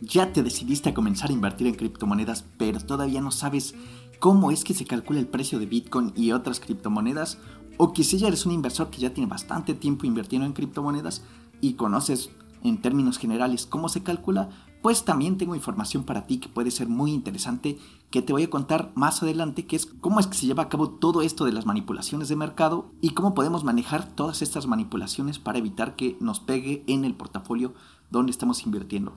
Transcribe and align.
Ya 0.00 0.32
te 0.32 0.42
decidiste 0.42 0.90
a 0.90 0.94
comenzar 0.94 1.30
a 1.30 1.32
invertir 1.32 1.66
en 1.66 1.74
criptomonedas, 1.74 2.44
pero 2.58 2.80
todavía 2.80 3.20
no 3.20 3.30
sabes 3.30 3.74
cómo 4.18 4.50
es 4.50 4.64
que 4.64 4.74
se 4.74 4.84
calcula 4.84 5.20
el 5.20 5.28
precio 5.28 5.58
de 5.58 5.66
Bitcoin 5.66 6.12
y 6.14 6.32
otras 6.32 6.60
criptomonedas, 6.60 7.38
o 7.78 7.92
si 7.94 8.18
ya 8.18 8.28
eres 8.28 8.46
un 8.46 8.52
inversor 8.52 8.90
que 8.90 9.00
ya 9.00 9.12
tiene 9.12 9.28
bastante 9.28 9.74
tiempo 9.74 10.06
invirtiendo 10.06 10.46
en 10.46 10.52
criptomonedas 10.52 11.22
y 11.60 11.74
conoces 11.74 12.30
en 12.62 12.80
términos 12.80 13.18
generales 13.18 13.66
cómo 13.66 13.88
se 13.88 14.02
calcula, 14.02 14.48
pues 14.82 15.04
también 15.04 15.36
tengo 15.36 15.54
información 15.54 16.04
para 16.04 16.26
ti 16.26 16.38
que 16.38 16.48
puede 16.48 16.70
ser 16.70 16.88
muy 16.88 17.12
interesante 17.12 17.78
que 18.10 18.22
te 18.22 18.32
voy 18.32 18.44
a 18.44 18.50
contar 18.50 18.92
más 18.94 19.22
adelante, 19.22 19.66
que 19.66 19.76
es 19.76 19.86
cómo 19.86 20.20
es 20.20 20.26
que 20.26 20.38
se 20.38 20.46
lleva 20.46 20.64
a 20.64 20.68
cabo 20.68 20.90
todo 20.90 21.22
esto 21.22 21.44
de 21.44 21.52
las 21.52 21.66
manipulaciones 21.66 22.28
de 22.28 22.36
mercado 22.36 22.90
y 23.00 23.10
cómo 23.10 23.34
podemos 23.34 23.64
manejar 23.64 24.06
todas 24.14 24.42
estas 24.42 24.66
manipulaciones 24.66 25.38
para 25.38 25.58
evitar 25.58 25.96
que 25.96 26.16
nos 26.20 26.40
pegue 26.40 26.84
en 26.86 27.04
el 27.04 27.14
portafolio 27.14 27.74
donde 28.10 28.30
estamos 28.30 28.64
invirtiendo. 28.64 29.14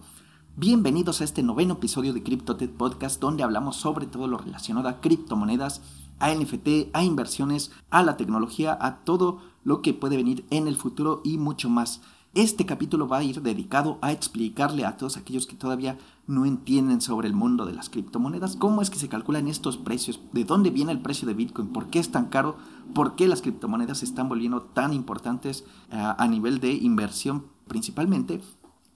Bienvenidos 0.61 1.21
a 1.21 1.23
este 1.23 1.41
noveno 1.41 1.75
episodio 1.75 2.11
de 2.11 2.21
CryptoTed 2.21 2.71
Podcast 2.71 3.21
donde 3.21 3.43
hablamos 3.43 3.77
sobre 3.77 4.07
todo 4.07 4.27
lo 4.27 4.37
relacionado 4.37 4.89
a 4.89 4.99
criptomonedas, 4.99 5.81
a 6.19 6.33
NFT, 6.33 6.89
a 6.91 7.01
inversiones, 7.01 7.71
a 7.89 8.03
la 8.03 8.17
tecnología, 8.17 8.77
a 8.81 8.97
todo 9.05 9.39
lo 9.63 9.81
que 9.81 9.93
puede 9.93 10.17
venir 10.17 10.43
en 10.49 10.67
el 10.67 10.75
futuro 10.75 11.21
y 11.23 11.37
mucho 11.37 11.69
más. 11.69 12.01
Este 12.33 12.65
capítulo 12.65 13.07
va 13.07 13.19
a 13.19 13.23
ir 13.23 13.41
dedicado 13.41 13.99
a 14.01 14.11
explicarle 14.11 14.83
a 14.83 14.97
todos 14.97 15.15
aquellos 15.15 15.47
que 15.47 15.55
todavía 15.55 15.97
no 16.27 16.45
entienden 16.45 16.99
sobre 16.99 17.29
el 17.29 17.33
mundo 17.33 17.65
de 17.65 17.71
las 17.71 17.89
criptomonedas 17.89 18.57
cómo 18.57 18.81
es 18.81 18.89
que 18.89 18.99
se 18.99 19.07
calculan 19.07 19.47
estos 19.47 19.77
precios, 19.77 20.19
de 20.33 20.43
dónde 20.43 20.71
viene 20.71 20.91
el 20.91 20.99
precio 21.01 21.25
de 21.25 21.35
Bitcoin, 21.35 21.69
por 21.69 21.87
qué 21.87 21.99
es 21.99 22.11
tan 22.11 22.25
caro, 22.25 22.57
por 22.93 23.15
qué 23.15 23.29
las 23.29 23.41
criptomonedas 23.41 23.99
se 23.99 24.05
están 24.05 24.27
volviendo 24.27 24.63
tan 24.63 24.91
importantes 24.91 25.63
a, 25.89 26.21
a 26.21 26.27
nivel 26.27 26.59
de 26.59 26.73
inversión 26.73 27.45
principalmente 27.65 28.41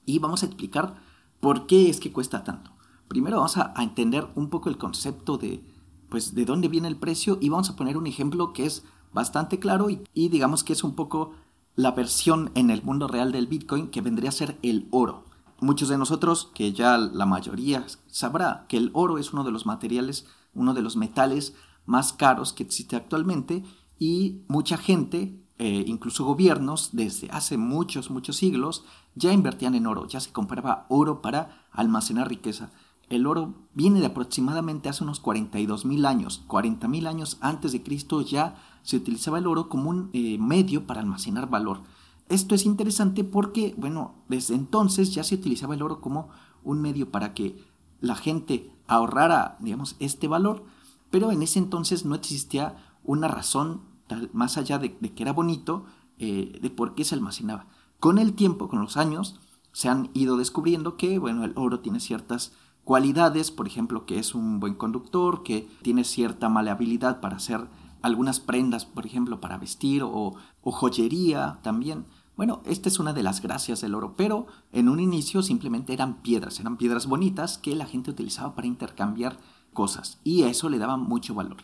y 0.05 0.19
vamos 0.19 0.43
a 0.43 0.47
explicar 0.47 0.95
¿Por 1.43 1.67
qué 1.67 1.89
es 1.89 1.99
que 1.99 2.13
cuesta 2.13 2.45
tanto? 2.45 2.71
Primero 3.09 3.35
vamos 3.35 3.57
a, 3.57 3.73
entender 3.77 4.29
un 4.35 4.49
poco 4.49 4.69
el 4.69 4.77
concepto 4.77 5.37
de, 5.37 5.61
pues, 6.07 6.35
de 6.35 6.45
dónde 6.45 6.69
viene 6.69 6.87
el 6.87 6.95
precio 6.95 7.37
y 7.41 7.49
vamos 7.49 7.69
a 7.69 7.75
poner 7.75 7.97
un 7.97 8.07
ejemplo 8.07 8.53
que 8.53 8.65
es 8.65 8.85
bastante 9.11 9.59
claro 9.59 9.89
y, 9.89 10.01
y 10.13 10.29
digamos 10.29 10.63
que 10.63 10.71
es 10.71 10.85
un 10.85 10.95
poco 10.95 11.33
la 11.75 11.91
versión 11.91 12.51
en 12.55 12.69
el 12.69 12.81
mundo 12.81 13.09
real 13.09 13.33
del 13.33 13.47
Bitcoin 13.47 13.89
que 13.89 13.99
vendría 13.99 14.29
a 14.29 14.31
ser 14.31 14.57
el 14.61 14.87
oro. 14.89 15.25
Muchos 15.59 15.89
de 15.89 15.97
nosotros, 15.97 16.49
que 16.53 16.71
ya 16.71 16.97
la 16.97 17.25
mayoría 17.25 17.85
sabrá 18.07 18.65
que 18.69 18.77
el 18.77 18.89
oro 18.93 19.17
es 19.17 19.33
uno 19.33 19.43
de 19.43 19.51
los 19.51 19.65
materiales, 19.65 20.25
uno 20.53 20.73
de 20.73 20.81
los 20.81 20.95
metales 20.95 21.55
más 21.85 22.13
caros 22.13 22.53
que 22.53 22.63
existe 22.63 22.95
actualmente 22.95 23.65
y 23.99 24.43
mucha 24.47 24.77
gente 24.77 25.42
eh, 25.65 25.85
incluso 25.87 26.25
gobiernos 26.25 26.89
desde 26.91 27.29
hace 27.31 27.55
muchos, 27.55 28.11
muchos 28.11 28.35
siglos 28.35 28.83
ya 29.15 29.31
invertían 29.31 29.75
en 29.75 29.87
oro, 29.87 30.05
ya 30.09 30.19
se 30.19 30.33
compraba 30.33 30.85
oro 30.89 31.21
para 31.21 31.65
almacenar 31.71 32.27
riqueza. 32.27 32.69
El 33.07 33.25
oro 33.25 33.53
viene 33.73 34.01
de 34.01 34.07
aproximadamente 34.07 34.89
hace 34.89 35.05
unos 35.05 35.21
42 35.21 35.85
mil 35.85 36.05
años, 36.05 36.43
40 36.47 36.89
mil 36.89 37.07
años 37.07 37.37
antes 37.39 37.71
de 37.71 37.81
Cristo 37.81 38.19
ya 38.19 38.57
se 38.81 38.97
utilizaba 38.97 39.37
el 39.37 39.47
oro 39.47 39.69
como 39.69 39.89
un 39.89 40.09
eh, 40.11 40.37
medio 40.37 40.85
para 40.85 40.99
almacenar 40.99 41.49
valor. 41.49 41.83
Esto 42.27 42.55
es 42.55 42.65
interesante 42.65 43.23
porque, 43.23 43.73
bueno, 43.77 44.15
desde 44.27 44.55
entonces 44.55 45.13
ya 45.13 45.23
se 45.23 45.35
utilizaba 45.35 45.75
el 45.75 45.81
oro 45.81 46.01
como 46.01 46.27
un 46.65 46.81
medio 46.81 47.09
para 47.09 47.33
que 47.33 47.63
la 48.01 48.15
gente 48.15 48.69
ahorrara, 48.87 49.55
digamos, 49.61 49.95
este 49.99 50.27
valor, 50.27 50.65
pero 51.09 51.31
en 51.31 51.41
ese 51.41 51.59
entonces 51.59 52.03
no 52.03 52.15
existía 52.15 52.75
una 53.05 53.29
razón 53.29 53.92
más 54.33 54.57
allá 54.57 54.79
de, 54.79 54.95
que 54.95 55.23
era 55.23 55.33
bonito, 55.33 55.85
eh, 56.19 56.59
de 56.61 56.69
por 56.69 56.95
qué 56.95 57.03
se 57.03 57.15
almacenaba. 57.15 57.67
Con 57.99 58.17
el 58.17 58.33
tiempo, 58.33 58.67
con 58.67 58.81
los 58.81 58.97
años, 58.97 59.39
se 59.71 59.89
han 59.89 60.09
ido 60.13 60.37
descubriendo 60.37 60.97
que, 60.97 61.19
bueno, 61.19 61.43
el 61.43 61.53
oro 61.55 61.79
tiene 61.79 61.99
ciertas 61.99 62.53
cualidades, 62.83 63.51
por 63.51 63.67
ejemplo, 63.67 64.05
que 64.05 64.19
es 64.19 64.35
un 64.35 64.59
buen 64.59 64.75
conductor, 64.75 65.43
que 65.43 65.67
tiene 65.81 66.03
cierta 66.03 66.49
maleabilidad 66.49 67.21
para 67.21 67.37
hacer 67.37 67.67
algunas 68.01 68.39
prendas, 68.39 68.85
por 68.85 69.05
ejemplo, 69.05 69.39
para 69.39 69.57
vestir 69.57 70.03
o, 70.03 70.35
o 70.61 70.71
joyería 70.71 71.59
también. 71.63 72.05
Bueno, 72.35 72.61
esta 72.65 72.89
es 72.89 72.99
una 72.99 73.13
de 73.13 73.23
las 73.23 73.41
gracias 73.41 73.81
del 73.81 73.95
oro, 73.95 74.15
pero 74.17 74.47
en 74.71 74.89
un 74.89 74.99
inicio 74.99 75.41
simplemente 75.43 75.93
eran 75.93 76.21
piedras, 76.21 76.59
eran 76.59 76.77
piedras 76.77 77.05
bonitas 77.05 77.57
que 77.57 77.75
la 77.75 77.85
gente 77.85 78.11
utilizaba 78.11 78.55
para 78.55 78.67
intercambiar 78.67 79.37
cosas 79.71 80.19
y 80.23 80.43
eso 80.43 80.69
le 80.69 80.79
daba 80.79 80.97
mucho 80.97 81.33
valor. 81.33 81.57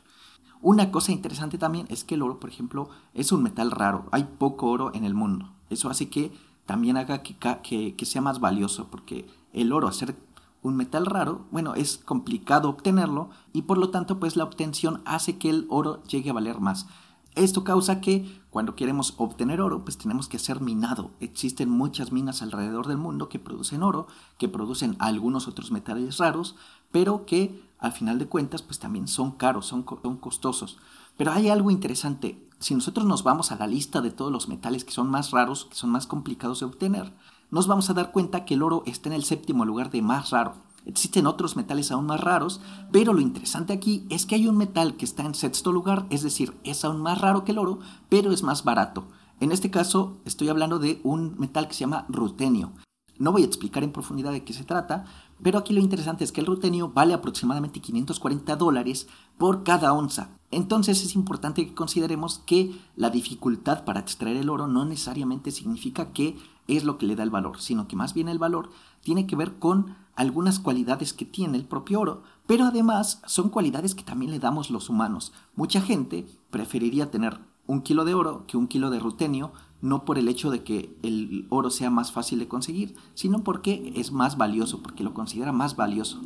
Una 0.62 0.92
cosa 0.92 1.14
interesante 1.14 1.58
también 1.58 1.86
es 1.90 2.04
que 2.04 2.16
el 2.16 2.22
oro, 2.22 2.40
por 2.40 2.50
ejemplo, 2.50 2.90
es 3.14 3.32
un 3.32 3.44
metal 3.44 3.72
raro. 3.72 4.06
Hay 4.12 4.26
poco 4.38 4.68
oro 4.68 4.92
en 4.94 5.06
el 5.06 5.14
mundo. 5.14 5.54
Eso 5.70 5.90
hace 5.90 6.10
que 6.10 6.34
también 6.66 6.98
haga 6.98 7.24
que, 7.24 7.96
sea 8.04 8.22
más 8.22 8.40
valioso, 8.40 8.88
porque 8.92 9.26
el 9.54 9.72
oro, 9.72 9.92
ser 9.92 10.16
un 10.62 10.76
metal 10.76 11.06
raro, 11.06 11.46
bueno, 11.52 11.74
es 11.76 11.98
complicado 11.98 12.70
obtenerlo 12.70 13.30
y 13.54 13.62
por 13.64 13.78
lo 13.78 13.90
tanto, 13.90 14.20
pues 14.20 14.36
la 14.36 14.44
obtención 14.44 15.02
hace 15.06 15.38
que 15.38 15.50
el 15.50 15.66
oro 15.70 16.04
llegue 16.04 16.30
a 16.30 16.34
valer 16.34 16.60
más. 16.60 16.88
Esto 17.36 17.64
causa 17.64 18.02
que 18.02 18.42
cuando 18.50 18.76
queremos 18.76 19.14
obtener 19.18 19.62
oro, 19.62 19.86
pues 19.86 19.98
tenemos 19.98 20.28
que 20.28 20.40
ser 20.40 20.60
minado. 20.60 21.12
Existen 21.22 21.70
muchas 21.70 22.12
minas 22.12 22.42
alrededor 22.42 22.88
del 22.88 22.98
mundo 22.98 23.30
que 23.30 23.40
producen 23.40 23.82
oro, 23.82 24.08
que 24.38 24.50
producen 24.50 24.98
algunos 25.00 25.48
otros 25.48 25.72
metales 25.72 26.18
raros, 26.18 26.56
pero 26.92 27.26
que 27.26 27.69
al 27.80 27.92
final 27.92 28.20
de 28.20 28.28
cuentas 28.28 28.62
pues 28.62 28.80
también 28.80 29.08
son 29.08 29.32
caros, 29.32 29.68
son, 29.68 29.84
costosos. 29.84 30.78
Pero 31.18 31.32
hay 31.32 31.50
algo 31.50 31.72
interesante, 31.72 32.48
si 32.60 32.76
nosotros 32.76 33.06
nos 33.06 33.24
vamos 33.24 33.52
a 33.52 33.56
la 33.56 33.68
lista 33.68 34.02
de 34.02 34.12
todos 34.12 34.32
los 34.32 34.48
metales 34.48 34.84
que 34.84 34.92
son 34.92 35.10
más 35.10 35.32
raros, 35.32 35.66
que 35.66 35.76
son 35.76 35.90
más 35.90 36.08
complicados 36.08 36.60
de 36.60 36.66
obtener, 36.66 37.14
nos 37.52 37.68
vamos 37.68 37.90
a 37.90 37.94
dar 37.94 38.12
cuenta 38.12 38.46
que 38.46 38.54
el 38.54 38.64
oro 38.64 38.84
está 38.86 39.10
en 39.10 39.14
el 39.14 39.24
séptimo 39.24 39.66
lugar 39.66 39.90
de 39.92 40.02
más 40.02 40.30
raro. 40.30 40.56
Existen 40.86 41.28
otros 41.28 41.56
metales 41.56 41.92
aún 41.92 42.06
más 42.06 42.22
raros, 42.22 42.62
pero 42.92 43.14
lo 43.14 43.22
interesante 43.22 43.74
aquí 43.74 44.06
es 44.10 44.26
que 44.26 44.36
hay 44.36 44.48
un 44.48 44.58
metal 44.58 44.96
que 44.96 45.06
está 45.06 45.24
en 45.24 45.36
sexto 45.36 45.72
lugar, 45.72 46.06
es 46.10 46.24
decir, 46.24 46.58
es 46.64 46.86
aún 46.86 47.02
más 47.02 47.20
raro 47.20 47.44
que 47.44 47.52
el 47.52 47.58
oro, 47.58 47.80
pero 48.08 48.32
es 48.32 48.44
más 48.44 48.64
barato. 48.64 49.08
En 49.40 49.52
este 49.52 49.72
caso 49.72 50.18
estoy 50.26 50.50
hablando 50.50 50.80
de 50.80 51.00
un 51.04 51.36
metal 51.38 51.68
que 51.68 51.74
se 51.74 51.82
llama 51.82 52.06
rutenio. 52.10 52.72
No 53.18 53.34
voy 53.34 53.44
a 53.44 53.46
explicar 53.46 53.84
en 53.84 53.92
profundidad 53.92 54.32
de 54.32 54.44
qué 54.44 54.54
se 54.54 54.64
trata, 54.64 55.06
pero 55.42 55.60
aquí 55.60 55.74
lo 55.74 55.80
interesante 55.80 56.24
es 56.24 56.32
que 56.32 56.42
el 56.42 56.48
rutenio 56.48 56.90
vale 56.90 57.14
aproximadamente 57.14 57.80
540 57.80 58.56
dólares 58.56 59.08
por 59.38 59.64
cada 59.64 59.94
onza. 59.94 60.38
Entonces 60.52 61.04
es 61.04 61.16
importante 61.16 61.66
que 61.66 61.76
consideremos 61.76 62.40
que 62.40 62.76
la 62.96 63.10
dificultad 63.10 63.86
para 63.86 64.00
extraer 64.00 64.38
el 64.38 64.50
oro 64.50 64.68
no 64.68 64.86
necesariamente 64.86 65.52
significa 65.52 66.12
que 66.12 66.36
es 66.68 66.84
lo 66.84 66.98
que 66.98 67.06
le 67.06 67.16
da 67.16 67.24
el 67.24 67.30
valor, 67.30 67.62
sino 67.62 67.88
que 67.88 67.96
más 67.96 68.14
bien 68.14 68.30
el 68.30 68.40
valor 68.40 68.70
tiene 69.02 69.28
que 69.28 69.36
ver 69.36 69.58
con 69.60 69.96
algunas 70.16 70.60
cualidades 70.60 71.14
que 71.14 71.26
tiene 71.26 71.58
el 71.58 71.66
propio 71.66 72.02
oro, 72.02 72.24
pero 72.46 72.66
además 72.66 73.22
son 73.26 73.50
cualidades 73.50 73.96
que 73.96 74.04
también 74.04 74.32
le 74.32 74.40
damos 74.40 74.70
los 74.70 74.90
humanos. 74.90 75.32
Mucha 75.56 75.82
gente 75.82 76.28
preferiría 76.50 77.10
tener 77.10 77.40
un 77.70 77.82
kilo 77.82 78.04
de 78.04 78.16
oro 78.16 78.46
que 78.48 78.58
un 78.58 78.68
kilo 78.68 78.90
de 78.90 78.98
rutenio 78.98 79.52
no 79.80 80.04
por 80.04 80.18
el 80.18 80.28
hecho 80.28 80.50
de 80.50 80.64
que 80.64 80.98
el 81.04 81.46
oro 81.50 81.70
sea 81.70 81.92
más 81.92 82.12
fácil 82.12 82.40
de 82.40 82.48
conseguir, 82.48 82.96
sino 83.14 83.44
porque 83.44 83.94
es 83.96 84.12
más 84.12 84.38
valioso, 84.38 84.82
porque 84.82 85.04
lo 85.04 85.14
considera 85.14 85.52
más 85.52 85.76
valioso. 85.76 86.20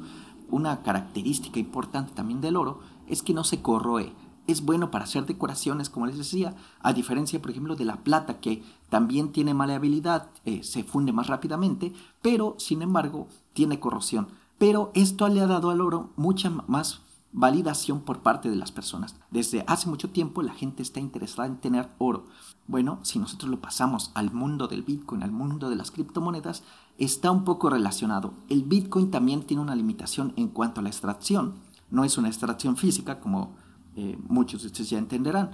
Una 0.50 0.84
característica 0.84 1.60
importante 1.60 2.14
también 2.14 2.40
del 2.40 2.56
oro 2.56 2.80
es 3.08 3.22
que 3.22 3.34
no 3.34 3.44
se 3.44 3.62
corroe. 3.62 4.14
Es 4.48 4.64
bueno 4.64 4.90
para 4.90 5.04
hacer 5.04 5.26
decoraciones, 5.26 5.90
como 5.90 6.06
les 6.06 6.18
decía, 6.18 6.56
a 6.80 6.94
diferencia, 6.94 7.42
por 7.42 7.52
ejemplo, 7.52 7.76
de 7.76 7.86
la 7.86 8.06
plata, 8.06 8.40
que 8.40 8.64
también 8.90 9.34
tiene 9.34 9.54
maleabilidad, 9.54 10.30
eh, 10.46 10.64
se 10.64 10.86
funde 10.86 11.12
más 11.12 11.28
rápidamente, 11.28 11.92
pero, 12.22 12.56
sin 12.58 12.82
embargo, 12.82 13.28
tiene 13.52 13.82
corrosión. 13.82 14.30
Pero 14.58 14.92
esto 14.96 15.28
le 15.28 15.42
ha 15.42 15.48
dado 15.48 15.72
al 15.72 15.82
oro 15.82 16.12
mucha 16.16 16.50
más 16.50 17.03
validación 17.34 18.02
por 18.02 18.22
parte 18.22 18.50
de 18.50 18.56
las 18.56 18.72
personas. 18.72 19.16
Desde 19.32 19.66
hace 19.68 19.90
mucho 19.90 20.12
tiempo 20.12 20.44
la 20.44 20.54
gente 20.54 20.84
está 20.84 21.00
interesada 21.00 21.48
en 21.48 21.58
tener 21.58 21.90
oro. 21.98 22.28
Bueno, 22.68 23.00
si 23.02 23.20
nosotros 23.20 23.50
lo 23.50 23.60
pasamos 23.60 24.12
al 24.14 24.32
mundo 24.32 24.68
del 24.68 24.84
Bitcoin, 24.84 25.24
al 25.24 25.32
mundo 25.32 25.70
de 25.70 25.76
las 25.76 25.92
criptomonedas, 25.92 26.64
está 26.98 27.32
un 27.32 27.44
poco 27.44 27.70
relacionado. 27.70 28.34
El 28.50 28.64
Bitcoin 28.64 29.12
también 29.12 29.44
tiene 29.44 29.64
una 29.64 29.76
limitación 29.76 30.34
en 30.38 30.48
cuanto 30.48 30.80
a 30.80 30.84
la 30.84 30.90
extracción. 30.90 31.56
No 31.90 32.04
es 32.04 32.18
una 32.18 32.30
extracción 32.30 32.78
física, 32.78 33.20
como 33.20 33.56
eh, 33.96 34.18
muchos 34.28 34.62
de 34.62 34.68
ustedes 34.68 34.92
ya 34.92 34.98
entenderán, 35.00 35.52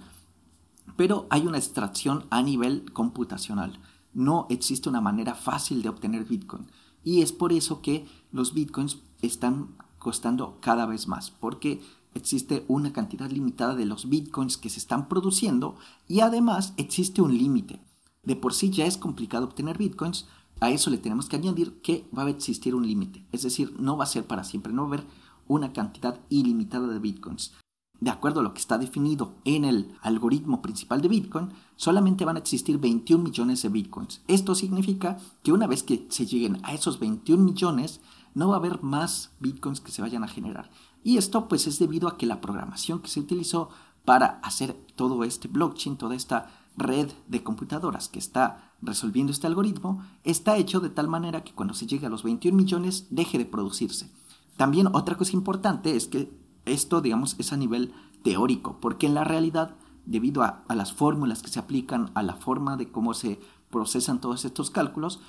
pero 0.95 1.27
hay 1.29 1.47
una 1.47 1.57
extracción 1.57 2.25
a 2.29 2.41
nivel 2.41 2.91
computacional. 2.91 3.79
No 4.13 4.47
existe 4.49 4.89
una 4.89 5.01
manera 5.01 5.33
fácil 5.33 5.81
de 5.81 5.89
obtener 5.89 6.25
Bitcoin. 6.25 6.67
Y 7.03 7.21
es 7.21 7.31
por 7.31 7.53
eso 7.53 7.81
que 7.81 8.05
los 8.31 8.53
Bitcoins 8.53 8.97
están 9.21 9.69
costando 9.99 10.57
cada 10.61 10.85
vez 10.85 11.07
más, 11.07 11.29
porque 11.29 11.81
existe 12.15 12.65
una 12.67 12.91
cantidad 12.91 13.29
limitada 13.29 13.75
de 13.75 13.85
los 13.85 14.09
bitcoins 14.09 14.57
que 14.57 14.69
se 14.69 14.79
están 14.79 15.07
produciendo 15.07 15.75
y 16.07 16.21
además 16.21 16.73
existe 16.77 17.21
un 17.21 17.37
límite. 17.37 17.79
De 18.23 18.35
por 18.35 18.53
sí 18.53 18.69
ya 18.69 18.85
es 18.85 18.97
complicado 18.97 19.45
obtener 19.45 19.77
bitcoins, 19.77 20.27
a 20.59 20.71
eso 20.71 20.89
le 20.89 20.97
tenemos 20.97 21.27
que 21.27 21.35
añadir 21.35 21.81
que 21.81 22.05
va 22.17 22.23
a 22.23 22.29
existir 22.29 22.75
un 22.75 22.85
límite, 22.85 23.25
es 23.31 23.43
decir, 23.43 23.75
no 23.79 23.95
va 23.95 24.03
a 24.05 24.07
ser 24.07 24.25
para 24.25 24.43
siempre, 24.43 24.73
no 24.73 24.83
va 24.83 24.89
a 24.89 24.93
haber 24.93 25.07
una 25.47 25.71
cantidad 25.71 26.19
ilimitada 26.29 26.87
de 26.87 26.99
bitcoins. 26.99 27.53
De 28.01 28.11
acuerdo 28.11 28.39
a 28.39 28.43
lo 28.43 28.53
que 28.53 28.61
está 28.61 28.77
definido 28.77 29.33
en 29.43 29.65
el 29.65 29.93
algoritmo 30.01 30.61
principal 30.61 31.01
de 31.01 31.09
Bitcoin, 31.09 31.49
solamente 31.75 32.23
van 32.23 32.37
a 32.37 32.39
existir 32.39 32.77
21 32.77 33.21
millones 33.21 33.61
de 33.61 33.67
Bitcoins. 33.67 34.21
Esto 34.29 34.55
significa 34.55 35.17
que 35.43 35.51
una 35.51 35.67
vez 35.67 35.83
que 35.83 36.07
se 36.09 36.25
lleguen 36.25 36.59
a 36.63 36.73
esos 36.73 36.99
21 36.99 37.43
millones, 37.43 37.99
no 38.33 38.49
va 38.49 38.55
a 38.55 38.59
haber 38.59 38.81
más 38.83 39.31
bitcoins 39.39 39.81
que 39.81 39.91
se 39.91 40.01
vayan 40.01 40.23
a 40.23 40.27
generar. 40.27 40.69
Y 41.03 41.17
esto 41.17 41.47
pues 41.47 41.67
es 41.67 41.79
debido 41.79 42.07
a 42.07 42.17
que 42.17 42.25
la 42.25 42.41
programación 42.41 42.99
que 42.99 43.09
se 43.09 43.19
utilizó 43.19 43.69
para 44.05 44.39
hacer 44.43 44.73
todo 44.95 45.23
este 45.23 45.47
blockchain, 45.47 45.97
toda 45.97 46.15
esta 46.15 46.49
red 46.77 47.11
de 47.27 47.43
computadoras 47.43 48.07
que 48.07 48.19
está 48.19 48.73
resolviendo 48.81 49.31
este 49.31 49.47
algoritmo, 49.47 50.03
está 50.23 50.57
hecho 50.57 50.79
de 50.79 50.89
tal 50.89 51.07
manera 51.07 51.43
que 51.43 51.53
cuando 51.53 51.73
se 51.73 51.85
llegue 51.85 52.05
a 52.05 52.09
los 52.09 52.23
21 52.23 52.55
millones 52.55 53.07
deje 53.09 53.37
de 53.37 53.45
producirse. 53.45 54.11
También 54.57 54.87
otra 54.93 55.15
cosa 55.15 55.33
importante 55.33 55.95
es 55.95 56.07
que 56.07 56.37
esto, 56.65 57.01
digamos, 57.01 57.35
es 57.39 57.53
a 57.53 57.57
nivel 57.57 57.93
teórico, 58.23 58.79
porque 58.81 59.07
en 59.07 59.13
la 59.13 59.23
realidad, 59.23 59.75
debido 60.05 60.43
a, 60.43 60.63
a 60.67 60.75
las 60.75 60.93
fórmulas 60.93 61.41
que 61.41 61.49
se 61.49 61.59
aplican, 61.59 62.11
a 62.13 62.23
la 62.23 62.35
forma 62.35 62.77
de 62.77 62.91
cómo 62.91 63.13
se 63.13 63.39
procesan 63.69 64.19
todos 64.21 64.45
estos 64.45 64.69
cálculos, 64.69 65.19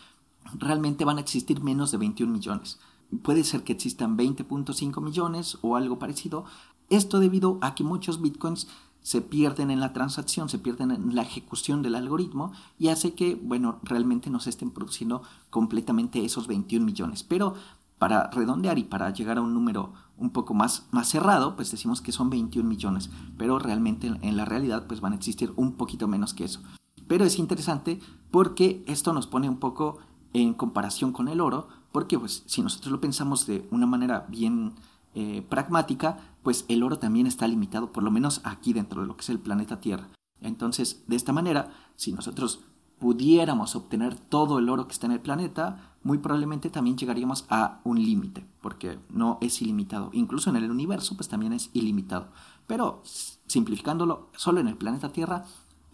realmente 0.55 1.05
van 1.05 1.19
a 1.19 1.20
existir 1.20 1.62
menos 1.62 1.91
de 1.91 1.99
21 1.99 2.32
millones. 2.32 2.81
Puede 3.23 3.45
ser 3.45 3.65
que 3.65 3.73
existan 3.73 4.17
20.5 4.17 5.03
millones 5.03 5.59
o 5.62 5.77
algo 5.77 5.99
parecido. 5.99 6.45
Esto 6.89 7.21
debido 7.21 7.59
a 7.61 7.75
que 7.75 7.85
muchos 7.85 8.21
bitcoins 8.21 8.69
se 9.03 9.23
pierden 9.23 9.71
en 9.71 9.81
la 9.81 9.93
transacción, 9.93 10.49
se 10.49 10.59
pierden 10.59 10.91
en 10.91 11.15
la 11.15 11.23
ejecución 11.23 11.83
del 11.83 11.95
algoritmo 11.95 12.53
y 12.79 12.89
hace 12.89 13.15
que, 13.15 13.35
bueno, 13.35 13.79
realmente 13.83 14.31
no 14.31 14.41
se 14.41 14.51
estén 14.51 14.71
produciendo 14.71 15.23
completamente 15.49 16.25
esos 16.25 16.47
21 16.47 16.85
millones. 16.85 17.23
Pero 17.23 17.55
para 17.99 18.31
redondear 18.31 18.79
y 18.79 18.85
para 18.85 19.11
llegar 19.11 19.39
a 19.39 19.43
un 19.43 19.55
número 19.55 19.93
un 20.17 20.31
poco 20.31 20.55
más, 20.55 20.87
más 20.91 21.09
cerrado, 21.09 21.57
pues 21.57 21.71
decimos 21.71 22.01
que 22.01 22.12
son 22.12 22.31
21 22.31 22.69
millones, 22.69 23.11
pero 23.37 23.59
realmente 23.59 24.07
en 24.07 24.37
la 24.37 24.45
realidad 24.45 24.87
pues 24.87 25.01
van 25.01 25.12
a 25.12 25.17
existir 25.17 25.53
un 25.57 25.73
poquito 25.73 26.09
menos 26.09 26.35
que 26.35 26.45
eso. 26.45 26.61
Pero 27.09 27.25
es 27.25 27.39
interesante 27.39 27.99
porque 28.31 28.85
esto 28.87 29.12
nos 29.12 29.27
pone 29.27 29.49
un 29.49 29.59
poco 29.59 29.99
en 30.33 30.55
comparación 30.55 31.12
con 31.12 31.29
el 31.29 31.41
oro, 31.41 31.69
porque 31.93 32.19
pues 32.19 32.43
si 32.47 32.63
nosotros 32.63 32.93
lo 32.93 33.01
pensamos 33.01 33.47
de 33.47 33.67
una 33.71 33.87
manera 33.87 34.27
bien 34.29 34.75
eh, 35.15 35.45
pragmática, 35.49 36.19
pues 36.43 36.65
el 36.69 36.83
oro 36.83 36.99
también 36.99 37.27
está 37.27 37.49
limitado, 37.49 37.93
por 37.93 38.03
lo 38.03 38.11
menos 38.11 38.41
aquí 38.45 38.73
dentro 38.73 39.03
de 39.03 39.09
lo 39.09 39.17
que 39.17 39.23
es 39.23 39.31
el 39.31 39.41
planeta 39.41 39.81
Tierra. 39.81 40.09
Entonces, 40.41 41.05
de 41.07 41.17
esta 41.17 41.33
manera, 41.33 41.71
si 41.97 42.13
nosotros 42.13 42.61
pudiéramos 42.99 43.75
obtener 43.77 44.15
todo 44.15 44.59
el 44.59 44.69
oro 44.69 44.87
que 44.87 44.93
está 44.93 45.07
en 45.07 45.13
el 45.13 45.21
planeta, 45.21 45.97
muy 46.03 46.19
probablemente 46.19 46.71
también 46.71 46.97
llegaríamos 46.97 47.47
a 47.49 47.81
un 47.85 48.03
límite, 48.03 48.47
porque 48.61 48.99
no 49.09 49.39
es 49.41 49.61
ilimitado. 49.63 50.11
Incluso 50.13 50.51
en 50.51 50.57
el 50.57 50.71
universo, 50.71 51.17
pues 51.17 51.29
también 51.29 51.53
es 51.53 51.71
ilimitado. 51.73 52.29
Pero 52.67 53.03
simplificándolo, 53.47 54.31
solo 54.37 54.61
en 54.61 54.69
el 54.69 54.77
planeta 54.77 55.13
Tierra, 55.13 55.45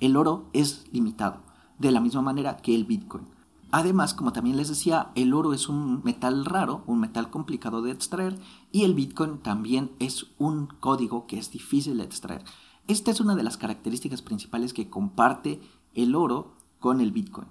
el 0.00 0.16
oro 0.16 0.50
es 0.52 0.84
limitado, 0.92 1.40
de 1.78 1.90
la 1.90 2.00
misma 2.00 2.22
manera 2.22 2.56
que 2.58 2.74
el 2.74 2.84
Bitcoin. 2.84 3.35
Además, 3.70 4.14
como 4.14 4.32
también 4.32 4.56
les 4.56 4.68
decía, 4.68 5.10
el 5.14 5.34
oro 5.34 5.52
es 5.52 5.68
un 5.68 6.02
metal 6.04 6.44
raro, 6.44 6.84
un 6.86 7.00
metal 7.00 7.30
complicado 7.30 7.82
de 7.82 7.90
extraer, 7.90 8.38
y 8.70 8.84
el 8.84 8.94
Bitcoin 8.94 9.38
también 9.38 9.90
es 9.98 10.26
un 10.38 10.66
código 10.66 11.26
que 11.26 11.38
es 11.38 11.50
difícil 11.50 11.98
de 11.98 12.04
extraer. 12.04 12.44
Esta 12.86 13.10
es 13.10 13.20
una 13.20 13.34
de 13.34 13.42
las 13.42 13.56
características 13.56 14.22
principales 14.22 14.72
que 14.72 14.88
comparte 14.88 15.60
el 15.94 16.14
oro 16.14 16.54
con 16.78 17.00
el 17.00 17.10
Bitcoin. 17.10 17.48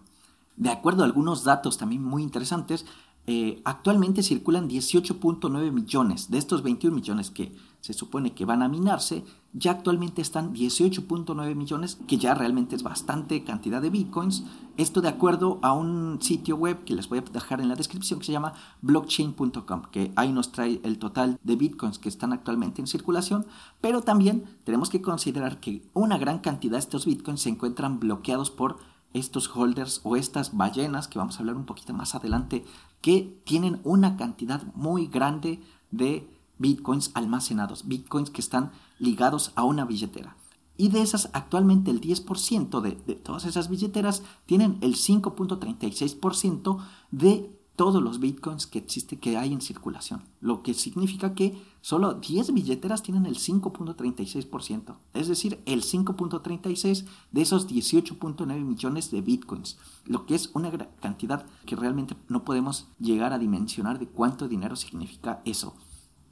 De 0.55 0.69
acuerdo 0.69 1.03
a 1.03 1.05
algunos 1.05 1.43
datos 1.43 1.77
también 1.77 2.03
muy 2.03 2.23
interesantes, 2.23 2.85
eh, 3.27 3.61
actualmente 3.65 4.23
circulan 4.23 4.69
18.9 4.69 5.71
millones. 5.71 6.29
De 6.31 6.37
estos 6.37 6.63
21 6.63 6.95
millones 6.95 7.31
que 7.31 7.53
se 7.85 7.93
supone 7.93 8.33
que 8.33 8.45
van 8.45 8.63
a 8.63 8.67
minarse, 8.67 9.23
ya 9.53 9.69
actualmente 9.69 10.19
están 10.19 10.55
18.9 10.55 11.53
millones, 11.53 11.99
que 12.07 12.17
ya 12.17 12.33
realmente 12.33 12.75
es 12.75 12.81
bastante 12.81 13.43
cantidad 13.43 13.79
de 13.79 13.91
bitcoins. 13.91 14.43
Esto 14.75 15.01
de 15.01 15.09
acuerdo 15.09 15.59
a 15.61 15.71
un 15.73 16.17
sitio 16.19 16.55
web 16.55 16.83
que 16.83 16.95
les 16.95 17.07
voy 17.07 17.19
a 17.19 17.21
dejar 17.21 17.61
en 17.61 17.69
la 17.69 17.75
descripción 17.75 18.17
que 18.17 18.25
se 18.25 18.31
llama 18.31 18.53
blockchain.com, 18.81 19.83
que 19.91 20.11
ahí 20.15 20.31
nos 20.31 20.51
trae 20.51 20.81
el 20.83 20.97
total 20.97 21.39
de 21.43 21.55
bitcoins 21.57 21.99
que 21.99 22.09
están 22.09 22.33
actualmente 22.33 22.81
en 22.81 22.87
circulación, 22.87 23.45
pero 23.81 24.01
también 24.01 24.45
tenemos 24.63 24.89
que 24.89 25.03
considerar 25.03 25.59
que 25.59 25.83
una 25.93 26.17
gran 26.17 26.39
cantidad 26.39 26.77
de 26.77 26.79
estos 26.79 27.05
bitcoins 27.05 27.41
se 27.41 27.49
encuentran 27.49 27.99
bloqueados 27.99 28.49
por 28.49 28.79
estos 29.13 29.47
holders 29.55 30.01
o 30.03 30.15
estas 30.15 30.57
ballenas, 30.57 31.07
que 31.07 31.19
vamos 31.19 31.35
a 31.35 31.41
hablar 31.41 31.55
un 31.55 31.67
poquito 31.67 31.93
más 31.93 32.15
adelante, 32.15 32.65
que 33.01 33.39
tienen 33.45 33.79
una 33.83 34.17
cantidad 34.17 34.63
muy 34.73 35.05
grande 35.05 35.61
de 35.91 36.34
bitcoins 36.57 37.11
almacenados, 37.13 37.87
bitcoins 37.87 38.29
que 38.29 38.41
están 38.41 38.71
ligados 38.99 39.51
a 39.55 39.63
una 39.63 39.85
billetera. 39.85 40.37
Y 40.77 40.89
de 40.89 41.01
esas, 41.01 41.29
actualmente 41.33 41.89
el 41.91 42.01
10% 42.01 42.81
de, 42.81 42.91
de 43.07 43.15
todas 43.15 43.45
esas 43.45 43.69
billeteras 43.69 44.23
tienen 44.45 44.77
el 44.81 44.95
5.36% 44.95 46.79
de 47.11 47.55
todos 47.75 48.01
los 48.01 48.19
bitcoins 48.19 48.67
que 48.67 48.79
existe 48.79 49.19
que 49.19 49.37
hay 49.37 49.51
en 49.51 49.61
circulación, 49.61 50.23
lo 50.39 50.63
que 50.63 50.73
significa 50.73 51.33
que 51.35 51.61
solo 51.81 52.13
10 52.13 52.53
billeteras 52.53 53.03
tienen 53.03 53.25
el 53.25 53.35
5.36%, 53.35 54.95
es 55.13 55.27
decir, 55.27 55.61
el 55.65 55.83
5.36 55.83 57.05
de 57.31 57.41
esos 57.41 57.67
18.9 57.67 58.63
millones 58.63 59.11
de 59.11 59.21
bitcoins, 59.21 59.77
lo 60.05 60.25
que 60.25 60.35
es 60.35 60.51
una 60.53 60.71
cantidad 61.01 61.45
que 61.65 61.75
realmente 61.75 62.15
no 62.29 62.45
podemos 62.45 62.87
llegar 62.99 63.33
a 63.33 63.39
dimensionar 63.39 63.99
de 63.99 64.07
cuánto 64.07 64.47
dinero 64.47 64.75
significa 64.75 65.41
eso. 65.45 65.75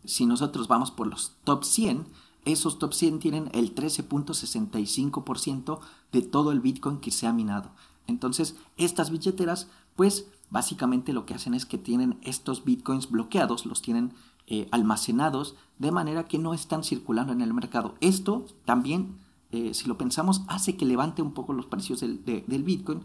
Si 0.06 0.26
nosotros 0.26 0.68
vamos 0.68 0.92
por 0.92 1.08
los 1.08 1.34
top 1.44 1.64
100, 1.64 2.08
esos 2.46 2.80
top 2.80 2.94
100 2.94 3.20
tienen 3.20 3.50
el 3.54 3.74
13.65% 3.74 5.80
de 6.12 6.22
todo 6.22 6.52
el 6.52 6.60
bitcoin 6.60 6.98
que 6.98 7.12
se 7.12 7.26
ha 7.28 7.34
minado. 7.34 7.72
Entonces, 8.08 8.58
estas 8.78 9.12
billeteras, 9.12 9.68
pues 9.96 10.28
básicamente 10.50 11.14
lo 11.14 11.26
que 11.26 11.36
hacen 11.36 11.54
es 11.54 11.66
que 11.66 11.78
tienen 11.78 12.20
estos 12.22 12.66
bitcoins 12.66 13.10
bloqueados, 13.10 13.66
los 13.66 13.82
tienen 13.82 14.14
eh, 14.48 14.68
almacenados 14.72 15.56
de 15.80 15.92
manera 15.92 16.26
que 16.26 16.38
no 16.38 16.54
están 16.54 16.84
circulando 16.84 17.32
en 17.32 17.40
el 17.42 17.54
mercado. 17.54 17.96
Esto 18.02 18.46
también, 18.66 19.18
eh, 19.52 19.74
si 19.74 19.88
lo 19.88 19.98
pensamos, 19.98 20.42
hace 20.48 20.76
que 20.76 20.86
levante 20.86 21.22
un 21.22 21.32
poco 21.32 21.54
los 21.54 21.66
precios 21.66 22.02
del, 22.02 22.26
del 22.26 22.64
bitcoin. 22.64 23.04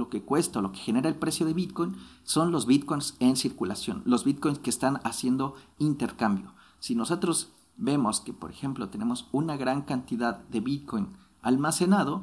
Lo 0.00 0.08
que 0.08 0.22
cuesta, 0.22 0.62
lo 0.62 0.72
que 0.72 0.78
genera 0.78 1.10
el 1.10 1.16
precio 1.16 1.44
de 1.44 1.52
bitcoin 1.52 1.94
son 2.24 2.52
los 2.52 2.64
bitcoins 2.64 3.16
en 3.20 3.36
circulación, 3.36 4.00
los 4.06 4.24
bitcoins 4.24 4.58
que 4.58 4.70
están 4.70 4.98
haciendo 5.04 5.56
intercambio. 5.78 6.54
Si 6.78 6.94
nosotros 6.94 7.52
vemos 7.76 8.22
que, 8.22 8.32
por 8.32 8.50
ejemplo, 8.50 8.88
tenemos 8.88 9.28
una 9.30 9.58
gran 9.58 9.82
cantidad 9.82 10.38
de 10.48 10.60
bitcoin 10.60 11.08
almacenado, 11.42 12.22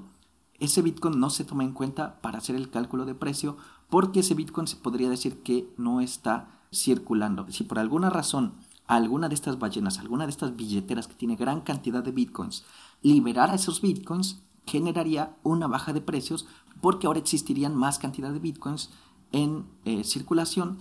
ese 0.57 0.81
bitcoin 0.81 1.19
no 1.19 1.29
se 1.29 1.45
toma 1.45 1.63
en 1.63 1.73
cuenta 1.73 2.19
para 2.21 2.39
hacer 2.39 2.55
el 2.55 2.71
cálculo 2.71 3.05
de 3.05 3.13
precio 3.13 3.57
porque 3.91 4.21
ese 4.21 4.33
Bitcoin 4.33 4.65
se 4.65 4.77
podría 4.77 5.07
decir 5.07 5.43
que 5.43 5.71
no 5.77 6.01
está 6.01 6.49
circulando. 6.73 7.45
Si 7.51 7.63
por 7.63 7.77
alguna 7.77 8.09
razón 8.09 8.53
alguna 8.87 9.29
de 9.29 9.35
estas 9.35 9.59
ballenas, 9.59 9.99
alguna 9.99 10.25
de 10.25 10.31
estas 10.31 10.55
billeteras 10.55 11.07
que 11.07 11.13
tiene 11.13 11.35
gran 11.35 11.61
cantidad 11.61 12.03
de 12.03 12.11
Bitcoins, 12.11 12.63
liberara 13.01 13.53
esos 13.53 13.81
Bitcoins, 13.81 14.41
generaría 14.67 15.35
una 15.43 15.67
baja 15.67 15.93
de 15.93 16.01
precios 16.01 16.45
porque 16.81 17.07
ahora 17.07 17.19
existirían 17.19 17.75
más 17.75 17.97
cantidad 17.97 18.31
de 18.31 18.39
Bitcoins 18.39 18.91
en 19.31 19.65
eh, 19.85 20.03
circulación, 20.03 20.79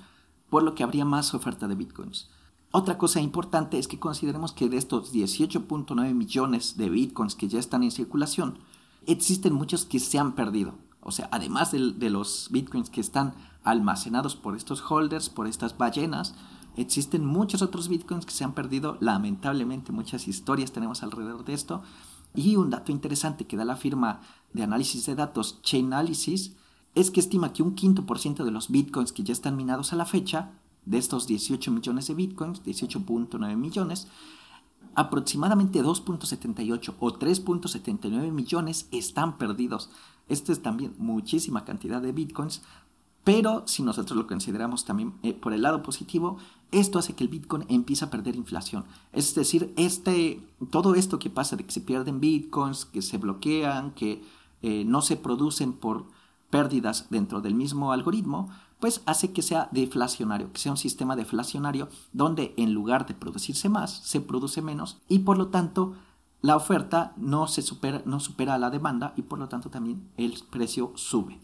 por 0.50 0.62
lo 0.62 0.75
que 0.75 0.83
habría 0.83 1.05
más 1.05 1.35
oferta 1.35 1.66
de 1.69 1.75
Bitcoins. 1.75 2.28
Otra 2.71 2.99
cosa 2.99 3.21
importante 3.21 3.78
es 3.78 3.88
que 3.88 3.99
consideremos 3.99 4.52
que 4.52 4.69
de 4.69 4.76
estos 4.76 5.14
18.9 5.14 6.14
millones 6.14 6.76
de 6.76 6.90
Bitcoins 6.90 7.35
que 7.35 7.49
ya 7.49 7.59
están 7.59 7.83
en 7.83 7.90
circulación, 7.90 8.59
existen 9.07 9.55
muchos 9.55 9.85
que 9.85 9.99
se 9.99 10.19
han 10.19 10.35
perdido. 10.35 10.75
O 11.00 11.12
sea, 11.12 11.28
además 11.31 11.71
de, 11.71 12.11
los 12.11 12.49
bitcoins 12.50 12.90
que 12.90 13.00
están 13.00 13.35
almacenados 13.62 14.35
por 14.35 14.57
estos 14.57 14.83
holders, 14.90 15.28
por 15.28 15.47
estas 15.47 15.78
ballenas, 15.78 16.35
existen 16.76 17.25
muchos 17.25 17.62
otros 17.62 17.88
bitcoins 17.88 18.26
que 18.26 18.33
se 18.33 18.43
han 18.43 18.55
perdido. 18.55 18.99
Lamentablemente, 19.00 19.93
muchas 19.93 20.26
historias 20.26 20.73
tenemos 20.73 21.05
alrededor 21.05 21.45
de 21.45 21.55
esto. 21.55 21.83
Y 22.35 22.56
un 22.56 22.71
dato 22.71 22.92
interesante 22.92 23.47
que 23.47 23.56
da 23.56 23.64
la 23.64 23.76
firma 23.76 24.21
de 24.52 24.62
análisis 24.62 25.06
de 25.06 25.14
datos 25.14 25.61
Chainalysis 25.62 26.54
es 26.95 27.11
que 27.11 27.21
estima 27.21 27.52
que 27.52 27.62
un 27.62 27.75
quinto 27.75 28.06
por 28.06 28.18
ciento 28.18 28.45
de 28.45 28.50
los 28.50 28.71
bitcoins 28.71 29.12
que 29.12 29.23
ya 29.23 29.33
están 29.33 29.56
minados 29.56 29.92
a 29.92 29.97
la 29.97 30.06
fecha, 30.06 30.52
de 30.87 30.99
estos 30.99 31.26
18 31.26 31.71
millones 31.73 32.06
de 32.06 32.14
bitcoins, 32.14 32.62
18.9 32.64 33.56
millones, 33.56 34.06
aproximadamente 34.95 35.83
2.78 35.83 36.95
o 36.99 37.12
3.79 37.12 38.33
millones 38.33 38.88
están 38.92 39.37
perdidos. 39.37 39.90
Esto 40.28 40.52
es 40.52 40.62
también 40.62 40.95
muchísima 40.97 41.64
cantidad 41.64 42.00
de 42.00 42.12
bitcoins, 42.12 42.62
pero 43.25 43.64
si 43.66 43.83
nosotros 43.83 44.16
lo 44.16 44.26
consideramos 44.26 44.85
también 44.85 45.14
eh, 45.23 45.35
por 45.35 45.52
el 45.52 45.62
lado 45.62 45.83
positivo, 45.83 46.38
esto 46.73 46.99
hace 46.99 47.14
que 47.14 47.25
el 47.25 47.30
Bitcoin 47.30 47.64
empiece 47.68 48.04
a 48.04 48.11
perder 48.11 48.37
inflación. 48.37 48.85
Es 49.12 49.35
decir, 49.35 49.73
este, 49.76 50.42
todo 50.70 50.94
esto 50.94 51.18
que 51.18 51.30
pasa 51.30 51.56
de 51.56 51.64
que 51.64 51.73
se 51.73 51.80
pierden 51.80 52.20
Bitcoins, 52.20 52.85
que 52.85 53.02
se 53.02 53.18
bloquean, 53.18 53.92
que 53.92 54.23
eh, 54.62 54.85
no 54.85 55.02
se 55.02 55.16
producen 55.16 55.73
por 55.73 56.06
pérdidas 56.50 57.06
dentro 57.11 57.40
del 57.40 57.54
mismo 57.54 57.92
algoritmo, 57.92 58.49
pues 58.80 59.02
hace 59.06 59.32
que 59.32 59.42
sea 59.42 59.68
deflacionario, 59.73 60.52
que 60.52 60.61
sea 60.61 60.73
un 60.73 60.78
sistema 60.78 61.16
deflacionario 61.16 61.88
donde 62.12 62.54
en 62.56 62.73
lugar 62.73 63.06
de 63.06 63.14
producirse 63.14 63.68
más, 63.68 63.90
se 64.04 64.20
produce 64.20 64.62
menos 64.62 64.99
y 65.08 65.20
por 65.20 65.38
lo 65.38 65.49
tanto 65.49 65.94
la 66.42 66.56
oferta 66.56 67.14
no, 67.16 67.49
se 67.49 67.62
supera, 67.62 68.02
no 68.04 68.20
supera 68.20 68.54
a 68.54 68.58
la 68.58 68.70
demanda 68.70 69.14
y 69.16 69.23
por 69.23 69.38
lo 69.38 69.49
tanto 69.49 69.70
también 69.70 70.08
el 70.16 70.35
precio 70.50 70.92
sube. 70.94 71.40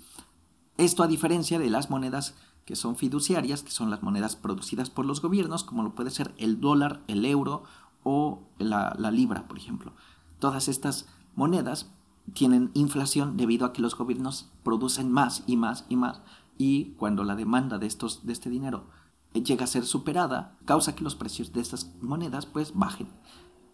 Esto 0.76 1.02
a 1.02 1.08
diferencia 1.08 1.58
de 1.58 1.70
las 1.70 1.90
monedas 1.90 2.34
que 2.72 2.76
son 2.76 2.96
fiduciarias, 2.96 3.62
que 3.62 3.70
son 3.70 3.90
las 3.90 4.02
monedas 4.02 4.34
producidas 4.34 4.88
por 4.88 5.04
los 5.04 5.20
gobiernos, 5.20 5.62
como 5.62 5.82
lo 5.82 5.94
puede 5.94 6.10
ser 6.10 6.32
el 6.38 6.58
dólar, 6.58 7.02
el 7.06 7.26
euro 7.26 7.64
o 8.02 8.44
la, 8.56 8.94
libra, 9.10 9.46
por 9.46 9.58
ejemplo. 9.58 9.92
Todas 10.38 10.68
estas 10.68 11.06
monedas 11.36 11.90
tienen 12.32 12.70
inflación 12.72 13.36
debido 13.36 13.66
a 13.66 13.74
que 13.74 13.82
los 13.82 13.94
gobiernos 13.94 14.48
producen 14.62 15.12
más 15.12 15.44
y 15.46 15.58
más 15.58 15.84
y 15.90 15.96
más 15.96 16.22
y 16.56 16.92
cuando 16.96 17.24
la 17.24 17.36
demanda 17.36 17.76
de, 17.76 17.88
estos, 17.88 18.24
de 18.24 18.32
este 18.32 18.48
dinero 18.48 18.86
llega 19.34 19.64
a 19.64 19.66
ser 19.66 19.84
superada, 19.84 20.56
causa 20.64 20.94
que 20.94 21.04
los 21.04 21.14
precios 21.14 21.52
de 21.52 21.60
estas 21.60 21.92
monedas 22.00 22.46
pues 22.46 22.72
bajen, 22.74 23.08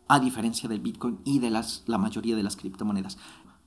a 0.08 0.18
diferencia 0.18 0.68
del 0.68 0.80
Bitcoin 0.80 1.20
y 1.22 1.38
de 1.38 1.50
las, 1.50 1.84
la 1.86 1.98
mayoría 1.98 2.34
de 2.34 2.42
las 2.42 2.56
criptomonedas. 2.56 3.16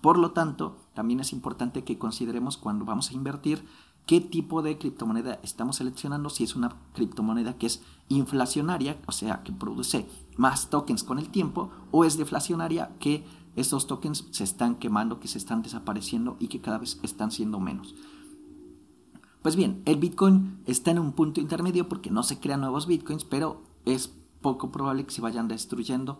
Por 0.01 0.17
lo 0.17 0.31
tanto, 0.31 0.77
también 0.93 1.21
es 1.21 1.31
importante 1.31 1.85
que 1.85 1.97
consideremos 1.97 2.57
cuando 2.57 2.83
vamos 2.83 3.11
a 3.11 3.13
invertir 3.13 3.63
qué 4.11 4.19
tipo 4.19 4.61
de 4.61 4.77
criptomoneda 4.77 5.39
estamos 5.41 5.77
seleccionando, 5.77 6.29
si 6.29 6.43
es 6.43 6.57
una 6.57 6.75
criptomoneda 6.91 7.57
que 7.57 7.67
es 7.67 7.81
inflacionaria, 8.09 8.99
o 9.07 9.13
sea, 9.13 9.41
que 9.41 9.53
produce 9.53 10.05
más 10.35 10.69
tokens 10.69 11.05
con 11.05 11.17
el 11.17 11.29
tiempo, 11.29 11.71
o 11.91 12.03
es 12.03 12.17
deflacionaria, 12.17 12.91
que 12.99 13.23
estos 13.55 13.87
tokens 13.87 14.27
se 14.31 14.43
están 14.43 14.75
quemando, 14.75 15.21
que 15.21 15.29
se 15.29 15.37
están 15.37 15.61
desapareciendo 15.61 16.35
y 16.41 16.49
que 16.49 16.59
cada 16.59 16.77
vez 16.77 16.99
están 17.03 17.31
siendo 17.31 17.61
menos. 17.61 17.95
Pues 19.41 19.55
bien, 19.55 19.81
el 19.85 19.95
Bitcoin 19.95 20.59
está 20.65 20.91
en 20.91 20.99
un 20.99 21.13
punto 21.13 21.39
intermedio 21.39 21.87
porque 21.87 22.11
no 22.11 22.23
se 22.23 22.37
crean 22.37 22.59
nuevos 22.59 22.87
Bitcoins, 22.87 23.23
pero 23.23 23.63
es 23.85 24.13
poco 24.41 24.73
probable 24.73 25.05
que 25.05 25.11
se 25.11 25.21
vayan 25.21 25.47
destruyendo 25.47 26.19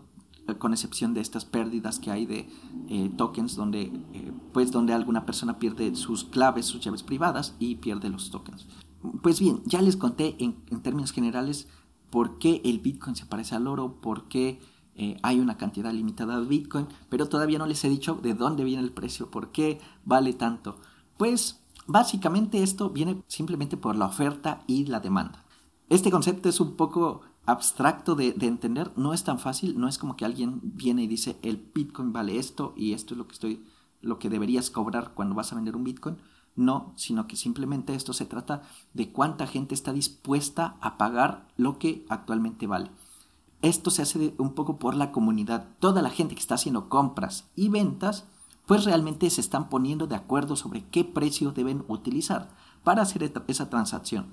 con 0.58 0.74
excepción 0.74 1.14
de 1.14 1.22
estas 1.22 1.46
pérdidas 1.46 2.00
que 2.00 2.12
hay 2.12 2.26
de 2.26 2.50
eh, 2.88 3.12
tokens 3.18 3.56
donde 3.56 3.84
eh, 4.14 4.32
pues 4.54 4.72
donde 4.72 4.94
alguna 4.94 5.26
persona 5.26 5.60
pierde 5.60 5.96
sus 5.96 6.24
claves, 6.24 6.66
sus 6.66 6.82
llaves 6.82 7.04
privadas 7.04 7.56
y 7.60 7.76
pierde 7.76 8.10
los 8.10 8.32
tokens. 8.32 8.68
Pues 9.22 9.40
bien, 9.40 9.62
ya 9.66 9.82
les 9.82 9.98
conté 9.98 10.36
en, 10.40 10.56
términos 10.82 11.12
generales 11.12 11.68
por 12.10 12.38
qué 12.38 12.62
el 12.66 12.80
Bitcoin 12.80 13.16
se 13.16 13.26
parece 13.26 13.56
al 13.56 13.68
oro, 13.68 14.00
por 14.02 14.28
qué 14.28 14.60
hay 15.24 15.40
una 15.40 15.58
cantidad 15.58 15.92
limitada 15.92 16.40
de 16.40 16.46
Bitcoin, 16.46 16.86
pero 17.10 17.28
todavía 17.28 17.58
no 17.58 17.66
les 17.66 17.84
he 17.84 17.90
dicho 17.90 18.20
de 18.22 18.36
dónde 18.36 18.64
viene 18.64 18.84
el 18.84 18.92
precio, 18.92 19.32
por 19.32 19.52
qué 19.52 19.80
vale 20.06 20.34
tanto. 20.34 20.78
Pues 21.18 21.64
básicamente 21.88 22.62
esto 22.62 22.92
viene 22.92 23.24
simplemente 23.28 23.78
por 23.78 23.96
la 23.96 24.06
oferta 24.06 24.62
y 24.68 24.86
la 24.86 25.00
demanda. 25.00 25.44
Este 25.90 26.12
concepto 26.12 26.48
es 26.48 26.60
un 26.60 26.76
poco 26.78 27.22
abstracto 27.52 28.16
de, 28.16 28.36
entender, 28.42 28.92
no 28.96 29.14
es 29.14 29.24
tan 29.24 29.40
fácil, 29.40 29.80
no 29.80 29.88
es 29.88 29.98
como 29.98 30.16
que 30.16 30.26
alguien 30.26 30.60
viene 30.64 31.04
y 31.04 31.08
dice 31.08 31.38
el 31.44 31.58
Bitcoin 31.74 32.14
vale 32.14 32.38
esto 32.38 32.74
y 32.76 32.94
esto 32.94 33.14
es 33.14 33.18
lo 33.18 33.28
que 33.28 33.34
estoy, 33.34 33.66
lo 34.02 34.20
que 34.20 34.30
deberías 34.30 34.70
cobrar 34.70 35.14
cuando 35.14 35.36
vas 35.36 35.52
a 35.52 35.56
vender 35.56 35.76
un 35.76 35.84
Bitcoin. 35.84 36.18
No, 36.56 36.92
sino 36.98 37.28
que 37.28 37.38
simplemente 37.38 37.96
esto 37.96 38.12
se 38.12 38.26
trata 38.26 38.64
de 38.94 39.12
cuánta 39.12 39.48
gente 39.48 39.74
está 39.74 39.94
dispuesta 39.94 40.76
a 40.82 40.98
pagar 40.98 41.48
lo 41.56 41.80
que 41.80 42.06
actualmente 42.10 42.68
vale. 42.68 42.92
Esto 43.62 43.90
se 43.90 44.02
hace 44.02 44.34
un 44.38 44.54
poco 44.54 44.78
por 44.78 44.96
la 44.96 45.12
comunidad. 45.12 45.68
Toda 45.80 46.02
la 46.02 46.10
gente 46.10 46.36
que 46.36 46.42
está 46.42 46.56
haciendo 46.56 46.90
compras 46.90 47.50
y 47.56 47.70
ventas, 47.70 48.26
pues 48.66 48.84
realmente 48.86 49.30
se 49.30 49.40
están 49.40 49.70
poniendo 49.70 50.08
de 50.08 50.16
acuerdo 50.16 50.56
sobre 50.56 50.84
qué 50.90 51.06
precio 51.06 51.52
deben 51.52 51.86
utilizar 51.88 52.50
para 52.84 53.04
hacer 53.04 53.32
esa 53.48 53.70
transacción. 53.70 54.28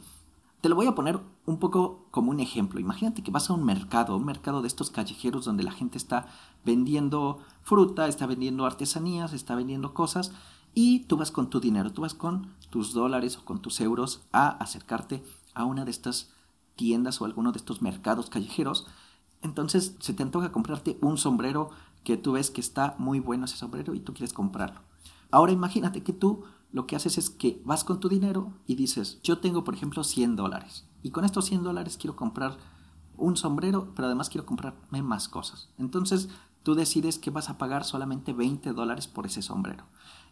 Te 0.61 0.69
lo 0.69 0.75
voy 0.75 0.87
a 0.87 0.95
poner 0.95 1.21
un 1.47 1.59
poco 1.59 2.07
como 2.11 2.31
un 2.31 2.41
ejemplo. 2.41 2.81
Imagínate 2.81 3.23
que 3.23 3.31
vas 3.31 3.49
a 3.49 3.53
un 3.53 3.65
mercado, 3.65 4.17
un 4.17 4.25
mercado 4.25 4.61
de 4.61 4.67
estos 4.67 4.91
callejeros 4.91 5.45
donde 5.45 5.63
la 5.63 5.71
gente 5.71 5.99
está 5.99 6.27
vendiendo 6.65 7.39
fruta, 7.63 8.09
está 8.09 8.27
vendiendo 8.27 8.67
artesanías, 8.67 9.33
está 9.33 9.55
vendiendo 9.55 9.95
cosas 9.95 10.33
y 10.75 11.01
tú 11.01 11.17
vas 11.17 11.31
con 11.31 11.49
tu 11.49 11.61
dinero, 11.61 11.93
tú 11.93 12.03
vas 12.03 12.15
con 12.15 12.55
tus 12.71 12.93
dólares 12.93 13.37
o 13.37 13.45
con 13.45 13.63
tus 13.63 13.81
euros 13.81 14.23
a 14.33 14.49
acercarte 14.49 15.23
a 15.55 15.65
una 15.65 15.85
de 15.85 15.93
estas 15.93 16.33
tiendas 16.75 17.21
o 17.21 17.25
alguno 17.25 17.53
de 17.53 17.59
estos 17.59 17.81
mercados 17.81 18.29
callejeros. 18.29 18.87
Entonces 19.43 19.97
se 20.01 20.13
te 20.13 20.25
antoja 20.25 20.51
comprarte 20.51 20.99
un 21.01 21.19
sombrero 21.19 21.71
que 22.03 22.17
tú 22.17 22.33
ves 22.33 22.51
que 22.51 22.61
está 22.61 22.97
muy 22.99 23.21
bueno 23.21 23.45
ese 23.45 23.57
sombrero 23.57 23.95
y 23.95 24.01
tú 24.01 24.13
quieres 24.13 24.33
comprarlo. 24.33 24.81
Ahora 25.31 25.53
imagínate 25.53 26.03
que 26.03 26.13
tú 26.13 26.45
lo 26.73 26.87
que 26.87 26.97
haces 26.97 27.19
es 27.19 27.31
que 27.31 27.61
vas 27.65 27.85
con 27.85 28.01
tu 28.01 28.09
dinero 28.09 28.53
y 28.67 28.75
dices, 28.75 29.21
yo 29.23 29.39
tengo 29.39 29.65
por 29.65 29.75
ejemplo 29.75 30.05
100 30.05 30.37
dólares 30.37 30.85
y 31.03 31.11
con 31.11 31.25
estos 31.25 31.47
100 31.47 31.63
dólares 31.63 31.97
quiero 31.99 32.17
comprar 32.17 32.59
un 33.17 33.37
sombrero, 33.37 33.93
pero 33.95 34.07
además 34.07 34.29
quiero 34.29 34.47
comprarme 34.47 35.03
más 35.03 35.29
cosas. 35.29 35.69
Entonces 35.79 36.29
tú 36.63 36.75
decides 36.75 37.19
que 37.19 37.31
vas 37.31 37.49
a 37.49 37.59
pagar 37.59 37.85
solamente 37.85 38.33
20 38.33 38.73
dólares 38.73 39.09
por 39.09 39.27
ese 39.27 39.43
sombrero. 39.43 39.85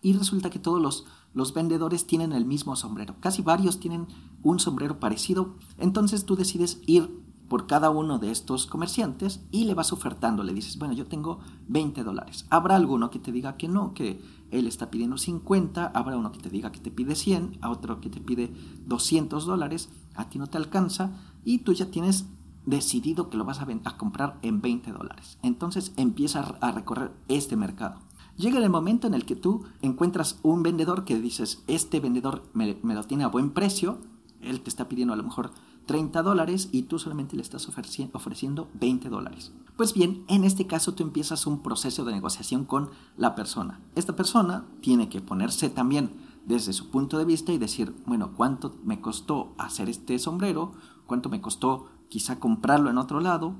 Y 0.02 0.12
resulta 0.12 0.50
que 0.50 0.58
todos 0.58 0.80
los, 0.80 1.06
los 1.34 1.54
vendedores 1.54 2.06
tienen 2.06 2.32
el 2.32 2.44
mismo 2.44 2.76
sombrero. 2.76 3.16
Casi 3.20 3.42
varios 3.42 3.80
tienen 3.80 4.06
un 4.42 4.60
sombrero 4.60 5.00
parecido. 5.00 5.56
Entonces 5.78 6.26
tú 6.26 6.36
decides 6.36 6.80
ir 6.86 7.10
por 7.48 7.66
cada 7.66 7.90
uno 7.90 8.18
de 8.18 8.30
estos 8.30 8.66
comerciantes 8.66 9.40
y 9.50 9.64
le 9.64 9.74
vas 9.74 9.92
ofertando. 9.92 10.42
Le 10.42 10.52
dices, 10.52 10.78
bueno, 10.78 10.94
yo 10.94 11.06
tengo 11.06 11.40
20 11.68 12.02
dólares. 12.04 12.46
Habrá 12.50 12.76
alguno 12.76 13.10
que 13.10 13.18
te 13.18 13.32
diga 13.32 13.56
que 13.56 13.68
no, 13.68 13.94
que 13.94 14.20
él 14.50 14.66
está 14.66 14.90
pidiendo 14.90 15.18
50, 15.18 15.86
habrá 15.86 16.16
uno 16.16 16.32
que 16.32 16.40
te 16.40 16.50
diga 16.50 16.72
que 16.72 16.80
te 16.80 16.90
pide 16.90 17.14
100, 17.14 17.58
a 17.60 17.70
otro 17.70 18.00
que 18.00 18.10
te 18.10 18.20
pide 18.20 18.52
200 18.86 19.46
dólares, 19.46 19.88
a 20.14 20.28
ti 20.28 20.38
no 20.38 20.46
te 20.46 20.58
alcanza 20.58 21.12
y 21.44 21.58
tú 21.58 21.72
ya 21.72 21.90
tienes 21.90 22.26
decidido 22.64 23.30
que 23.30 23.36
lo 23.36 23.44
vas 23.44 23.60
a, 23.60 23.66
a 23.84 23.96
comprar 23.96 24.38
en 24.42 24.60
20 24.60 24.92
dólares. 24.92 25.38
Entonces 25.42 25.92
empieza 25.96 26.40
a 26.60 26.72
recorrer 26.72 27.12
este 27.28 27.56
mercado. 27.56 28.00
Llega 28.36 28.58
el 28.58 28.68
momento 28.68 29.06
en 29.06 29.14
el 29.14 29.24
que 29.24 29.36
tú 29.36 29.64
encuentras 29.80 30.38
un 30.42 30.62
vendedor 30.62 31.04
que 31.04 31.18
dices, 31.18 31.64
este 31.68 32.00
vendedor 32.00 32.42
me, 32.52 32.78
me 32.82 32.94
lo 32.94 33.04
tiene 33.04 33.24
a 33.24 33.28
buen 33.28 33.50
precio, 33.50 33.98
él 34.42 34.60
te 34.60 34.68
está 34.68 34.88
pidiendo 34.88 35.14
a 35.14 35.16
lo 35.16 35.22
mejor 35.22 35.52
30 35.86 36.22
dólares 36.22 36.68
y 36.72 36.82
tú 36.82 36.98
solamente 36.98 37.36
le 37.36 37.42
estás 37.42 37.68
ofreciendo 37.68 38.68
20 38.74 39.08
dólares. 39.08 39.52
Pues 39.76 39.94
bien, 39.94 40.24
en 40.28 40.44
este 40.44 40.66
caso 40.66 40.94
tú 40.94 41.02
empiezas 41.02 41.46
un 41.46 41.62
proceso 41.62 42.04
de 42.04 42.12
negociación 42.12 42.64
con 42.64 42.90
la 43.16 43.34
persona. 43.34 43.80
Esta 43.94 44.16
persona 44.16 44.64
tiene 44.80 45.08
que 45.08 45.20
ponerse 45.20 45.70
también 45.70 46.10
desde 46.44 46.72
su 46.72 46.90
punto 46.90 47.18
de 47.18 47.24
vista 47.24 47.52
y 47.52 47.58
decir, 47.58 47.94
bueno, 48.06 48.32
¿cuánto 48.36 48.76
me 48.84 49.00
costó 49.00 49.54
hacer 49.58 49.88
este 49.88 50.18
sombrero? 50.18 50.72
¿Cuánto 51.06 51.28
me 51.28 51.40
costó 51.40 51.88
quizá 52.08 52.38
comprarlo 52.40 52.90
en 52.90 52.98
otro 52.98 53.20
lado? 53.20 53.54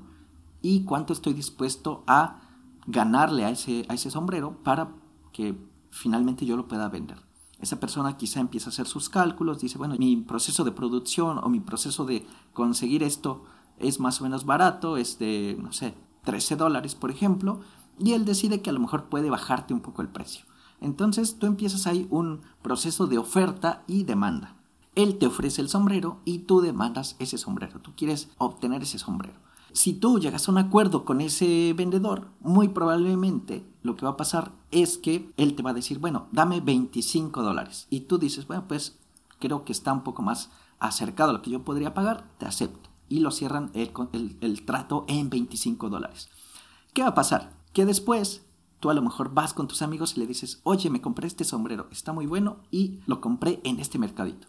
¿Y 0.61 0.83
cuánto 0.83 1.13
estoy 1.13 1.33
dispuesto 1.33 2.03
a 2.07 2.41
ganarle 2.87 3.45
a 3.45 3.49
ese, 3.49 3.85
a 3.89 3.93
ese 3.93 4.09
sombrero 4.09 4.57
para 4.63 4.89
que 5.31 5.57
finalmente 5.91 6.45
yo 6.45 6.57
lo 6.57 6.67
pueda 6.67 6.89
vender? 6.89 7.26
Esa 7.59 7.79
persona 7.79 8.17
quizá 8.17 8.39
empieza 8.39 8.69
a 8.69 8.73
hacer 8.73 8.85
sus 8.85 9.09
cálculos, 9.09 9.59
dice, 9.59 9.77
bueno, 9.77 9.95
mi 9.97 10.15
proceso 10.17 10.63
de 10.63 10.71
producción 10.71 11.39
o 11.39 11.49
mi 11.49 11.59
proceso 11.59 12.05
de 12.05 12.25
conseguir 12.53 13.03
esto 13.03 13.45
es 13.79 13.99
más 13.99 14.21
o 14.21 14.23
menos 14.23 14.45
barato, 14.45 14.97
es 14.97 15.17
de, 15.19 15.57
no 15.59 15.73
sé, 15.73 15.95
13 16.23 16.55
dólares, 16.55 16.93
por 16.95 17.09
ejemplo, 17.09 17.61
y 17.99 18.13
él 18.13 18.25
decide 18.25 18.61
que 18.61 18.69
a 18.69 18.73
lo 18.73 18.79
mejor 18.79 19.05
puede 19.05 19.29
bajarte 19.29 19.73
un 19.73 19.81
poco 19.81 20.01
el 20.01 20.09
precio. 20.09 20.45
Entonces 20.81 21.39
tú 21.39 21.47
empiezas 21.47 21.87
ahí 21.87 22.07
un 22.11 22.41
proceso 22.61 23.07
de 23.07 23.17
oferta 23.17 23.83
y 23.87 24.03
demanda. 24.03 24.55
Él 24.93 25.17
te 25.17 25.27
ofrece 25.27 25.61
el 25.61 25.69
sombrero 25.69 26.19
y 26.25 26.39
tú 26.39 26.61
demandas 26.61 27.15
ese 27.19 27.37
sombrero. 27.37 27.79
Tú 27.79 27.93
quieres 27.95 28.29
obtener 28.37 28.83
ese 28.83 28.99
sombrero. 28.99 29.46
Si 29.73 29.93
tú 29.93 30.19
llegas 30.19 30.47
a 30.47 30.51
un 30.51 30.57
acuerdo 30.57 31.05
con 31.05 31.21
ese 31.21 31.73
vendedor, 31.73 32.29
muy 32.39 32.69
probablemente 32.69 33.65
lo 33.83 33.95
que 33.95 34.05
va 34.05 34.11
a 34.11 34.17
pasar 34.17 34.51
es 34.71 34.97
que 34.97 35.31
él 35.37 35.55
te 35.55 35.63
va 35.63 35.71
a 35.71 35.75
decir, 35.75 35.99
bueno, 35.99 36.27
dame 36.31 36.61
25 36.61 37.43
dólares. 37.43 37.87
Y 37.89 38.01
tú 38.01 38.17
dices, 38.17 38.47
bueno, 38.47 38.67
pues 38.67 38.99
creo 39.39 39.65
que 39.65 39.71
está 39.71 39.93
un 39.93 40.03
poco 40.03 40.21
más 40.21 40.49
acercado 40.79 41.31
a 41.31 41.33
lo 41.33 41.41
que 41.41 41.51
yo 41.51 41.63
podría 41.63 41.93
pagar, 41.93 42.29
te 42.37 42.45
acepto. 42.45 42.89
Y 43.09 43.19
lo 43.19 43.31
cierran 43.31 43.71
el, 43.73 44.37
el 44.41 44.65
trato 44.65 45.05
en 45.07 45.29
25 45.29 45.89
dólares. 45.89 46.29
¿Qué 46.93 47.03
va 47.03 47.09
a 47.09 47.15
pasar? 47.15 47.53
Que 47.73 47.85
después 47.85 48.45
tú 48.79 48.89
a 48.89 48.93
lo 48.93 49.01
mejor 49.01 49.33
vas 49.33 49.53
con 49.53 49.67
tus 49.67 49.81
amigos 49.81 50.15
y 50.15 50.19
le 50.19 50.27
dices, 50.27 50.59
oye, 50.63 50.89
me 50.89 51.01
compré 51.01 51.27
este 51.27 51.43
sombrero, 51.43 51.87
está 51.91 52.13
muy 52.13 52.25
bueno 52.25 52.57
y 52.71 52.99
lo 53.05 53.21
compré 53.21 53.61
en 53.63 53.79
este 53.79 53.99
mercadito 53.99 54.47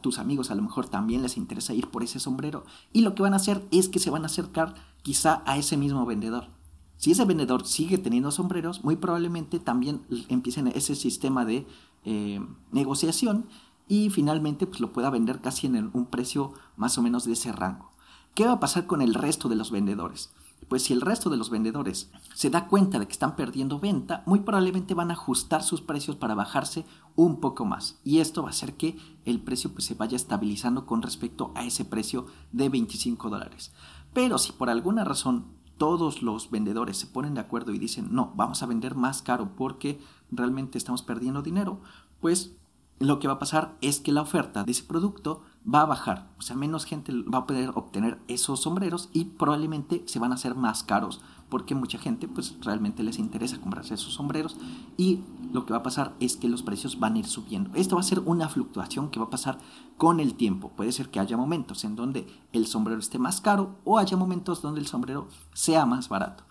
tus 0.00 0.18
amigos 0.18 0.50
a 0.50 0.54
lo 0.54 0.62
mejor 0.62 0.88
también 0.88 1.22
les 1.22 1.36
interesa 1.36 1.74
ir 1.74 1.88
por 1.88 2.02
ese 2.02 2.20
sombrero 2.20 2.64
y 2.92 3.00
lo 3.00 3.14
que 3.14 3.22
van 3.22 3.32
a 3.32 3.36
hacer 3.36 3.66
es 3.72 3.88
que 3.88 3.98
se 3.98 4.10
van 4.10 4.22
a 4.22 4.26
acercar 4.26 4.74
quizá 5.02 5.42
a 5.44 5.56
ese 5.56 5.76
mismo 5.76 6.06
vendedor. 6.06 6.48
Si 6.96 7.10
ese 7.10 7.24
vendedor 7.24 7.66
sigue 7.66 7.98
teniendo 7.98 8.30
sombreros, 8.30 8.82
muy 8.84 8.96
probablemente 8.96 9.58
también 9.58 10.02
empiecen 10.28 10.68
ese 10.68 10.94
sistema 10.94 11.44
de 11.44 11.66
eh, 12.04 12.40
negociación 12.72 13.46
y 13.88 14.10
finalmente 14.10 14.66
pues, 14.66 14.80
lo 14.80 14.92
pueda 14.92 15.10
vender 15.10 15.40
casi 15.40 15.66
en 15.66 15.90
un 15.92 16.06
precio 16.06 16.54
más 16.76 16.96
o 16.96 17.02
menos 17.02 17.24
de 17.24 17.32
ese 17.32 17.52
rango. 17.52 17.92
¿Qué 18.34 18.46
va 18.46 18.52
a 18.52 18.60
pasar 18.60 18.86
con 18.86 19.02
el 19.02 19.14
resto 19.14 19.48
de 19.48 19.56
los 19.56 19.70
vendedores? 19.70 20.30
Pues 20.68 20.82
si 20.82 20.92
el 20.92 21.00
resto 21.00 21.30
de 21.30 21.36
los 21.36 21.50
vendedores 21.50 22.10
se 22.34 22.50
da 22.50 22.66
cuenta 22.66 22.98
de 22.98 23.06
que 23.06 23.12
están 23.12 23.36
perdiendo 23.36 23.78
venta, 23.78 24.22
muy 24.26 24.40
probablemente 24.40 24.94
van 24.94 25.10
a 25.10 25.14
ajustar 25.14 25.62
sus 25.62 25.80
precios 25.80 26.16
para 26.16 26.34
bajarse 26.34 26.84
un 27.16 27.40
poco 27.40 27.64
más. 27.64 27.98
Y 28.04 28.18
esto 28.18 28.42
va 28.42 28.48
a 28.48 28.50
hacer 28.52 28.74
que 28.74 28.96
el 29.24 29.40
precio 29.40 29.72
pues, 29.72 29.86
se 29.86 29.94
vaya 29.94 30.16
estabilizando 30.16 30.86
con 30.86 31.02
respecto 31.02 31.50
a 31.54 31.64
ese 31.64 31.84
precio 31.84 32.26
de 32.52 32.68
25 32.68 33.30
dólares. 33.30 33.72
Pero 34.12 34.38
si 34.38 34.52
por 34.52 34.70
alguna 34.70 35.04
razón 35.04 35.46
todos 35.78 36.22
los 36.22 36.50
vendedores 36.50 36.96
se 36.96 37.06
ponen 37.06 37.34
de 37.34 37.40
acuerdo 37.40 37.72
y 37.72 37.78
dicen, 37.78 38.08
no, 38.10 38.32
vamos 38.36 38.62
a 38.62 38.66
vender 38.66 38.94
más 38.94 39.22
caro 39.22 39.56
porque 39.56 40.00
realmente 40.30 40.78
estamos 40.78 41.02
perdiendo 41.02 41.42
dinero, 41.42 41.80
pues 42.20 42.56
lo 42.98 43.18
que 43.18 43.28
va 43.28 43.34
a 43.34 43.38
pasar 43.38 43.76
es 43.80 44.00
que 44.00 44.12
la 44.12 44.22
oferta 44.22 44.64
de 44.64 44.72
ese 44.72 44.84
producto 44.84 45.42
va 45.72 45.82
a 45.82 45.86
bajar. 45.86 46.28
O 46.38 46.42
sea, 46.42 46.56
menos 46.56 46.84
gente 46.84 47.12
va 47.22 47.38
a 47.38 47.46
poder 47.46 47.70
obtener 47.74 48.18
esos 48.28 48.60
sombreros 48.60 49.10
y 49.12 49.24
probablemente 49.24 50.02
se 50.06 50.18
van 50.18 50.32
a 50.32 50.36
hacer 50.36 50.54
más 50.54 50.82
caros 50.82 51.20
porque 51.48 51.74
mucha 51.74 51.98
gente 51.98 52.26
pues 52.28 52.56
realmente 52.60 53.02
les 53.02 53.18
interesa 53.18 53.60
comprarse 53.60 53.94
esos 53.94 54.14
sombreros 54.14 54.56
y 54.96 55.20
lo 55.52 55.64
que 55.64 55.72
va 55.72 55.78
a 55.78 55.82
pasar 55.82 56.14
es 56.18 56.36
que 56.36 56.48
los 56.48 56.62
precios 56.62 56.98
van 56.98 57.14
a 57.14 57.18
ir 57.18 57.26
subiendo. 57.26 57.70
Esto 57.74 57.94
va 57.96 58.00
a 58.00 58.04
ser 58.04 58.20
una 58.20 58.48
fluctuación 58.48 59.10
que 59.10 59.20
va 59.20 59.26
a 59.26 59.30
pasar 59.30 59.58
con 59.96 60.20
el 60.20 60.34
tiempo. 60.34 60.72
Puede 60.76 60.92
ser 60.92 61.08
que 61.08 61.20
haya 61.20 61.36
momentos 61.36 61.84
en 61.84 61.96
donde 61.96 62.26
el 62.52 62.66
sombrero 62.66 62.98
esté 62.98 63.18
más 63.18 63.40
caro 63.40 63.76
o 63.84 63.98
haya 63.98 64.16
momentos 64.16 64.60
donde 64.60 64.80
el 64.80 64.86
sombrero 64.86 65.28
sea 65.52 65.86
más 65.86 66.08
barato. 66.08 66.44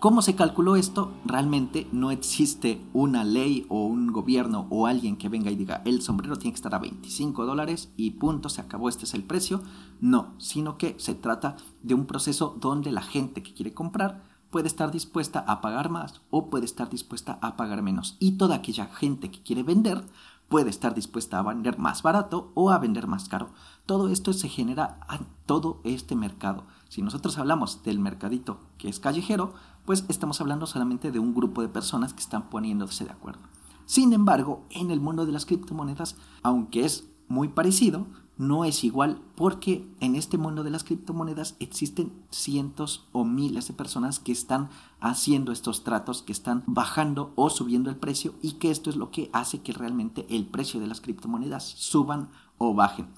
¿Cómo 0.00 0.22
se 0.22 0.36
calculó 0.36 0.76
esto? 0.76 1.12
Realmente 1.24 1.88
no 1.90 2.12
existe 2.12 2.80
una 2.92 3.24
ley 3.24 3.66
o 3.68 3.84
un 3.84 4.12
gobierno 4.12 4.68
o 4.70 4.86
alguien 4.86 5.16
que 5.16 5.28
venga 5.28 5.50
y 5.50 5.56
diga 5.56 5.82
el 5.84 6.02
sombrero 6.02 6.36
tiene 6.36 6.52
que 6.52 6.58
estar 6.58 6.72
a 6.72 6.78
25 6.78 7.44
dólares 7.44 7.92
y 7.96 8.12
punto, 8.12 8.48
se 8.48 8.60
acabó, 8.60 8.88
este 8.88 9.06
es 9.06 9.14
el 9.14 9.24
precio. 9.24 9.60
No, 10.00 10.34
sino 10.38 10.78
que 10.78 10.94
se 11.00 11.16
trata 11.16 11.56
de 11.82 11.94
un 11.94 12.06
proceso 12.06 12.56
donde 12.60 12.92
la 12.92 13.02
gente 13.02 13.42
que 13.42 13.52
quiere 13.52 13.74
comprar 13.74 14.22
puede 14.50 14.68
estar 14.68 14.92
dispuesta 14.92 15.40
a 15.40 15.60
pagar 15.60 15.90
más 15.90 16.20
o 16.30 16.48
puede 16.48 16.64
estar 16.64 16.88
dispuesta 16.88 17.40
a 17.42 17.56
pagar 17.56 17.82
menos. 17.82 18.16
Y 18.20 18.38
toda 18.38 18.54
aquella 18.54 18.86
gente 18.86 19.32
que 19.32 19.42
quiere 19.42 19.64
vender 19.64 20.04
puede 20.48 20.70
estar 20.70 20.94
dispuesta 20.94 21.38
a 21.38 21.42
vender 21.42 21.78
más 21.78 22.02
barato 22.02 22.52
o 22.54 22.70
a 22.70 22.78
vender 22.78 23.06
más 23.06 23.28
caro. 23.28 23.50
Todo 23.84 24.08
esto 24.08 24.32
se 24.32 24.48
genera 24.48 25.00
a 25.08 25.18
todo 25.46 25.80
este 25.84 26.14
mercado. 26.14 26.64
Si 26.88 27.02
nosotros 27.02 27.36
hablamos 27.36 27.82
del 27.82 27.98
mercadito 27.98 28.60
que 28.78 28.88
es 28.88 29.00
callejero, 29.00 29.54
pues 29.88 30.04
estamos 30.10 30.38
hablando 30.42 30.66
solamente 30.66 31.10
de 31.10 31.18
un 31.18 31.32
grupo 31.34 31.62
de 31.62 31.70
personas 31.70 32.12
que 32.12 32.20
están 32.20 32.50
poniéndose 32.50 33.06
de 33.06 33.10
acuerdo. 33.10 33.40
Sin 33.86 34.12
embargo, 34.12 34.66
en 34.68 34.90
el 34.90 35.00
mundo 35.00 35.24
de 35.24 35.32
las 35.32 35.46
criptomonedas, 35.46 36.14
aunque 36.42 36.84
es 36.84 37.08
muy 37.26 37.48
parecido, 37.48 38.06
no 38.36 38.66
es 38.66 38.84
igual 38.84 39.22
porque 39.34 39.88
en 40.00 40.14
este 40.14 40.36
mundo 40.36 40.62
de 40.62 40.68
las 40.68 40.84
criptomonedas 40.84 41.56
existen 41.58 42.12
cientos 42.28 43.08
o 43.12 43.24
miles 43.24 43.66
de 43.66 43.72
personas 43.72 44.18
que 44.18 44.30
están 44.30 44.68
haciendo 45.00 45.52
estos 45.52 45.84
tratos, 45.84 46.20
que 46.20 46.32
están 46.32 46.64
bajando 46.66 47.32
o 47.34 47.48
subiendo 47.48 47.88
el 47.88 47.96
precio 47.96 48.34
y 48.42 48.58
que 48.58 48.70
esto 48.70 48.90
es 48.90 48.96
lo 48.96 49.10
que 49.10 49.30
hace 49.32 49.62
que 49.62 49.72
realmente 49.72 50.26
el 50.28 50.44
precio 50.44 50.80
de 50.80 50.86
las 50.86 51.00
criptomonedas 51.00 51.64
suban 51.64 52.28
o 52.58 52.74
bajen. 52.74 53.08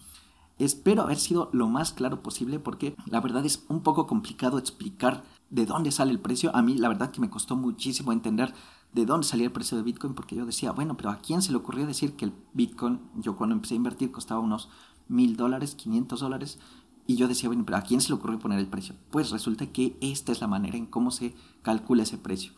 Espero 0.61 1.03
haber 1.03 1.19
sido 1.19 1.49
lo 1.53 1.67
más 1.69 1.93
claro 1.93 2.23
posible 2.23 2.61
porque 2.61 2.95
la 3.07 3.21
verdad 3.21 3.45
es 3.45 3.65
un 3.69 3.81
poco 3.81 4.07
complicado 4.07 4.59
explicar 4.59 5.25
de 5.51 5.67
dónde 5.67 5.93
sale 5.93 6.13
el 6.13 6.21
precio. 6.21 6.55
A 6.55 6.63
mí 6.63 6.79
la 6.79 6.89
verdad 6.89 7.11
que 7.11 7.21
me 7.21 7.31
costó 7.31 7.57
muchísimo 7.57 8.13
entender 8.13 8.55
de 8.93 9.05
dónde 9.05 9.27
salía 9.27 9.47
el 9.47 9.53
precio 9.53 9.77
de 9.77 9.83
Bitcoin 9.83 10.15
porque 10.15 10.37
yo 10.37 10.47
decía, 10.47 10.73
bueno, 10.73 10.97
pero 10.97 11.11
¿a 11.11 11.19
quién 11.19 11.43
se 11.43 11.53
le 11.53 11.59
ocurrió 11.59 11.87
decir 11.87 12.17
que 12.17 12.25
el 12.25 12.33
Bitcoin, 12.55 13.01
yo 13.17 13.37
cuando 13.37 13.55
empecé 13.55 13.75
a 13.75 13.77
invertir 13.77 14.11
costaba 14.11 14.41
unos 14.41 14.69
mil 15.11 15.37
dólares, 15.37 15.75
500 15.75 16.21
dólares. 16.21 16.59
Y 17.07 17.17
yo 17.17 17.27
decía, 17.29 17.49
bueno, 17.49 17.65
pero 17.67 17.79
¿a 17.79 17.83
quién 17.83 18.01
se 18.01 18.09
le 18.09 18.15
ocurrió 18.15 18.39
poner 18.39 18.61
el 18.61 18.69
precio? 18.69 18.95
Pues 19.11 19.31
resulta 19.31 19.67
que 19.67 19.97
esta 20.01 20.33
es 20.33 20.41
la 20.41 20.47
manera 20.47 20.77
en 20.77 20.87
cómo 20.87 21.11
se 21.11 21.35
calcula 21.63 22.05
ese 22.05 22.19
precio. 22.19 22.53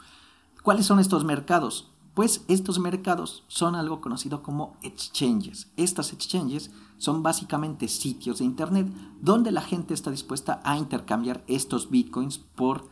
¿Cuáles 0.63 0.87
son 0.87 1.01
estos 1.01 1.25
mercados? 1.25 1.92
Pues 2.14 2.45
estos 2.49 2.78
mercados 2.78 3.45
son 3.49 3.75
algo 3.75 4.02
conocido 4.02 4.42
como 4.42 4.76
exchanges. 4.83 5.73
Estas 5.78 6.12
exchanges 6.12 6.71
son 6.99 7.23
básicamente 7.23 7.88
sitios 7.88 8.38
de 8.38 8.45
Internet 8.45 8.87
donde 9.21 9.50
la 9.50 9.62
gente 9.62 9.95
está 9.95 10.11
dispuesta 10.11 10.61
a 10.64 10.76
intercambiar 10.76 11.42
estos 11.47 11.88
bitcoins 11.88 12.37
por 12.38 12.90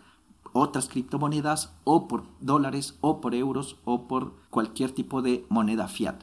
otras 0.52 0.88
criptomonedas 0.88 1.74
o 1.84 2.08
por 2.08 2.24
dólares 2.40 2.96
o 3.02 3.20
por 3.20 3.34
euros 3.34 3.76
o 3.84 4.08
por 4.08 4.36
cualquier 4.48 4.92
tipo 4.92 5.20
de 5.20 5.46
moneda 5.50 5.86
fiat. 5.86 6.22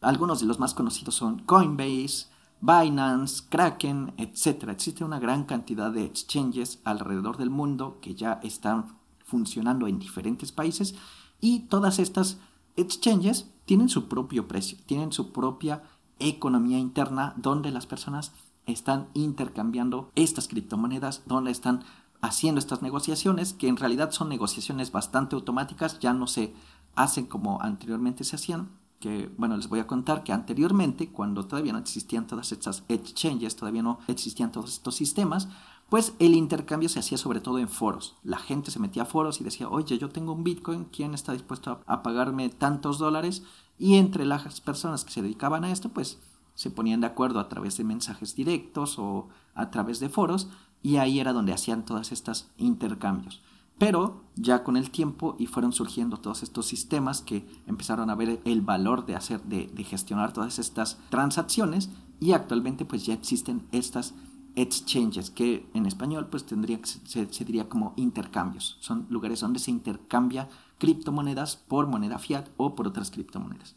Algunos 0.00 0.40
de 0.40 0.46
los 0.46 0.58
más 0.58 0.74
conocidos 0.74 1.14
son 1.14 1.38
Coinbase, 1.40 2.26
Binance, 2.60 3.44
Kraken, 3.48 4.14
etc. 4.18 4.68
Existe 4.70 5.04
una 5.04 5.20
gran 5.20 5.44
cantidad 5.44 5.92
de 5.92 6.04
exchanges 6.04 6.80
alrededor 6.84 7.36
del 7.36 7.50
mundo 7.50 7.98
que 8.02 8.14
ya 8.14 8.40
están 8.42 8.96
funcionando 9.24 9.86
en 9.86 9.98
diferentes 9.98 10.52
países 10.52 10.94
y 11.40 11.60
todas 11.60 11.98
estas 11.98 12.38
exchanges 12.76 13.50
tienen 13.64 13.88
su 13.88 14.08
propio 14.08 14.48
precio, 14.48 14.78
tienen 14.86 15.12
su 15.12 15.32
propia 15.32 15.82
economía 16.18 16.78
interna 16.78 17.34
donde 17.36 17.70
las 17.70 17.86
personas 17.86 18.32
están 18.66 19.08
intercambiando 19.14 20.10
estas 20.14 20.48
criptomonedas, 20.48 21.22
donde 21.26 21.50
están 21.50 21.84
haciendo 22.20 22.58
estas 22.58 22.82
negociaciones, 22.82 23.52
que 23.52 23.68
en 23.68 23.76
realidad 23.76 24.10
son 24.10 24.28
negociaciones 24.28 24.90
bastante 24.90 25.36
automáticas, 25.36 25.98
ya 26.00 26.12
no 26.12 26.26
se 26.26 26.54
hacen 26.94 27.26
como 27.26 27.60
anteriormente 27.60 28.24
se 28.24 28.36
hacían, 28.36 28.70
que, 28.98 29.30
bueno, 29.36 29.56
les 29.56 29.68
voy 29.68 29.80
a 29.80 29.86
contar 29.86 30.24
que 30.24 30.32
anteriormente, 30.32 31.10
cuando 31.10 31.46
todavía 31.46 31.72
no 31.72 31.78
existían 31.78 32.26
todas 32.26 32.50
estas 32.52 32.82
exchanges, 32.88 33.54
todavía 33.54 33.82
no 33.82 33.98
existían 34.08 34.50
todos 34.50 34.72
estos 34.72 34.94
sistemas, 34.94 35.48
pues 35.88 36.14
el 36.18 36.34
intercambio 36.34 36.88
se 36.88 36.98
hacía 36.98 37.18
sobre 37.18 37.40
todo 37.40 37.58
en 37.58 37.68
foros. 37.68 38.16
La 38.22 38.38
gente 38.38 38.70
se 38.70 38.80
metía 38.80 39.02
a 39.02 39.06
foros 39.06 39.40
y 39.40 39.44
decía, 39.44 39.68
oye, 39.68 39.98
yo 39.98 40.08
tengo 40.08 40.32
un 40.32 40.44
Bitcoin, 40.44 40.84
¿quién 40.84 41.14
está 41.14 41.32
dispuesto 41.32 41.80
a, 41.86 42.02
pagarme 42.02 42.48
tantos 42.48 42.98
dólares? 42.98 43.44
Y 43.78 43.96
entre 43.96 44.24
las 44.24 44.60
personas 44.60 45.04
que 45.04 45.12
se 45.12 45.22
dedicaban 45.22 45.64
a 45.64 45.70
esto, 45.70 45.90
pues 45.90 46.18
se 46.54 46.70
ponían 46.70 47.00
de 47.00 47.06
acuerdo 47.06 47.38
a 47.38 47.48
través 47.48 47.76
de 47.76 47.84
mensajes 47.84 48.34
directos 48.34 48.98
o 48.98 49.28
a 49.54 49.70
través 49.70 50.00
de 50.00 50.08
foros 50.08 50.48
y 50.82 50.96
ahí 50.96 51.20
era 51.20 51.32
donde 51.32 51.52
hacían 51.52 51.84
todos 51.84 52.12
estos 52.12 52.48
intercambios. 52.56 53.42
Pero 53.78 54.24
ya 54.36 54.64
con 54.64 54.76
el 54.76 54.90
tiempo 54.90 55.36
y 55.38 55.46
fueron 55.46 55.72
surgiendo 55.72 56.16
todos 56.16 56.42
estos 56.42 56.66
sistemas 56.66 57.20
que 57.20 57.46
empezaron 57.66 58.08
a 58.08 58.14
ver 58.14 58.40
el 58.44 58.62
valor 58.62 59.04
de 59.04 59.14
hacer, 59.14 59.42
de, 59.42 59.84
gestionar 59.84 60.32
todas 60.32 60.58
estas 60.58 60.98
transacciones 61.10 61.90
y 62.18 62.32
actualmente 62.32 62.86
pues 62.86 63.04
ya 63.04 63.12
existen 63.12 63.66
estas 63.72 64.14
exchanges 64.56 65.30
que 65.30 65.68
en 65.74 65.86
español 65.86 66.26
pues 66.28 66.44
tendría 66.44 66.80
se, 66.82 67.32
se 67.32 67.44
diría 67.44 67.68
como 67.68 67.92
intercambios. 67.96 68.76
Son 68.80 69.06
lugares 69.08 69.40
donde 69.40 69.60
se 69.60 69.70
intercambia 69.70 70.48
criptomonedas 70.78 71.56
por 71.56 71.86
moneda 71.86 72.18
fiat 72.18 72.48
o 72.56 72.74
por 72.74 72.88
otras 72.88 73.10
criptomonedas. 73.10 73.76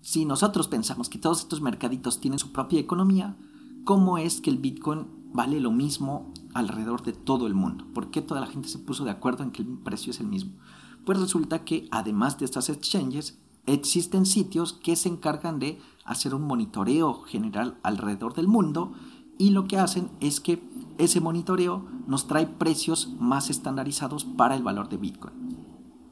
Si 0.00 0.24
nosotros 0.24 0.68
pensamos 0.68 1.08
que 1.08 1.18
todos 1.18 1.40
estos 1.40 1.60
mercaditos 1.60 2.20
tienen 2.20 2.38
su 2.38 2.52
propia 2.52 2.80
economía, 2.80 3.36
¿cómo 3.84 4.16
es 4.16 4.40
que 4.40 4.50
el 4.50 4.58
Bitcoin 4.58 5.06
vale 5.32 5.60
lo 5.60 5.70
mismo 5.70 6.32
alrededor 6.54 7.02
de 7.02 7.12
todo 7.12 7.46
el 7.46 7.54
mundo. 7.54 7.86
¿Por 7.94 8.10
qué 8.10 8.22
toda 8.22 8.40
la 8.40 8.46
gente 8.46 8.68
se 8.68 8.78
puso 8.78 9.04
de 9.04 9.10
acuerdo 9.10 9.42
en 9.42 9.50
que 9.50 9.62
el 9.62 9.68
precio 9.68 10.10
es 10.10 10.20
el 10.20 10.26
mismo? 10.26 10.52
Pues 11.04 11.18
resulta 11.18 11.64
que 11.64 11.88
además 11.90 12.38
de 12.38 12.44
estas 12.44 12.68
exchanges, 12.68 13.38
existen 13.66 14.24
sitios 14.24 14.72
que 14.72 14.96
se 14.96 15.08
encargan 15.08 15.58
de 15.58 15.78
hacer 16.04 16.34
un 16.34 16.42
monitoreo 16.42 17.22
general 17.22 17.78
alrededor 17.82 18.34
del 18.34 18.48
mundo 18.48 18.94
y 19.38 19.50
lo 19.50 19.66
que 19.66 19.78
hacen 19.78 20.10
es 20.20 20.40
que 20.40 20.62
ese 20.98 21.20
monitoreo 21.20 21.86
nos 22.06 22.26
trae 22.26 22.46
precios 22.46 23.14
más 23.18 23.50
estandarizados 23.50 24.24
para 24.24 24.56
el 24.56 24.62
valor 24.62 24.88
de 24.88 24.96
Bitcoin. 24.96 25.34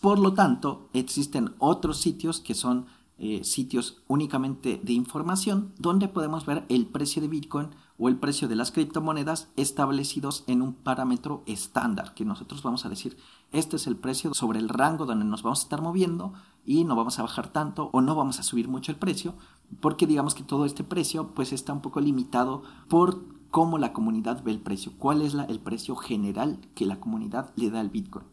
Por 0.00 0.18
lo 0.18 0.32
tanto, 0.34 0.88
existen 0.92 1.54
otros 1.58 1.98
sitios 1.98 2.40
que 2.40 2.54
son 2.54 2.86
eh, 3.18 3.44
sitios 3.44 4.02
únicamente 4.08 4.78
de 4.82 4.92
información 4.92 5.72
donde 5.78 6.06
podemos 6.06 6.44
ver 6.44 6.66
el 6.68 6.86
precio 6.86 7.22
de 7.22 7.28
Bitcoin 7.28 7.70
o 7.98 8.08
el 8.08 8.18
precio 8.18 8.46
de 8.46 8.56
las 8.56 8.72
criptomonedas 8.72 9.48
establecidos 9.56 10.44
en 10.46 10.60
un 10.60 10.74
parámetro 10.74 11.42
estándar, 11.46 12.12
que 12.12 12.26
nosotros 12.26 12.62
vamos 12.62 12.84
a 12.84 12.90
decir, 12.90 13.16
este 13.52 13.76
es 13.76 13.86
el 13.86 13.96
precio 13.96 14.34
sobre 14.34 14.58
el 14.58 14.68
rango 14.68 15.06
donde 15.06 15.24
nos 15.24 15.42
vamos 15.42 15.60
a 15.60 15.62
estar 15.62 15.80
moviendo 15.80 16.34
y 16.66 16.84
no 16.84 16.96
vamos 16.96 17.18
a 17.18 17.22
bajar 17.22 17.48
tanto 17.48 17.88
o 17.92 18.00
no 18.00 18.14
vamos 18.14 18.40
a 18.40 18.42
subir 18.42 18.68
mucho 18.68 18.92
el 18.92 18.98
precio, 18.98 19.34
porque 19.80 20.06
digamos 20.06 20.34
que 20.34 20.42
todo 20.42 20.66
este 20.66 20.84
precio 20.84 21.34
pues 21.34 21.52
está 21.52 21.72
un 21.72 21.80
poco 21.80 22.00
limitado 22.00 22.62
por 22.88 23.24
cómo 23.50 23.78
la 23.78 23.92
comunidad 23.92 24.42
ve 24.42 24.50
el 24.50 24.60
precio, 24.60 24.92
cuál 24.98 25.22
es 25.22 25.34
el 25.34 25.60
precio 25.60 25.96
general 25.96 26.58
que 26.74 26.84
la 26.84 27.00
comunidad 27.00 27.52
le 27.56 27.70
da 27.70 27.80
al 27.80 27.90
Bitcoin. 27.90 28.26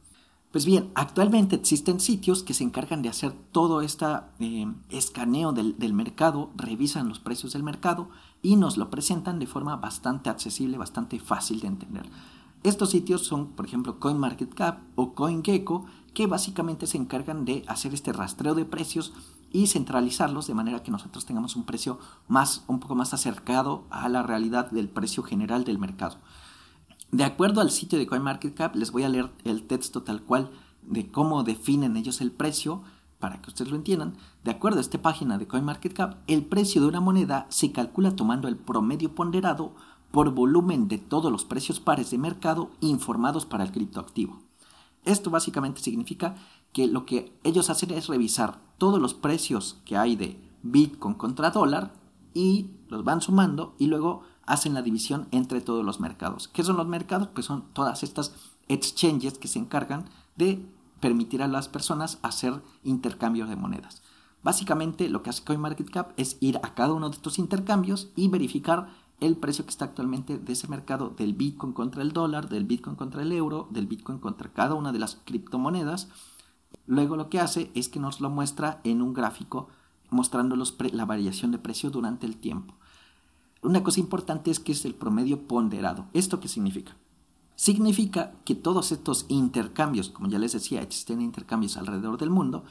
Pues 0.51 0.65
bien, 0.65 0.91
actualmente 0.93 1.55
existen 1.55 1.99
sitios 1.99 2.43
que 2.43 2.53
se 2.53 2.63
encargan 2.63 3.01
de 3.01 3.09
hacer 3.09 3.31
todo 3.51 3.81
este 3.81 4.05
escaneo 4.89 5.51
del, 5.51 5.79
del, 5.79 5.93
mercado, 5.93 6.51
revisan 6.55 7.09
los 7.09 7.19
precios 7.19 7.53
del 7.53 7.63
mercado 7.63 8.09
y 8.43 8.55
nos 8.55 8.77
lo 8.77 8.91
presentan 8.91 9.39
de 9.39 9.47
forma 9.47 9.77
bastante 9.77 10.29
accesible, 10.29 10.77
bastante 10.77 11.19
fácil 11.19 11.59
de 11.59 11.67
entender. 11.67 12.05
Estos 12.61 12.91
sitios 12.91 13.25
son, 13.25 13.47
por 13.47 13.65
ejemplo, 13.65 13.99
CoinMarketCap 13.99 14.79
o 14.95 15.13
CoinGecko, 15.13 15.85
que 16.13 16.27
básicamente 16.27 16.87
se 16.87 16.97
encargan 16.97 17.45
de 17.45 17.63
hacer 17.67 17.93
este 17.93 18.13
rastreo 18.13 18.55
de 18.55 18.65
precios 18.65 19.13
y 19.51 19.67
centralizarlos 19.67 20.47
de 20.47 20.53
manera 20.53 20.83
que 20.83 20.91
nosotros 20.91 21.25
tengamos 21.25 21.55
un 21.55 21.63
precio 21.63 21.99
más, 22.27 22.63
un 22.67 22.79
poco 22.79 22.95
más 22.95 23.13
acercado 23.13 23.85
a 23.89 24.09
la 24.09 24.23
realidad 24.23 24.71
del 24.71 24.89
precio 24.89 25.23
general 25.23 25.63
del 25.63 25.79
mercado. 25.79 26.17
De 27.11 27.23
acuerdo 27.23 27.61
al 27.61 27.69
sitio 27.69 27.99
de 27.99 28.07
CoinMarketCap, 28.07 28.75
les 28.75 28.91
voy 28.91 29.03
a 29.03 29.09
leer 29.09 29.31
el 29.43 29.67
texto 29.67 30.01
tal 30.01 30.23
cual 30.23 30.49
de 30.81 31.11
cómo 31.11 31.43
definen 31.43 31.95
ellos 31.95 32.21
el 32.21 32.31
precio 32.31 32.81
para 33.19 33.41
que 33.41 33.49
ustedes 33.49 33.71
lo 33.71 33.77
entiendan. 33.77 34.15
De 34.43 34.51
acuerdo 34.51 34.79
a 34.79 34.81
esta 34.81 35.01
página 35.01 35.37
de 35.37 35.47
CoinMarketCap, 35.47 36.17
el 36.27 36.43
precio 36.43 36.81
de 36.81 36.87
una 36.87 36.99
moneda 36.99 37.45
se 37.49 37.71
calcula 37.71 38.15
tomando 38.15 38.47
el 38.47 38.57
promedio 38.57 39.13
ponderado 39.13 39.75
por 40.11 40.31
volumen 40.31 40.87
de 40.87 40.97
todos 40.97 41.31
los 41.31 41.45
precios 41.45 41.79
pares 41.79 42.11
de 42.11 42.17
mercado 42.17 42.71
informados 42.81 43.45
para 43.45 43.63
el 43.63 43.71
criptoactivo. 43.71 44.42
Esto 45.05 45.29
básicamente 45.29 45.81
significa 45.81 46.35
que 46.71 46.87
lo 46.87 47.05
que 47.05 47.37
ellos 47.43 47.69
hacen 47.69 47.91
es 47.91 48.07
revisar 48.07 48.59
todos 48.77 48.99
los 49.01 49.13
precios 49.13 49.79
que 49.85 49.97
hay 49.97 50.15
de 50.15 50.39
Bitcoin 50.63 51.13
contra 51.13 51.51
dólar 51.51 51.93
y 52.33 52.71
los 52.87 53.03
van 53.03 53.21
sumando 53.21 53.75
y 53.77 53.87
luego 53.87 54.23
hacen 54.45 54.73
la 54.73 54.81
división 54.81 55.27
entre 55.31 55.61
todos 55.61 55.85
los 55.85 55.99
mercados. 55.99 56.47
¿Qué 56.47 56.63
son 56.63 56.77
los 56.77 56.87
mercados? 56.87 57.29
Pues 57.33 57.45
son 57.45 57.65
todas 57.73 58.03
estas 58.03 58.33
exchanges 58.67 59.37
que 59.37 59.47
se 59.47 59.59
encargan 59.59 60.05
de 60.35 60.65
permitir 60.99 61.43
a 61.43 61.47
las 61.47 61.67
personas 61.67 62.17
hacer 62.21 62.61
intercambios 62.83 63.49
de 63.49 63.55
monedas. 63.55 64.01
Básicamente 64.41 65.07
lo 65.09 65.23
que 65.23 65.29
hace 65.29 65.43
CoinMarketCap 65.43 66.13
es 66.17 66.37
ir 66.41 66.57
a 66.63 66.73
cada 66.73 66.93
uno 66.93 67.09
de 67.09 67.15
estos 67.15 67.39
intercambios 67.39 68.09
y 68.15 68.27
verificar 68.27 68.89
el 69.19 69.37
precio 69.37 69.65
que 69.65 69.71
está 69.71 69.85
actualmente 69.85 70.37
de 70.37 70.53
ese 70.53 70.67
mercado 70.67 71.09
del 71.09 71.33
Bitcoin 71.33 71.73
contra 71.73 72.01
el 72.01 72.11
dólar, 72.11 72.49
del 72.49 72.65
Bitcoin 72.65 72.95
contra 72.95 73.21
el 73.21 73.31
euro, 73.31 73.67
del 73.71 73.87
Bitcoin 73.87 74.19
contra 74.19 74.51
cada 74.51 74.75
una 74.75 74.91
de 74.91 74.99
las 74.99 75.15
criptomonedas. 75.23 76.09
Luego 76.85 77.15
lo 77.15 77.29
que 77.29 77.39
hace 77.39 77.71
es 77.73 77.89
que 77.89 77.99
nos 77.99 78.19
lo 78.19 78.29
muestra 78.29 78.81
en 78.83 79.01
un 79.01 79.13
gráfico 79.13 79.69
mostrando 80.09 80.55
la 80.55 81.05
variación 81.05 81.51
de 81.51 81.57
precio 81.57 81.89
durante 81.89 82.25
el 82.25 82.37
tiempo. 82.37 82.75
Una 83.61 83.81
cosa 83.81 83.99
importante 83.99 84.51
es 84.51 84.59
que 84.59 84.73
es 84.73 84.83
el 84.85 84.93
promedio 84.93 85.47
ponderado. 85.47 86.07
¿Esto 86.13 86.39
qué 86.39 86.47
significa? 86.47 86.97
Significa 87.55 88.33
que 88.43 88.55
todos 88.55 88.91
estos 88.91 89.25
intercambios, 89.29 90.09
como 90.09 90.27
ya 90.27 90.39
les 90.39 90.53
decía, 90.53 90.81
existen 90.81 91.21
intercambios 91.21 91.77
alrededor 91.77 92.17
del 92.17 92.29
mundo, 92.29 92.65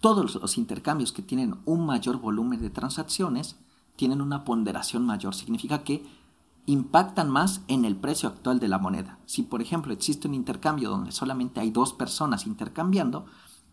todos 0.00 0.34
los 0.34 0.58
intercambios 0.58 1.12
que 1.12 1.22
tienen 1.22 1.56
un 1.64 1.86
mayor 1.86 2.18
volumen 2.18 2.60
de 2.60 2.70
transacciones 2.70 3.56
tienen 3.96 4.20
una 4.20 4.44
ponderación 4.44 5.04
mayor. 5.04 5.34
Significa 5.34 5.82
que 5.82 6.04
impactan 6.66 7.30
más 7.30 7.62
en 7.68 7.84
el 7.84 7.96
precio 7.96 8.28
actual 8.28 8.58
de 8.60 8.68
la 8.68 8.78
moneda. 8.78 9.18
Si 9.26 9.42
por 9.42 9.62
ejemplo 9.62 9.92
existe 9.92 10.28
un 10.28 10.34
intercambio 10.34 10.90
donde 10.90 11.12
solamente 11.12 11.60
hay 11.60 11.70
dos 11.70 11.92
personas 11.92 12.46
intercambiando, 12.46 13.26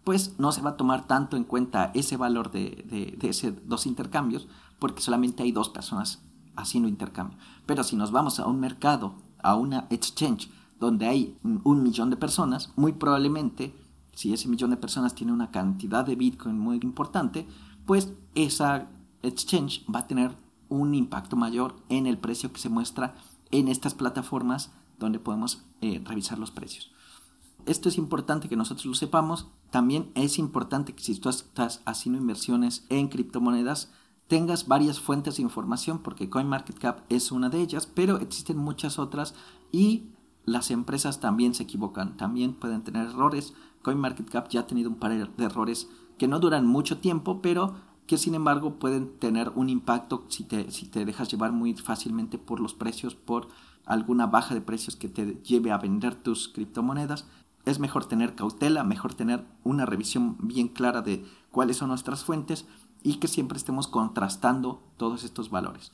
pues 0.03 0.35
no 0.37 0.51
se 0.51 0.61
va 0.61 0.71
a 0.71 0.77
tomar 0.77 1.07
tanto 1.07 1.37
en 1.37 1.43
cuenta 1.43 1.91
ese 1.93 2.17
valor 2.17 2.51
de, 2.51 3.15
de 3.17 3.29
esos 3.29 3.53
dos 3.65 3.85
intercambios 3.85 4.47
porque 4.79 5.01
solamente 5.01 5.43
hay 5.43 5.51
dos 5.51 5.69
personas 5.69 6.21
haciendo 6.55 6.89
intercambio. 6.89 7.37
Pero 7.65 7.83
si 7.83 7.95
nos 7.95 8.11
vamos 8.11 8.39
a 8.39 8.45
un 8.45 8.59
mercado, 8.59 9.15
a 9.41 9.55
una 9.55 9.87
exchange, 9.89 10.49
donde 10.79 11.07
hay 11.07 11.37
un 11.41 11.81
millón 11.81 12.09
de 12.09 12.17
personas, 12.17 12.73
muy 12.75 12.91
probablemente 12.91 13.73
si 14.13 14.33
ese 14.33 14.47
millón 14.47 14.69
de 14.69 14.77
personas 14.77 15.15
tiene 15.15 15.31
una 15.31 15.51
cantidad 15.51 16.05
de 16.05 16.15
Bitcoin 16.15 16.59
muy 16.59 16.79
importante, 16.83 17.47
pues 17.85 18.13
esa 18.35 18.89
exchange 19.23 19.85
va 19.93 19.99
a 19.99 20.07
tener 20.07 20.35
un 20.69 20.93
impacto 20.93 21.35
mayor 21.35 21.75
en 21.89 22.07
el 22.07 22.17
precio 22.17 22.51
que 22.53 22.59
se 22.59 22.69
muestra 22.69 23.15
en 23.51 23.67
estas 23.67 23.93
plataformas 23.93 24.71
donde 24.99 25.19
podemos 25.19 25.63
eh, 25.81 26.01
revisar 26.05 26.39
los 26.39 26.51
precios. 26.51 26.91
Esto 27.65 27.89
es 27.89 27.97
importante 27.97 28.49
que 28.49 28.57
nosotros 28.57 28.85
lo 28.85 28.93
sepamos. 28.93 29.47
También 29.71 30.11
es 30.15 30.37
importante 30.37 30.93
que 30.93 31.03
si 31.03 31.15
tú 31.19 31.29
estás 31.29 31.81
haciendo 31.85 32.19
inversiones 32.19 32.85
en 32.89 33.07
criptomonedas, 33.07 33.91
tengas 34.27 34.67
varias 34.67 34.99
fuentes 34.99 35.37
de 35.37 35.43
información, 35.43 35.99
porque 35.99 36.29
CoinMarketCap 36.29 37.01
es 37.09 37.31
una 37.31 37.49
de 37.49 37.61
ellas, 37.61 37.85
pero 37.87 38.17
existen 38.17 38.57
muchas 38.57 38.99
otras 38.99 39.33
y 39.71 40.09
las 40.45 40.71
empresas 40.71 41.19
también 41.21 41.53
se 41.53 41.63
equivocan, 41.63 42.17
también 42.17 42.53
pueden 42.53 42.83
tener 42.83 43.07
errores. 43.07 43.53
CoinMarketCap 43.81 44.49
ya 44.49 44.61
ha 44.61 44.67
tenido 44.67 44.89
un 44.89 44.97
par 44.97 45.11
de 45.11 45.45
errores 45.45 45.89
que 46.17 46.27
no 46.27 46.39
duran 46.39 46.65
mucho 46.65 46.97
tiempo, 46.97 47.41
pero 47.41 47.75
que 48.07 48.17
sin 48.17 48.35
embargo 48.35 48.79
pueden 48.79 49.17
tener 49.17 49.51
un 49.55 49.69
impacto 49.69 50.25
si 50.27 50.43
te, 50.43 50.71
si 50.71 50.87
te 50.87 51.05
dejas 51.05 51.29
llevar 51.29 51.51
muy 51.51 51.73
fácilmente 51.75 52.37
por 52.37 52.59
los 52.59 52.73
precios, 52.73 53.15
por 53.15 53.47
alguna 53.85 54.27
baja 54.27 54.53
de 54.53 54.61
precios 54.61 54.95
que 54.95 55.09
te 55.09 55.41
lleve 55.43 55.71
a 55.71 55.77
vender 55.77 56.15
tus 56.15 56.47
criptomonedas. 56.47 57.27
Es 57.65 57.79
mejor 57.79 58.05
tener 58.05 58.35
cautela, 58.35 58.83
mejor 58.83 59.13
tener 59.13 59.45
una 59.63 59.85
revisión 59.85 60.37
bien 60.41 60.67
clara 60.67 61.01
de 61.01 61.25
cuáles 61.51 61.77
son 61.77 61.89
nuestras 61.89 62.23
fuentes 62.23 62.65
y 63.03 63.15
que 63.15 63.27
siempre 63.27 63.57
estemos 63.57 63.87
contrastando 63.87 64.81
todos 64.97 65.23
estos 65.23 65.49
valores. 65.49 65.91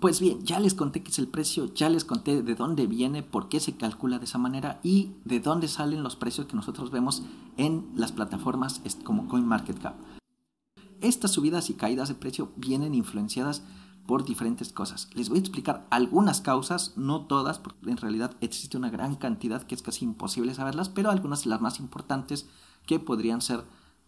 Pues 0.00 0.20
bien, 0.20 0.42
ya 0.42 0.58
les 0.58 0.74
conté 0.74 1.02
qué 1.02 1.10
es 1.10 1.18
el 1.20 1.28
precio, 1.28 1.72
ya 1.72 1.88
les 1.88 2.04
conté 2.04 2.42
de 2.42 2.54
dónde 2.56 2.88
viene, 2.88 3.22
por 3.22 3.48
qué 3.48 3.60
se 3.60 3.76
calcula 3.76 4.18
de 4.18 4.24
esa 4.24 4.38
manera 4.38 4.80
y 4.82 5.12
de 5.24 5.38
dónde 5.38 5.68
salen 5.68 6.02
los 6.02 6.16
precios 6.16 6.46
que 6.46 6.56
nosotros 6.56 6.90
vemos 6.90 7.22
en 7.56 7.86
las 7.94 8.10
plataformas 8.10 8.82
como 9.04 9.28
CoinMarketCap. 9.28 10.15
Estas 11.00 11.32
subidas 11.32 11.70
y 11.70 11.74
caídas 11.74 12.08
de 12.08 12.14
precio 12.14 12.52
vienen 12.56 12.94
influenciadas 12.94 13.62
por 14.06 14.24
diferentes 14.24 14.72
cosas. 14.72 15.08
Les 15.14 15.28
voy 15.28 15.38
a 15.38 15.40
explicar 15.40 15.86
algunas 15.90 16.40
causas, 16.40 16.92
no 16.96 17.26
todas, 17.26 17.58
porque 17.58 17.90
en 17.90 17.96
realidad 17.96 18.36
existe 18.40 18.76
una 18.76 18.90
gran 18.90 19.16
cantidad 19.16 19.62
que 19.64 19.74
es 19.74 19.82
casi 19.82 20.04
imposible 20.04 20.54
saberlas, 20.54 20.88
pero 20.88 21.10
algunas 21.10 21.44
de 21.44 21.50
las 21.50 21.60
más 21.60 21.80
importantes 21.80 22.46
que 22.86 23.00
podrían 23.00 23.40
ser 23.40 23.64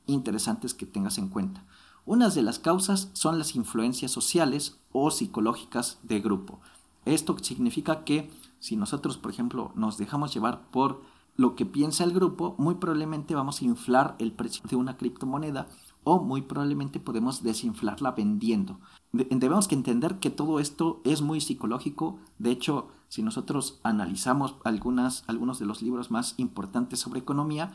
interesantes 0.07 0.73
que 0.73 0.87
tengas 0.87 1.19
en 1.19 1.29
cuenta. 1.29 1.65
Unas 2.07 2.35
de 2.35 2.43
las 2.43 2.59
causas 2.59 3.11
son 3.13 3.39
las 3.39 3.55
influencias 3.55 4.11
sociales 4.11 4.79
o 4.93 5.11
psicológicas 5.11 5.99
de 6.03 6.21
grupo. 6.21 6.61
Esto 7.05 7.37
significa 7.43 8.05
que 8.05 8.31
si 8.61 8.77
nosotros, 8.77 9.19
por 9.19 9.31
ejemplo, 9.31 9.73
nos 9.75 9.99
dejamos 9.99 10.33
llevar 10.33 10.71
por 10.71 11.03
lo 11.37 11.55
que 11.55 11.67
piensa 11.67 12.05
el 12.05 12.13
grupo, 12.13 12.55
muy 12.59 12.77
probablemente 12.77 13.35
vamos 13.35 13.61
a 13.61 13.65
inflar 13.65 14.17
el 14.19 14.33
precio 14.33 14.63
de 14.69 14.77
una 14.77 14.97
criptomoneda 14.97 15.69
o 16.09 16.25
muy 16.25 16.41
probablemente 16.41 17.01
podemos 17.01 17.43
desinflarla 17.43 18.13
vendiendo. 18.13 18.81
Debemos 19.13 19.69
que 19.69 19.75
entender 19.75 20.21
que 20.21 20.31
todo 20.31 20.59
esto 20.59 21.03
es 21.05 21.21
muy 21.21 21.43
psicológico. 21.43 22.19
De 22.39 22.51
hecho, 22.51 22.89
si 23.09 23.23
nosotros 23.23 23.79
analizamos 23.83 24.57
algunas, 24.65 25.25
algunos 25.27 25.59
de 25.59 25.67
los 25.67 25.83
libros 25.83 26.11
más 26.11 26.33
importantes 26.39 27.01
sobre 27.01 27.21
economía, 27.21 27.73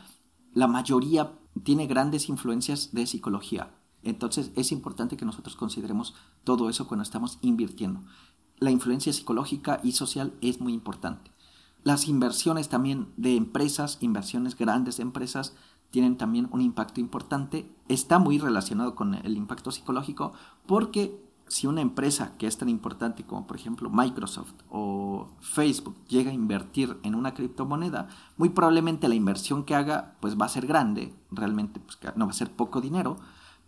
la 0.52 0.66
mayoría 0.66 1.38
tiene 1.62 1.86
grandes 1.86 2.28
influencias 2.28 2.92
de 2.92 3.06
psicología. 3.06 3.72
Entonces 4.02 4.50
es 4.56 4.72
importante 4.72 5.16
que 5.16 5.24
nosotros 5.24 5.54
consideremos 5.54 6.16
todo 6.42 6.68
eso 6.68 6.88
cuando 6.88 7.04
estamos 7.04 7.38
invirtiendo. 7.40 8.02
La 8.58 8.72
influencia 8.72 9.12
psicológica 9.12 9.78
y 9.84 9.92
social 9.92 10.34
es 10.40 10.60
muy 10.60 10.72
importante. 10.72 11.30
Las 11.84 12.08
inversiones 12.08 12.68
también 12.68 13.12
de 13.16 13.36
empresas, 13.36 13.98
inversiones 14.00 14.56
grandes 14.56 14.96
de 14.96 15.02
empresas, 15.02 15.54
tienen 15.94 16.16
también 16.16 16.48
un 16.50 16.60
impacto 16.60 16.98
importante. 16.98 17.70
Está 17.86 18.18
muy 18.18 18.38
relacionado 18.38 18.96
con 18.96 19.14
el 19.14 19.36
impacto 19.36 19.70
psicológico 19.70 20.32
porque 20.66 21.22
si 21.46 21.68
una 21.68 21.82
empresa 21.82 22.36
que 22.36 22.48
es 22.48 22.58
tan 22.58 22.68
importante 22.68 23.22
como 23.22 23.46
por 23.46 23.56
ejemplo 23.56 23.90
Microsoft 23.90 24.54
o 24.70 25.28
Facebook 25.38 25.94
llega 26.08 26.32
a 26.32 26.34
invertir 26.34 26.98
en 27.04 27.14
una 27.14 27.32
criptomoneda, 27.32 28.08
muy 28.36 28.48
probablemente 28.48 29.06
la 29.06 29.14
inversión 29.14 29.62
que 29.62 29.76
haga 29.76 30.16
pues 30.18 30.36
va 30.36 30.46
a 30.46 30.48
ser 30.48 30.66
grande, 30.66 31.14
realmente 31.30 31.78
pues, 31.78 31.96
no 32.16 32.24
va 32.24 32.32
a 32.32 32.34
ser 32.34 32.50
poco 32.50 32.80
dinero, 32.80 33.16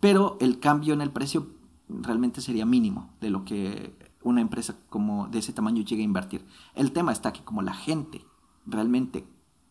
pero 0.01 0.35
el 0.41 0.59
cambio 0.59 0.95
en 0.95 0.99
el 0.99 1.11
precio 1.11 1.47
realmente 1.87 2.41
sería 2.41 2.65
mínimo 2.65 3.09
de 3.21 3.29
lo 3.29 3.45
que 3.45 3.95
una 4.21 4.41
empresa 4.41 4.75
como 4.89 5.29
de 5.29 5.39
ese 5.39 5.53
tamaño 5.53 5.81
llega 5.81 6.01
a 6.01 6.03
invertir. 6.03 6.45
El 6.75 6.91
tema 6.91 7.13
está 7.13 7.31
que 7.31 7.45
como 7.45 7.61
la 7.61 7.73
gente 7.73 8.25
realmente 8.65 9.25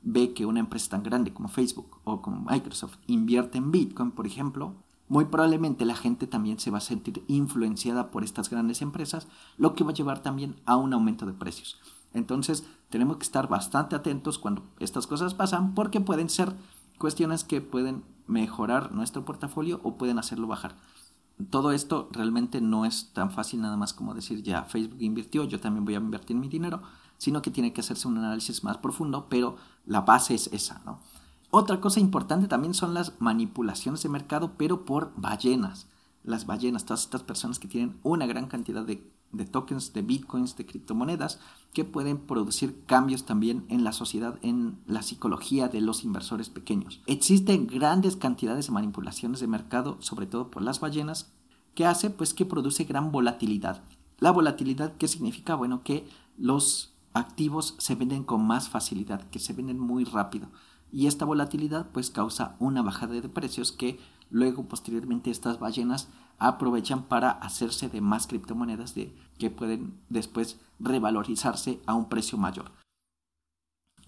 ve 0.07 0.33
que 0.33 0.47
una 0.47 0.61
empresa 0.61 0.90
tan 0.90 1.03
grande 1.03 1.35
como 1.35 1.49
Facebook 1.49 1.99
o 2.05 2.23
como 2.23 2.49
Microsoft 2.49 2.99
invierte 3.09 3.59
en 3.59 3.73
Bitcoin, 3.73 4.12
por 4.12 4.25
ejemplo, 4.25 4.77
muy 5.09 5.25
probablemente 5.25 5.85
la 5.85 5.97
gente 5.97 6.29
también 6.29 6.61
se 6.61 6.71
va 6.71 6.79
a 6.79 6.81
sentir 6.81 7.25
influenciada 7.27 8.12
por 8.12 8.23
estas 8.23 8.49
grandes 8.49 8.83
empresas, 8.83 9.27
lo 9.57 9.75
que 9.75 9.83
va 9.83 9.90
a 9.90 9.95
llevar 9.95 10.23
también 10.23 10.61
a 10.64 10.77
un 10.77 10.92
aumento 10.92 11.27
de 11.27 11.33
precios. 11.33 11.81
Entonces, 12.14 12.64
tenemos 12.88 13.16
que 13.16 13.25
estar 13.25 13.49
bastante 13.49 13.97
atentos 13.97 14.38
cuando 14.38 14.62
estas 14.79 15.09
cosas 15.09 15.35
pasan 15.35 15.75
porque 15.75 16.01
pueden 16.01 16.31
ser 16.31 16.55
cuestiones 16.99 17.42
que 17.42 17.61
pueden 17.61 18.05
mejorar 18.29 18.92
nuestro 18.92 19.25
portafolio 19.25 19.81
o 19.83 19.99
pueden 19.99 20.21
hacerlo 20.21 20.47
bajar. 20.47 20.77
Todo 21.51 21.73
esto 21.73 22.09
realmente 22.12 22.61
no 22.61 22.85
es 22.85 23.12
tan 23.12 23.33
fácil 23.33 23.61
nada 23.61 23.77
más 23.77 23.92
como 23.92 24.14
decir 24.14 24.42
ya 24.42 24.62
Facebook 24.62 25.03
invirtió, 25.03 25.45
yo 25.45 25.61
también 25.61 25.85
voy 25.85 25.95
a 25.95 25.99
invertir 25.99 26.37
mi 26.37 26.49
dinero, 26.49 26.81
sino 27.18 27.42
que 27.42 27.50
tiene 27.50 27.72
que 27.72 27.81
hacerse 27.81 28.09
un 28.09 28.18
análisis 28.18 28.64
más 28.64 28.79
profundo, 28.79 29.26
pero 29.29 29.57
la 29.85 30.02
base 30.02 30.35
es 30.35 30.48
esa, 30.52 30.81
¿no? 30.85 31.00
Otra 31.50 31.81
cosa 31.81 32.00
importante 32.00 32.48
también 32.48 32.74
son 32.74 32.92
las 32.92 33.20
manipulaciones 33.20 34.02
de 34.02 34.09
mercado, 34.09 34.52
pero 34.57 34.85
por 34.85 35.12
ballenas. 35.16 35.87
Las 36.24 36.44
ballenas, 36.44 36.85
todas 36.85 37.05
estas 37.05 37.22
personas 37.22 37.59
que 37.59 37.68
tienen 37.68 37.98
una 38.02 38.26
gran 38.26 38.48
cantidad 38.48 38.85
de 38.85 39.11
de 39.33 39.44
tokens, 39.44 39.92
de 39.92 40.02
bitcoins, 40.02 40.57
de 40.57 40.66
criptomonedas, 40.66 41.38
que 41.72 41.85
pueden 41.85 42.18
producir 42.18 42.85
cambios 42.87 43.24
también 43.24 43.64
en 43.68 43.85
la 43.85 43.92
sociedad, 43.92 44.38
en 44.42 44.79
la 44.87 45.02
psicología 45.02 45.68
de 45.68 45.81
los 45.81 46.05
inversores 46.05 46.48
pequeños. 46.48 47.00
Existen 47.07 47.66
grandes 47.66 48.16
cantidades 48.16 48.66
de 48.66 48.72
manipulaciones 48.72 49.40
de 49.40 49.46
mercado, 49.46 49.96
sobre 50.00 50.26
todo 50.26 50.50
por 50.50 50.62
las 50.62 50.81
ballenas, 50.81 51.33
que 51.74 51.87
hace 51.87 52.11
pues 52.11 52.35
que 52.35 52.46
produce 52.46 52.85
gran 52.85 53.12
volatilidad. 53.12 53.83
La 54.18 54.31
volatilidad, 54.31 54.96
¿qué 54.96 55.09
significa? 55.09 55.55
Bueno, 55.55 55.83
que 55.83 56.09
los 56.38 56.94
activos 57.16 57.74
se 57.79 57.94
venden 57.94 58.24
con 58.24 58.46
más 58.46 58.68
facilidad, 58.68 59.29
que 59.31 59.38
se 59.38 59.52
venden 59.52 59.79
muy 59.79 60.05
rápido. 60.05 60.48
Y 60.92 61.07
esta 61.07 61.24
volatilidad 61.24 61.90
pues 61.90 62.11
causa 62.11 62.57
una 62.59 62.83
bajada 62.83 63.14
de 63.14 63.29
precios 63.29 63.72
que 63.72 63.98
luego 64.31 64.64
posteriormente 64.64 65.31
estas 65.31 65.59
ballenas 65.59 66.09
aprovechan 66.38 67.05
para 67.05 67.31
hacerse 67.31 67.88
de 67.88 68.00
más 68.00 68.26
criptomonedas 68.26 68.94
de, 68.94 69.16
que 69.38 69.50
pueden 69.50 69.98
después 70.09 70.61
revalorizarse 70.79 71.81
a 71.87 71.94
un 71.94 72.09
precio 72.09 72.38
mayor. 72.38 72.70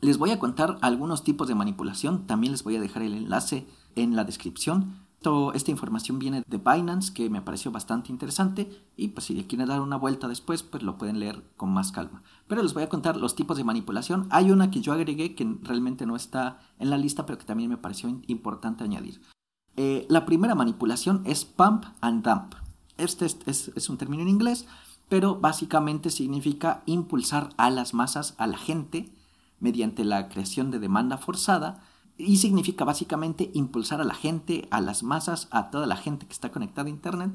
Les 0.00 0.18
voy 0.18 0.30
a 0.30 0.38
contar 0.38 0.78
algunos 0.80 1.24
tipos 1.24 1.48
de 1.48 1.54
manipulación, 1.54 2.26
también 2.26 2.52
les 2.52 2.62
voy 2.62 2.76
a 2.76 2.80
dejar 2.80 3.02
el 3.02 3.14
enlace 3.14 3.66
en 3.96 4.14
la 4.14 4.24
descripción. 4.24 5.07
Esta 5.54 5.70
información 5.70 6.18
viene 6.18 6.42
de 6.46 6.58
Binance, 6.58 7.12
que 7.12 7.28
me 7.28 7.42
pareció 7.42 7.70
bastante 7.70 8.12
interesante, 8.12 8.84
y 8.96 9.08
pues 9.08 9.26
si 9.26 9.34
le 9.34 9.46
quieren 9.46 9.68
dar 9.68 9.80
una 9.80 9.96
vuelta 9.96 10.28
después, 10.28 10.62
pues 10.62 10.82
lo 10.82 10.96
pueden 10.96 11.20
leer 11.20 11.42
con 11.56 11.70
más 11.70 11.92
calma. 11.92 12.22
Pero 12.46 12.62
les 12.62 12.72
voy 12.72 12.84
a 12.84 12.88
contar 12.88 13.16
los 13.16 13.34
tipos 13.34 13.56
de 13.56 13.64
manipulación. 13.64 14.26
Hay 14.30 14.50
una 14.50 14.70
que 14.70 14.80
yo 14.80 14.92
agregué 14.92 15.34
que 15.34 15.58
realmente 15.62 16.06
no 16.06 16.16
está 16.16 16.60
en 16.78 16.90
la 16.90 16.96
lista, 16.96 17.26
pero 17.26 17.38
que 17.38 17.44
también 17.44 17.68
me 17.68 17.76
pareció 17.76 18.08
importante 18.26 18.84
añadir. 18.84 19.20
Eh, 19.76 20.06
la 20.08 20.24
primera 20.24 20.54
manipulación 20.54 21.22
es 21.24 21.44
pump 21.44 21.84
and 22.00 22.24
dump. 22.24 22.54
Este 22.96 23.26
es, 23.26 23.88
un 23.88 23.96
término 23.96 24.22
en 24.22 24.28
inglés, 24.28 24.66
pero 25.08 25.36
básicamente 25.36 26.10
significa 26.10 26.82
impulsar 26.86 27.50
a 27.56 27.70
las 27.70 27.94
masas, 27.94 28.34
a 28.38 28.48
la 28.48 28.58
gente, 28.58 29.12
mediante 29.60 30.04
la 30.04 30.28
creación 30.28 30.70
de 30.70 30.80
demanda 30.80 31.16
forzada, 31.16 31.84
y 32.18 32.38
significa 32.38 32.84
básicamente 32.84 33.50
impulsar 33.54 34.00
a 34.00 34.04
la 34.04 34.14
gente, 34.14 34.66
a 34.70 34.80
las 34.80 35.02
masas, 35.02 35.48
a 35.52 35.70
toda 35.70 35.86
la 35.86 35.96
gente 35.96 36.26
que 36.26 36.32
está 36.32 36.50
conectada 36.50 36.88
a 36.88 36.90
Internet, 36.90 37.30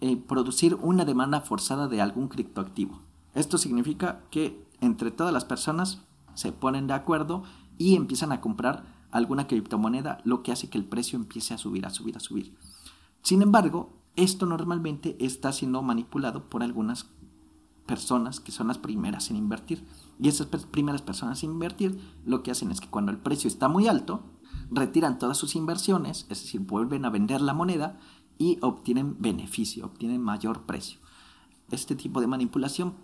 eh, 0.00 0.16
producir 0.16 0.76
una 0.76 1.04
demanda 1.04 1.40
forzada 1.40 1.88
de 1.88 2.00
algún 2.00 2.28
criptoactivo. 2.28 3.00
Esto 3.34 3.58
significa 3.58 4.22
que 4.30 4.64
entre 4.80 5.10
todas 5.10 5.32
las 5.32 5.44
personas 5.44 6.00
se 6.34 6.52
ponen 6.52 6.86
de 6.86 6.94
acuerdo 6.94 7.42
y 7.76 7.96
empiezan 7.96 8.32
a 8.32 8.40
comprar 8.40 8.84
alguna 9.10 9.48
criptomoneda, 9.48 10.20
lo 10.24 10.42
que 10.42 10.52
hace 10.52 10.70
que 10.70 10.78
el 10.78 10.84
precio 10.84 11.18
empiece 11.18 11.52
a 11.52 11.58
subir, 11.58 11.84
a 11.84 11.90
subir, 11.90 12.16
a 12.16 12.20
subir. 12.20 12.54
Sin 13.22 13.42
embargo, 13.42 13.90
esto 14.16 14.46
normalmente 14.46 15.16
está 15.18 15.52
siendo 15.52 15.82
manipulado 15.82 16.44
por 16.44 16.62
algunas 16.62 17.08
personas 17.86 18.38
que 18.38 18.52
son 18.52 18.68
las 18.68 18.78
primeras 18.78 19.30
en 19.30 19.36
invertir. 19.36 19.84
Y 20.20 20.28
esas 20.28 20.46
primeras 20.46 21.02
personas 21.02 21.42
en 21.42 21.52
invertir 21.52 21.98
lo 22.24 22.42
que 22.42 22.50
hacen 22.50 22.70
es 22.70 22.80
que 22.80 22.88
cuando 22.88 23.10
el 23.10 23.18
precio 23.18 23.48
está 23.48 23.68
muy 23.68 23.88
alto, 23.88 24.22
retiran 24.70 25.18
todas 25.18 25.38
sus 25.38 25.56
inversiones, 25.56 26.26
es 26.28 26.42
decir, 26.42 26.60
vuelven 26.60 27.04
a 27.04 27.10
vender 27.10 27.40
la 27.40 27.54
moneda 27.54 27.98
y 28.38 28.58
obtienen 28.60 29.16
beneficio, 29.20 29.86
obtienen 29.86 30.22
mayor 30.22 30.62
precio. 30.66 31.00
Este 31.70 31.94
tipo 31.94 32.20
de 32.20 32.26
manipulación 32.26 32.94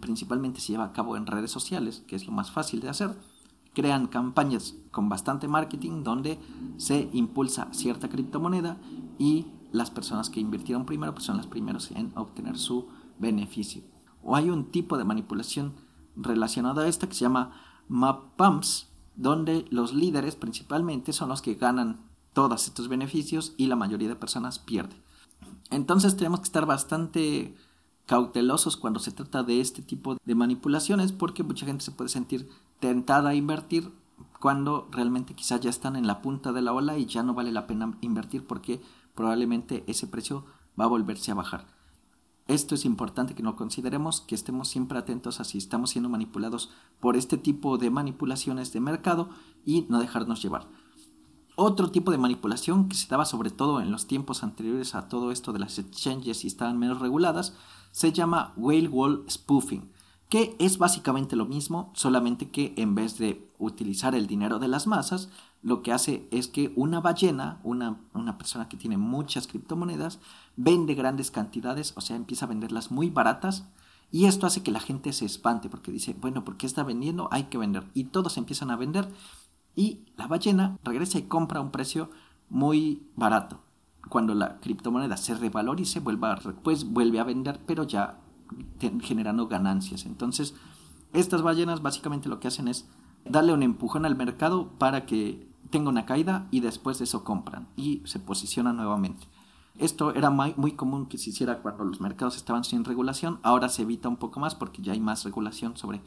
principalmente 0.00 0.60
se 0.60 0.72
lleva 0.72 0.84
a 0.84 0.92
cabo 0.92 1.16
en 1.16 1.26
redes 1.26 1.50
sociales, 1.50 2.04
que 2.06 2.16
es 2.16 2.26
lo 2.26 2.32
más 2.32 2.50
fácil 2.50 2.80
de 2.80 2.88
hacer 2.88 3.16
crean 3.72 4.06
campañas 4.06 4.76
con 4.90 5.08
bastante 5.08 5.48
marketing 5.48 6.02
donde 6.02 6.38
se 6.76 7.08
impulsa 7.12 7.68
cierta 7.72 8.08
criptomoneda 8.08 8.78
y 9.18 9.46
las 9.72 9.90
personas 9.90 10.28
que 10.28 10.40
invirtieron 10.40 10.84
primero 10.84 11.14
pues 11.14 11.24
son 11.24 11.36
las 11.36 11.46
primeras 11.46 11.90
en 11.92 12.12
obtener 12.14 12.58
su 12.58 12.88
beneficio. 13.18 13.82
O 14.22 14.36
hay 14.36 14.50
un 14.50 14.70
tipo 14.70 14.98
de 14.98 15.04
manipulación 15.04 15.74
relacionado 16.16 16.80
a 16.80 16.88
esta 16.88 17.08
que 17.08 17.14
se 17.14 17.20
llama 17.20 17.52
map 17.88 18.34
pumps, 18.36 18.88
donde 19.16 19.64
los 19.70 19.92
líderes 19.92 20.36
principalmente 20.36 21.12
son 21.12 21.28
los 21.28 21.42
que 21.42 21.54
ganan 21.54 22.00
todos 22.32 22.66
estos 22.66 22.88
beneficios 22.88 23.54
y 23.56 23.66
la 23.66 23.76
mayoría 23.76 24.08
de 24.08 24.16
personas 24.16 24.58
pierde. 24.58 24.96
Entonces 25.70 26.16
tenemos 26.16 26.40
que 26.40 26.44
estar 26.44 26.66
bastante 26.66 27.54
cautelosos 28.06 28.76
cuando 28.76 29.00
se 29.00 29.12
trata 29.12 29.42
de 29.42 29.60
este 29.60 29.82
tipo 29.82 30.16
de 30.24 30.34
manipulaciones 30.34 31.12
porque 31.12 31.42
mucha 31.42 31.66
gente 31.66 31.84
se 31.84 31.92
puede 31.92 32.10
sentir 32.10 32.48
tentada 32.80 33.30
a 33.30 33.34
invertir 33.34 33.92
cuando 34.40 34.88
realmente 34.90 35.34
quizás 35.34 35.60
ya 35.60 35.70
están 35.70 35.96
en 35.96 36.06
la 36.06 36.20
punta 36.20 36.52
de 36.52 36.62
la 36.62 36.72
ola 36.72 36.98
y 36.98 37.06
ya 37.06 37.22
no 37.22 37.34
vale 37.34 37.52
la 37.52 37.66
pena 37.66 37.96
invertir 38.00 38.46
porque 38.46 38.80
probablemente 39.14 39.84
ese 39.86 40.06
precio 40.06 40.44
va 40.78 40.84
a 40.84 40.88
volverse 40.88 41.30
a 41.30 41.36
bajar. 41.36 41.66
Esto 42.48 42.74
es 42.74 42.84
importante 42.84 43.34
que 43.34 43.42
no 43.42 43.56
consideremos, 43.56 44.20
que 44.20 44.34
estemos 44.34 44.68
siempre 44.68 44.98
atentos 44.98 45.40
a 45.40 45.44
si 45.44 45.58
estamos 45.58 45.90
siendo 45.90 46.08
manipulados 46.08 46.70
por 47.00 47.16
este 47.16 47.38
tipo 47.38 47.78
de 47.78 47.90
manipulaciones 47.90 48.72
de 48.72 48.80
mercado 48.80 49.28
y 49.64 49.86
no 49.88 50.00
dejarnos 50.00 50.42
llevar. 50.42 50.68
Otro 51.54 51.90
tipo 51.90 52.10
de 52.10 52.18
manipulación 52.18 52.88
que 52.88 52.96
se 52.96 53.08
daba 53.08 53.24
sobre 53.24 53.50
todo 53.50 53.80
en 53.80 53.90
los 53.90 54.06
tiempos 54.06 54.42
anteriores 54.42 54.94
a 54.94 55.08
todo 55.08 55.30
esto 55.30 55.52
de 55.52 55.60
las 55.60 55.78
exchanges 55.78 56.44
y 56.44 56.46
estaban 56.46 56.78
menos 56.78 57.00
reguladas 57.00 57.54
se 57.90 58.12
llama 58.12 58.54
whale 58.56 58.88
wall 58.88 59.24
spoofing 59.30 59.92
que 60.32 60.56
es 60.58 60.78
básicamente 60.78 61.36
lo 61.36 61.44
mismo, 61.44 61.92
solamente 61.94 62.50
que 62.50 62.72
en 62.78 62.94
vez 62.94 63.18
de 63.18 63.52
utilizar 63.58 64.14
el 64.14 64.26
dinero 64.26 64.58
de 64.58 64.66
las 64.66 64.86
masas, 64.86 65.28
lo 65.62 65.82
que 65.82 65.92
hace 65.92 66.28
es 66.30 66.48
que 66.48 66.72
una 66.76 67.00
ballena, 67.00 67.60
una, 67.62 68.00
una, 68.14 68.36
persona 68.36 68.68
que 68.68 68.76
tiene 68.76 68.96
muchas 68.96 69.46
criptomonedas, 69.46 70.18
vende 70.56 70.94
grandes 70.94 71.30
cantidades, 71.30 71.92
o 71.96 72.00
sea, 72.00 72.16
empieza 72.16 72.46
a 72.46 72.48
venderlas 72.48 72.90
muy 72.90 73.10
baratas, 73.10 73.68
y 74.10 74.26
esto 74.26 74.46
hace 74.46 74.62
que 74.62 74.72
la 74.72 74.80
gente 74.80 75.12
se 75.12 75.24
espante, 75.24 75.70
porque 75.70 75.92
dice, 75.92 76.14
bueno, 76.20 76.44
¿por 76.44 76.56
qué 76.56 76.66
está 76.66 76.82
vendiendo? 76.82 77.28
Hay 77.30 77.44
que 77.44 77.56
vender. 77.56 77.84
Y 77.94 78.04
todos 78.04 78.36
empiezan 78.36 78.70
a 78.70 78.76
vender, 78.76 79.08
y 79.74 80.04
la 80.16 80.26
ballena 80.26 80.78
regresa 80.84 81.18
y 81.18 81.22
compra 81.22 81.60
a 81.60 81.62
un 81.62 81.70
precio 81.70 82.10
muy 82.50 83.08
barato. 83.16 83.62
Cuando 84.08 84.34
la 84.34 84.58
criptomoneda 84.58 85.16
se 85.16 85.34
revalorice, 85.34 86.00
vuelve 86.00 86.28
pues 86.62 86.84
vuelve 86.84 87.20
a 87.20 87.24
vender, 87.24 87.60
pero 87.64 87.84
ya 87.84 88.18
generando 89.00 89.48
ganancias. 89.48 90.04
Entonces, 90.04 90.54
estas 91.12 91.42
ballenas 91.42 91.82
básicamente 91.82 92.28
lo 92.28 92.40
que 92.40 92.48
hacen 92.48 92.68
es 92.68 92.88
darle 93.24 93.52
un 93.52 93.62
empujón 93.62 94.04
al 94.04 94.16
mercado 94.16 94.72
para 94.78 95.06
que 95.06 95.51
tenga 95.70 95.88
una 95.88 96.06
caída 96.06 96.46
y 96.50 96.60
después 96.60 96.98
de 96.98 97.04
eso 97.04 97.24
compran 97.24 97.68
y 97.76 98.02
se 98.04 98.18
posicionan 98.18 98.76
nuevamente. 98.76 99.26
Esto 99.78 100.14
era 100.14 100.30
muy 100.30 100.72
común 100.72 101.06
que 101.06 101.16
se 101.16 101.30
hiciera 101.30 101.62
cuando 101.62 101.84
los 101.84 102.00
mercados 102.00 102.36
estaban 102.36 102.62
sin 102.62 102.84
regulación, 102.84 103.40
ahora 103.42 103.68
se 103.68 103.82
evita 103.82 104.08
un 104.08 104.18
poco 104.18 104.38
más 104.38 104.54
porque 104.54 104.82
ya 104.82 104.92
hay 104.92 105.00
más 105.00 105.24
regulación 105.24 105.76
sobre 105.76 106.02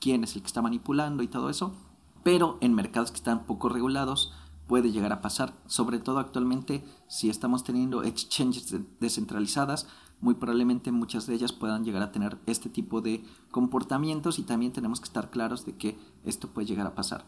quién 0.00 0.24
es 0.24 0.34
el 0.34 0.42
que 0.42 0.46
está 0.46 0.62
manipulando 0.62 1.22
y 1.22 1.28
todo 1.28 1.50
eso, 1.50 1.74
pero 2.22 2.56
en 2.60 2.74
mercados 2.74 3.10
que 3.10 3.18
están 3.18 3.44
poco 3.44 3.68
regulados 3.68 4.32
puede 4.66 4.90
llegar 4.90 5.12
a 5.12 5.20
pasar, 5.20 5.52
sobre 5.66 5.98
todo 5.98 6.18
actualmente 6.18 6.84
si 7.08 7.28
estamos 7.28 7.62
teniendo 7.64 8.04
exchanges 8.04 8.74
descentralizadas, 9.00 9.86
muy 10.20 10.34
probablemente 10.34 10.92
muchas 10.92 11.26
de 11.26 11.34
ellas 11.34 11.52
puedan 11.52 11.84
llegar 11.84 12.02
a 12.02 12.12
tener 12.12 12.38
este 12.46 12.68
tipo 12.68 13.00
de 13.00 13.24
comportamientos 13.50 14.38
y 14.38 14.44
también 14.44 14.72
tenemos 14.72 15.00
que 15.00 15.06
estar 15.06 15.30
claros 15.30 15.66
de 15.66 15.76
que 15.76 15.98
esto 16.24 16.48
puede 16.48 16.68
llegar 16.68 16.86
a 16.86 16.94
pasar. 16.94 17.24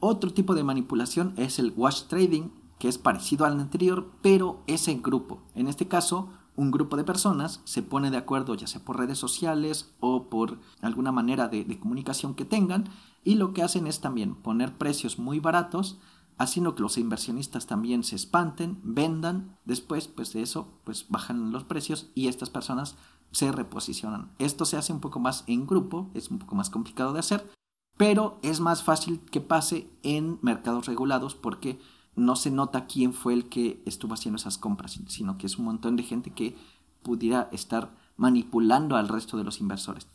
Otro 0.00 0.32
tipo 0.32 0.54
de 0.54 0.64
manipulación 0.64 1.34
es 1.36 1.58
el 1.58 1.72
wash 1.76 2.04
trading, 2.04 2.50
que 2.78 2.88
es 2.88 2.98
parecido 2.98 3.46
al 3.46 3.58
anterior, 3.58 4.10
pero 4.22 4.62
es 4.66 4.88
en 4.88 5.02
grupo. 5.02 5.42
En 5.54 5.68
este 5.68 5.88
caso, 5.88 6.28
un 6.56 6.70
grupo 6.70 6.96
de 6.96 7.04
personas 7.04 7.60
se 7.64 7.82
pone 7.82 8.10
de 8.10 8.16
acuerdo 8.16 8.54
ya 8.54 8.66
sea 8.66 8.84
por 8.84 8.98
redes 8.98 9.18
sociales 9.18 9.92
o 10.00 10.28
por 10.28 10.60
alguna 10.80 11.12
manera 11.12 11.48
de, 11.48 11.78
comunicación 11.78 12.34
que 12.34 12.44
tengan 12.44 12.84
y 13.24 13.34
lo 13.34 13.52
que 13.52 13.62
hacen 13.62 13.86
es 13.86 14.00
también 14.00 14.34
poner 14.34 14.76
precios 14.76 15.18
muy 15.18 15.40
baratos 15.40 15.98
haciendo 16.36 16.74
que 16.74 16.82
los 16.82 16.98
inversionistas 16.98 17.66
también 17.66 18.02
se 18.02 18.16
espanten, 18.16 18.80
vendan, 18.82 19.56
después 19.64 20.08
pues 20.08 20.32
de 20.32 20.42
eso 20.42 20.68
pues 20.84 21.06
bajan 21.08 21.52
los 21.52 21.64
precios 21.64 22.10
y 22.14 22.28
estas 22.28 22.50
personas 22.50 22.96
se 23.30 23.50
reposicionan. 23.50 24.30
Esto 24.38 24.64
se 24.64 24.76
hace 24.76 24.92
un 24.92 25.00
poco 25.00 25.18
más 25.18 25.44
en 25.46 25.66
grupo, 25.66 26.10
es 26.14 26.30
un 26.30 26.38
poco 26.38 26.54
más 26.54 26.70
complicado 26.70 27.12
de 27.12 27.20
hacer, 27.20 27.50
pero 27.96 28.38
es 28.42 28.60
más 28.60 28.82
fácil 28.82 29.20
que 29.30 29.40
pase 29.40 29.88
en 30.02 30.38
mercados 30.42 30.86
regulados 30.86 31.34
porque 31.34 31.78
no 32.16 32.36
se 32.36 32.50
nota 32.50 32.86
quién 32.86 33.12
fue 33.12 33.34
el 33.34 33.48
que 33.48 33.82
estuvo 33.86 34.14
haciendo 34.14 34.36
esas 34.36 34.58
compras, 34.58 34.98
sino 35.08 35.38
que 35.38 35.46
es 35.46 35.58
un 35.58 35.64
montón 35.64 35.96
de 35.96 36.02
gente 36.02 36.30
que 36.30 36.56
pudiera 37.02 37.48
estar 37.52 37.94
manipulando 38.16 38.96
al 38.96 39.08
resto 39.08 39.36
de 39.36 39.44
los 39.44 39.60
inversores. 39.60 40.06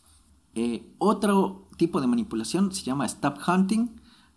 Eh, 0.54 0.92
otro 0.98 1.68
tipo 1.76 2.00
de 2.00 2.06
manipulación 2.06 2.72
se 2.72 2.82
llama 2.82 3.06
stop 3.06 3.38
hunting, 3.46 3.88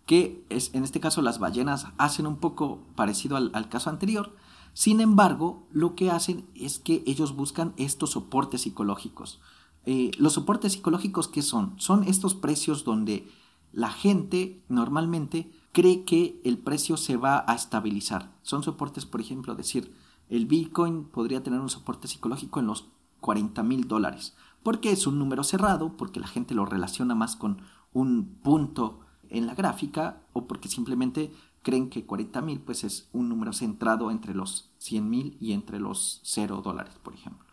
que 0.06 0.44
es, 0.50 0.74
en 0.74 0.84
este 0.84 1.00
caso 1.00 1.22
las 1.22 1.38
ballenas 1.38 1.86
hacen 1.98 2.26
un 2.26 2.36
poco 2.36 2.80
parecido 2.94 3.36
al, 3.36 3.68
caso 3.68 3.90
anterior. 3.90 4.36
Sin 4.74 5.00
embargo, 5.00 5.66
lo 5.70 5.94
que 5.94 6.10
hacen 6.10 6.46
es 6.54 6.78
que 6.78 7.02
ellos 7.06 7.34
buscan 7.36 7.74
estos 7.76 8.10
soportes 8.10 8.62
psicológicos. 8.62 9.40
Eh, 9.86 10.10
los 10.18 10.32
soportes 10.32 10.72
psicológicos, 10.72 11.28
¿qué 11.28 11.42
son? 11.42 11.74
Son 11.78 12.04
estos 12.04 12.34
precios 12.34 12.84
donde 12.84 13.28
la 13.72 13.90
gente 13.90 14.62
normalmente 14.68 15.50
cree 15.72 16.04
que 16.04 16.40
el 16.44 16.58
precio 16.58 16.96
se 16.96 17.16
va 17.16 17.44
a 17.46 17.54
estabilizar. 17.54 18.32
Son 18.42 18.62
soportes, 18.62 19.04
por 19.04 19.20
ejemplo, 19.20 19.54
decir, 19.54 19.94
el 20.28 20.46
Bitcoin 20.46 21.04
podría 21.04 21.42
tener 21.42 21.60
un 21.60 21.68
soporte 21.68 22.08
psicológico 22.08 22.60
en 22.60 22.66
los 22.66 22.86
40 23.20 23.62
mil 23.62 23.88
dólares, 23.88 24.34
porque 24.62 24.92
es 24.92 25.06
un 25.06 25.18
número 25.18 25.44
cerrado, 25.44 25.96
porque 25.96 26.20
la 26.20 26.28
gente 26.28 26.54
lo 26.54 26.64
relaciona 26.64 27.14
más 27.14 27.36
con 27.36 27.62
un 27.92 28.38
punto 28.42 29.00
en 29.28 29.46
la 29.46 29.54
gráfica 29.54 30.22
o 30.32 30.46
porque 30.46 30.68
simplemente 30.68 31.32
creen 31.62 31.88
que 31.88 32.04
40 32.04 32.42
mil 32.42 32.60
pues 32.60 32.84
es 32.84 33.08
un 33.12 33.28
número 33.28 33.52
centrado 33.52 34.10
entre 34.10 34.34
los 34.34 34.70
100 34.78 35.10
mil 35.10 35.36
y 35.40 35.52
entre 35.52 35.80
los 35.80 36.20
0 36.24 36.60
dólares, 36.62 36.94
por 37.02 37.14
ejemplo. 37.14 37.46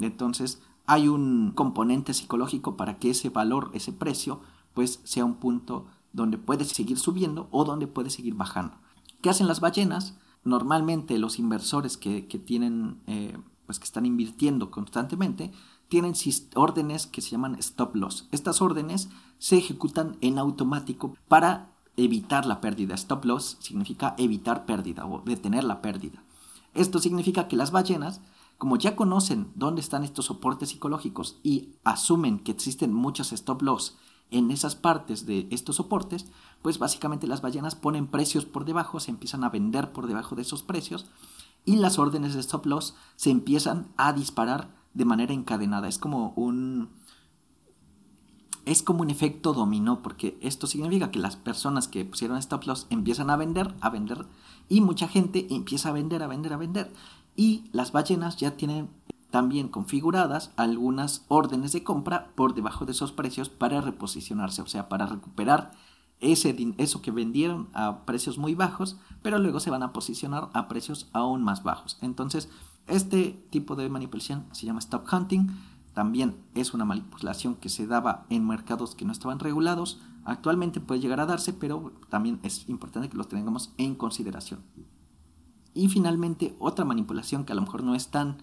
Entonces 0.00 0.62
hay 0.86 1.08
un 1.08 1.52
componente 1.52 2.14
psicológico 2.14 2.76
para 2.76 2.98
que 2.98 3.10
ese 3.10 3.30
valor, 3.30 3.70
ese 3.74 3.92
precio, 3.92 4.40
pues 4.74 5.00
sea 5.04 5.24
un 5.24 5.36
punto 5.36 5.86
donde 6.12 6.38
puede 6.38 6.64
seguir 6.64 6.98
subiendo 6.98 7.48
o 7.50 7.64
donde 7.64 7.86
puede 7.86 8.10
seguir 8.10 8.34
bajando. 8.34 8.76
¿Qué 9.20 9.30
hacen 9.30 9.48
las 9.48 9.60
ballenas? 9.60 10.18
Normalmente 10.44 11.18
los 11.18 11.38
inversores 11.38 11.96
que, 11.96 12.22
tienen, 12.22 13.00
eh, 13.06 13.36
pues 13.66 13.78
que 13.78 13.84
están 13.84 14.06
invirtiendo 14.06 14.70
constantemente, 14.70 15.52
tienen 15.88 16.14
órdenes 16.54 17.06
que 17.06 17.20
se 17.20 17.30
llaman 17.30 17.56
stop 17.56 17.96
loss. 17.96 18.28
Estas 18.32 18.60
órdenes 18.60 19.08
se 19.38 19.56
ejecutan 19.58 20.16
en 20.20 20.38
automático 20.38 21.16
para 21.28 21.72
evitar 21.96 22.46
la 22.46 22.60
pérdida. 22.60 22.94
Stop 22.94 23.24
loss 23.24 23.56
significa 23.60 24.14
evitar 24.18 24.66
pérdida 24.66 25.06
o 25.06 25.22
detener 25.24 25.64
la 25.64 25.82
pérdida. 25.82 26.22
Esto 26.74 26.98
significa 26.98 27.48
que 27.48 27.56
las 27.56 27.70
ballenas, 27.70 28.20
como 28.58 28.76
ya 28.76 28.96
conocen 28.96 29.52
dónde 29.54 29.80
están 29.80 30.04
estos 30.04 30.26
soportes 30.26 30.70
psicológicos 30.70 31.38
y 31.42 31.74
asumen 31.84 32.38
que 32.38 32.52
existen 32.52 32.92
muchos 32.92 33.32
stop 33.32 33.62
loss 33.62 33.98
en 34.30 34.50
esas 34.50 34.74
partes 34.74 35.26
de 35.26 35.46
estos 35.50 35.76
soportes, 35.76 36.26
pues 36.62 36.78
básicamente 36.78 37.26
las 37.26 37.42
ballenas 37.42 37.74
ponen 37.74 38.06
precios 38.08 38.44
por 38.44 38.64
debajo, 38.64 38.98
se 38.98 39.10
empiezan 39.10 39.44
a 39.44 39.50
vender 39.50 39.92
por 39.92 40.06
debajo 40.06 40.34
de 40.34 40.42
esos 40.42 40.62
precios 40.62 41.06
y 41.64 41.76
las 41.76 41.98
órdenes 41.98 42.34
de 42.34 42.40
stop 42.40 42.66
loss 42.66 42.94
se 43.16 43.30
empiezan 43.30 43.88
a 43.96 44.12
disparar 44.12 44.74
de 44.94 45.04
manera 45.04 45.34
encadenada. 45.34 45.88
Es 45.88 45.98
como 45.98 46.32
un 46.36 46.88
es 48.64 48.82
como 48.82 49.02
un 49.02 49.10
efecto 49.10 49.52
dominó, 49.52 50.02
porque 50.02 50.36
esto 50.40 50.66
significa 50.66 51.12
que 51.12 51.20
las 51.20 51.36
personas 51.36 51.86
que 51.86 52.04
pusieron 52.04 52.36
stop 52.38 52.64
loss 52.64 52.88
empiezan 52.90 53.30
a 53.30 53.36
vender, 53.36 53.72
a 53.80 53.90
vender, 53.90 54.26
y 54.68 54.80
mucha 54.80 55.06
gente 55.06 55.46
empieza 55.50 55.90
a 55.90 55.92
vender, 55.92 56.24
a 56.24 56.26
vender, 56.26 56.52
a 56.52 56.56
vender. 56.56 56.92
Y 57.36 57.68
las 57.72 57.92
ballenas 57.92 58.36
ya 58.36 58.56
tienen 58.56 58.88
también 59.30 59.68
configuradas 59.68 60.52
algunas 60.56 61.24
órdenes 61.28 61.72
de 61.72 61.84
compra 61.84 62.32
por 62.34 62.54
debajo 62.54 62.86
de 62.86 62.92
esos 62.92 63.12
precios 63.12 63.48
para 63.48 63.80
reposicionarse, 63.80 64.62
o 64.62 64.66
sea, 64.66 64.88
para 64.88 65.06
recuperar 65.06 65.72
ese, 66.20 66.56
eso 66.78 67.02
que 67.02 67.10
vendieron 67.10 67.68
a 67.74 68.06
precios 68.06 68.38
muy 68.38 68.54
bajos, 68.54 68.96
pero 69.22 69.38
luego 69.38 69.60
se 69.60 69.70
van 69.70 69.82
a 69.82 69.92
posicionar 69.92 70.48
a 70.54 70.68
precios 70.68 71.10
aún 71.12 71.42
más 71.42 71.62
bajos. 71.62 71.98
Entonces, 72.00 72.48
este 72.86 73.46
tipo 73.50 73.76
de 73.76 73.90
manipulación 73.90 74.46
se 74.52 74.64
llama 74.64 74.78
stop 74.78 75.04
hunting 75.12 75.48
también 75.96 76.36
es 76.54 76.74
una 76.74 76.84
manipulación 76.84 77.54
que 77.54 77.70
se 77.70 77.86
daba 77.86 78.26
en 78.28 78.46
mercados 78.46 78.94
que 78.94 79.06
no 79.06 79.12
estaban 79.12 79.38
regulados. 79.38 79.98
Actualmente 80.26 80.78
puede 80.78 81.00
llegar 81.00 81.20
a 81.20 81.24
darse, 81.24 81.54
pero 81.54 81.90
también 82.10 82.38
es 82.42 82.68
importante 82.68 83.08
que 83.08 83.16
los 83.16 83.28
tengamos 83.28 83.72
en 83.78 83.94
consideración. 83.94 84.60
Y 85.76 85.88
finalmente, 85.88 86.56
otra 86.58 86.86
manipulación 86.86 87.44
que 87.44 87.52
a 87.52 87.54
lo 87.54 87.60
mejor 87.60 87.82
no 87.82 87.94
es 87.94 88.08
tan 88.08 88.38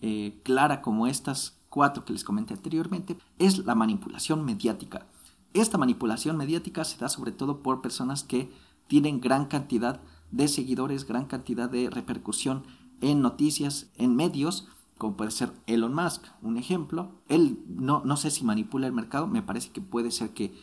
eh, 0.00 0.40
clara 0.44 0.82
como 0.82 1.08
estas 1.08 1.58
cuatro 1.68 2.04
que 2.04 2.12
les 2.12 2.22
comenté 2.22 2.54
anteriormente, 2.54 3.18
es 3.40 3.58
la 3.66 3.74
manipulación 3.74 4.44
mediática. 4.44 5.08
Esta 5.52 5.78
manipulación 5.78 6.36
mediática 6.36 6.84
se 6.84 6.96
da 6.96 7.08
sobre 7.08 7.32
todo 7.32 7.60
por 7.60 7.82
personas 7.82 8.22
que 8.22 8.52
tienen 8.86 9.20
gran 9.20 9.46
cantidad 9.46 10.00
de 10.30 10.46
seguidores, 10.46 11.08
gran 11.08 11.24
cantidad 11.24 11.68
de 11.68 11.90
repercusión 11.90 12.62
en 13.00 13.20
noticias, 13.20 13.90
en 13.96 14.14
medios, 14.14 14.68
como 14.96 15.16
puede 15.16 15.32
ser 15.32 15.52
Elon 15.66 15.92
Musk, 15.92 16.24
un 16.40 16.56
ejemplo. 16.56 17.10
Él 17.28 17.64
no, 17.66 18.02
no 18.04 18.16
sé 18.16 18.30
si 18.30 18.44
manipula 18.44 18.86
el 18.86 18.92
mercado, 18.92 19.26
me 19.26 19.42
parece 19.42 19.70
que 19.70 19.80
puede 19.80 20.12
ser 20.12 20.30
que 20.34 20.54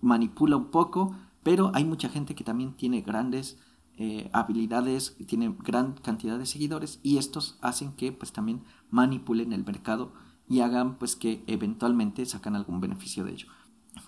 manipula 0.00 0.56
un 0.56 0.70
poco, 0.70 1.14
pero 1.42 1.70
hay 1.74 1.84
mucha 1.84 2.08
gente 2.08 2.34
que 2.34 2.44
también 2.44 2.72
tiene 2.72 3.02
grandes 3.02 3.58
eh, 3.98 4.28
habilidades, 4.32 5.16
tiene 5.26 5.54
gran 5.64 5.94
cantidad 5.94 6.38
de 6.38 6.46
seguidores 6.46 7.00
y 7.02 7.16
estos 7.16 7.56
hacen 7.62 7.92
que 7.92 8.12
pues 8.12 8.32
también 8.32 8.62
manipulen 8.90 9.52
el 9.52 9.64
mercado 9.64 10.12
y 10.48 10.60
hagan 10.60 10.96
pues 10.96 11.16
que 11.16 11.42
eventualmente 11.46 12.26
sacan 12.26 12.56
algún 12.56 12.80
beneficio 12.80 13.24
de 13.24 13.32
ello. 13.32 13.48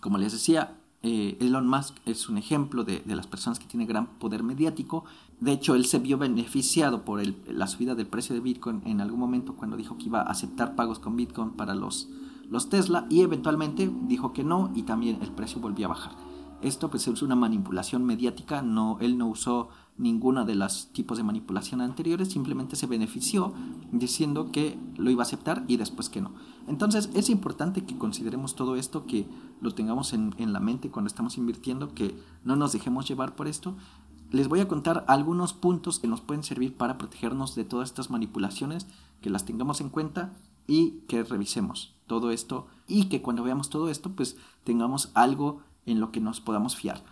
Como 0.01 0.18
les 0.18 0.33
decía, 0.33 0.77
eh, 1.03 1.38
Elon 1.40 1.66
Musk 1.66 1.96
es 2.07 2.29
un 2.29 2.38
ejemplo 2.38 2.85
de, 2.85 3.03
las 3.07 3.27
personas 3.27 3.59
que 3.59 3.66
tienen 3.66 3.88
gran 3.88 4.18
poder 4.18 4.42
mediático. 4.42 5.05
De 5.40 5.53
hecho, 5.53 5.74
él 5.74 5.87
se 5.87 5.98
vio 5.98 6.18
beneficiado 6.18 7.05
por 7.05 7.22
la 7.46 7.66
subida 7.66 7.94
del 7.94 8.07
precio 8.07 8.35
de 8.35 8.40
Bitcoin 8.40 8.83
en 8.85 9.01
algún 9.01 9.20
momento 9.20 9.55
cuando 9.57 9.77
dijo 9.77 9.96
que 9.96 10.07
iba 10.07 10.20
a 10.20 10.31
aceptar 10.31 10.74
pagos 10.74 10.98
con 10.98 11.16
Bitcoin 11.16 11.53
para 11.53 11.74
los, 11.74 12.09
los 12.51 12.68
Tesla 12.68 13.07
y 13.09 13.22
eventualmente 13.22 13.90
dijo 14.03 14.33
que 14.33 14.44
no 14.44 14.70
y 14.74 14.83
también 14.83 15.18
el 15.22 15.31
precio 15.31 15.61
volvió 15.61 15.87
a 15.87 15.90
bajar. 15.90 16.28
Esto 16.61 16.90
pues 16.90 17.07
es 17.07 17.23
una 17.23 17.37
manipulación 17.37 18.05
mediática, 18.05 18.62
no, 18.62 18.99
él 19.01 19.16
no 19.16 19.29
usó 19.29 19.68
ninguna 19.97 20.44
de 20.44 20.55
los 20.55 20.88
tipos 20.92 21.18
de 21.18 21.25
manipulación 21.25 21.81
anteriores, 21.81 22.31
simplemente 22.31 22.77
se 22.77 22.87
benefició 22.87 23.53
diciendo 23.92 24.51
que 24.51 24.79
lo 24.97 25.11
iba 25.11 25.23
a 25.23 25.27
aceptar 25.27 25.64
y 25.68 25.77
después 25.77 26.09
que 26.09 26.21
no. 26.21 26.33
Entonces 26.66 27.11
es 27.14 27.31
importante 27.31 27.85
que 27.85 27.97
consideremos 27.97 28.55
todo 28.55 28.77
esto, 28.77 29.07
que 29.07 29.27
lo 29.61 29.75
tengamos 29.75 30.12
en, 30.12 30.35
en 30.38 30.53
la 30.53 30.61
mente 30.61 30.90
cuando 30.90 31.09
estamos 31.09 31.37
invirtiendo, 31.37 31.94
que 31.94 32.16
no 32.44 32.57
nos 32.57 32.73
dejemos 32.73 33.07
llevar 33.09 33.37
por 33.37 33.49
esto. 33.49 33.77
Les 34.31 34.49
voy 34.49 34.61
a 34.61 34.68
contar 34.68 35.05
algunos 35.09 35.53
puntos 35.53 35.99
que 35.99 36.09
nos 36.09 36.21
pueden 36.21 36.42
servir 36.42 36.77
para 36.77 36.99
protegernos 36.99 37.55
de 37.55 37.64
todas 37.64 37.88
estas 37.88 38.11
manipulaciones, 38.11 38.87
que 39.21 39.31
las 39.31 39.44
tengamos 39.44 39.81
en 39.81 39.90
cuenta 39.90 40.35
y 40.66 41.01
que 41.09 41.25
revisemos 41.25 41.94
todo 42.07 42.31
esto 42.31 42.66
y 42.87 43.07
que 43.07 43.23
cuando 43.23 43.42
veamos 43.42 43.71
todo 43.71 43.88
esto 43.88 44.11
pues 44.11 44.37
tengamos 44.64 45.11
algo 45.14 45.62
en 45.90 46.01
lo 46.01 46.12
que 46.12 46.20
nos 46.20 46.40
podamos 46.40 46.77
fiar. 46.77 47.03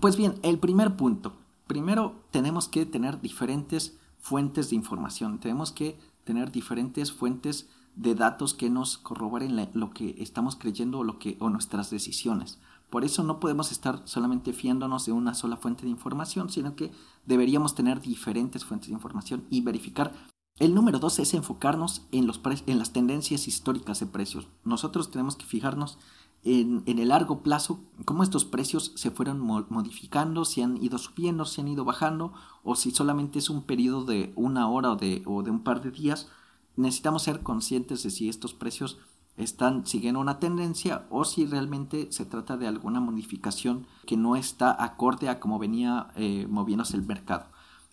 Pues 0.00 0.16
bien, 0.16 0.34
el 0.42 0.58
primer 0.58 0.96
punto. 0.96 1.34
Primero 1.66 2.14
tenemos 2.30 2.68
que 2.68 2.86
tener 2.86 3.20
diferentes 3.20 3.98
fuentes 4.18 4.70
de 4.70 4.76
información. 4.76 5.38
Tenemos 5.38 5.72
que 5.72 5.98
tener 6.24 6.52
diferentes 6.52 7.12
fuentes 7.12 7.68
de 7.96 8.14
datos 8.14 8.54
que 8.54 8.70
nos 8.70 8.98
corroboren 8.98 9.68
lo 9.74 9.90
que 9.90 10.16
estamos 10.18 10.56
creyendo 10.56 11.00
o, 11.00 11.04
lo 11.04 11.18
que, 11.18 11.36
o 11.40 11.50
nuestras 11.50 11.90
decisiones. 11.90 12.58
Por 12.88 13.04
eso 13.04 13.22
no 13.22 13.38
podemos 13.38 13.70
estar 13.70 14.02
solamente 14.04 14.52
fiándonos 14.52 15.06
de 15.06 15.12
una 15.12 15.34
sola 15.34 15.56
fuente 15.56 15.84
de 15.84 15.90
información, 15.90 16.50
sino 16.50 16.74
que 16.74 16.92
deberíamos 17.24 17.74
tener 17.74 18.00
diferentes 18.00 18.64
fuentes 18.64 18.88
de 18.88 18.94
información 18.94 19.44
y 19.48 19.60
verificar. 19.60 20.12
El 20.58 20.74
número 20.74 20.98
dos 20.98 21.18
es 21.20 21.32
enfocarnos 21.34 22.02
en, 22.10 22.26
los 22.26 22.40
en 22.66 22.78
las 22.78 22.92
tendencias 22.92 23.48
históricas 23.48 24.00
de 24.00 24.06
precios. 24.06 24.48
Nosotros 24.64 25.10
tenemos 25.10 25.36
que 25.36 25.46
fijarnos 25.46 25.98
en, 26.42 26.82
el 26.86 27.08
largo 27.08 27.42
plazo, 27.42 27.80
cómo 28.04 28.22
estos 28.22 28.44
precios 28.44 28.92
se 28.94 29.10
fueron 29.10 29.40
modificando, 29.40 30.44
si 30.44 30.62
han 30.62 30.82
ido 30.82 30.98
subiendo, 30.98 31.44
si 31.44 31.60
han 31.60 31.68
ido 31.68 31.84
bajando, 31.84 32.32
o 32.62 32.76
si 32.76 32.90
solamente 32.90 33.38
es 33.38 33.50
un 33.50 33.62
periodo 33.62 34.04
de 34.04 34.32
una 34.36 34.68
hora 34.68 34.92
o 34.92 34.96
de, 34.96 35.22
o 35.26 35.42
de 35.42 35.50
un 35.50 35.60
par 35.60 35.82
de 35.82 35.90
días. 35.90 36.28
Necesitamos 36.76 37.22
ser 37.22 37.42
conscientes 37.42 38.02
de 38.02 38.10
si 38.10 38.28
estos 38.28 38.54
precios 38.54 38.98
están 39.36 39.86
siguiendo 39.86 40.20
una 40.20 40.38
tendencia 40.38 41.06
o 41.10 41.24
si 41.24 41.46
realmente 41.46 42.10
se 42.10 42.26
trata 42.26 42.56
de 42.56 42.66
alguna 42.66 43.00
modificación 43.00 43.86
que 44.06 44.16
no 44.16 44.36
está 44.36 44.82
acorde 44.82 45.28
a 45.28 45.40
cómo 45.40 45.58
venía 45.58 46.08
eh, 46.16 46.46
moviéndose 46.48 46.96
el 46.96 47.02
mercado. 47.02 47.46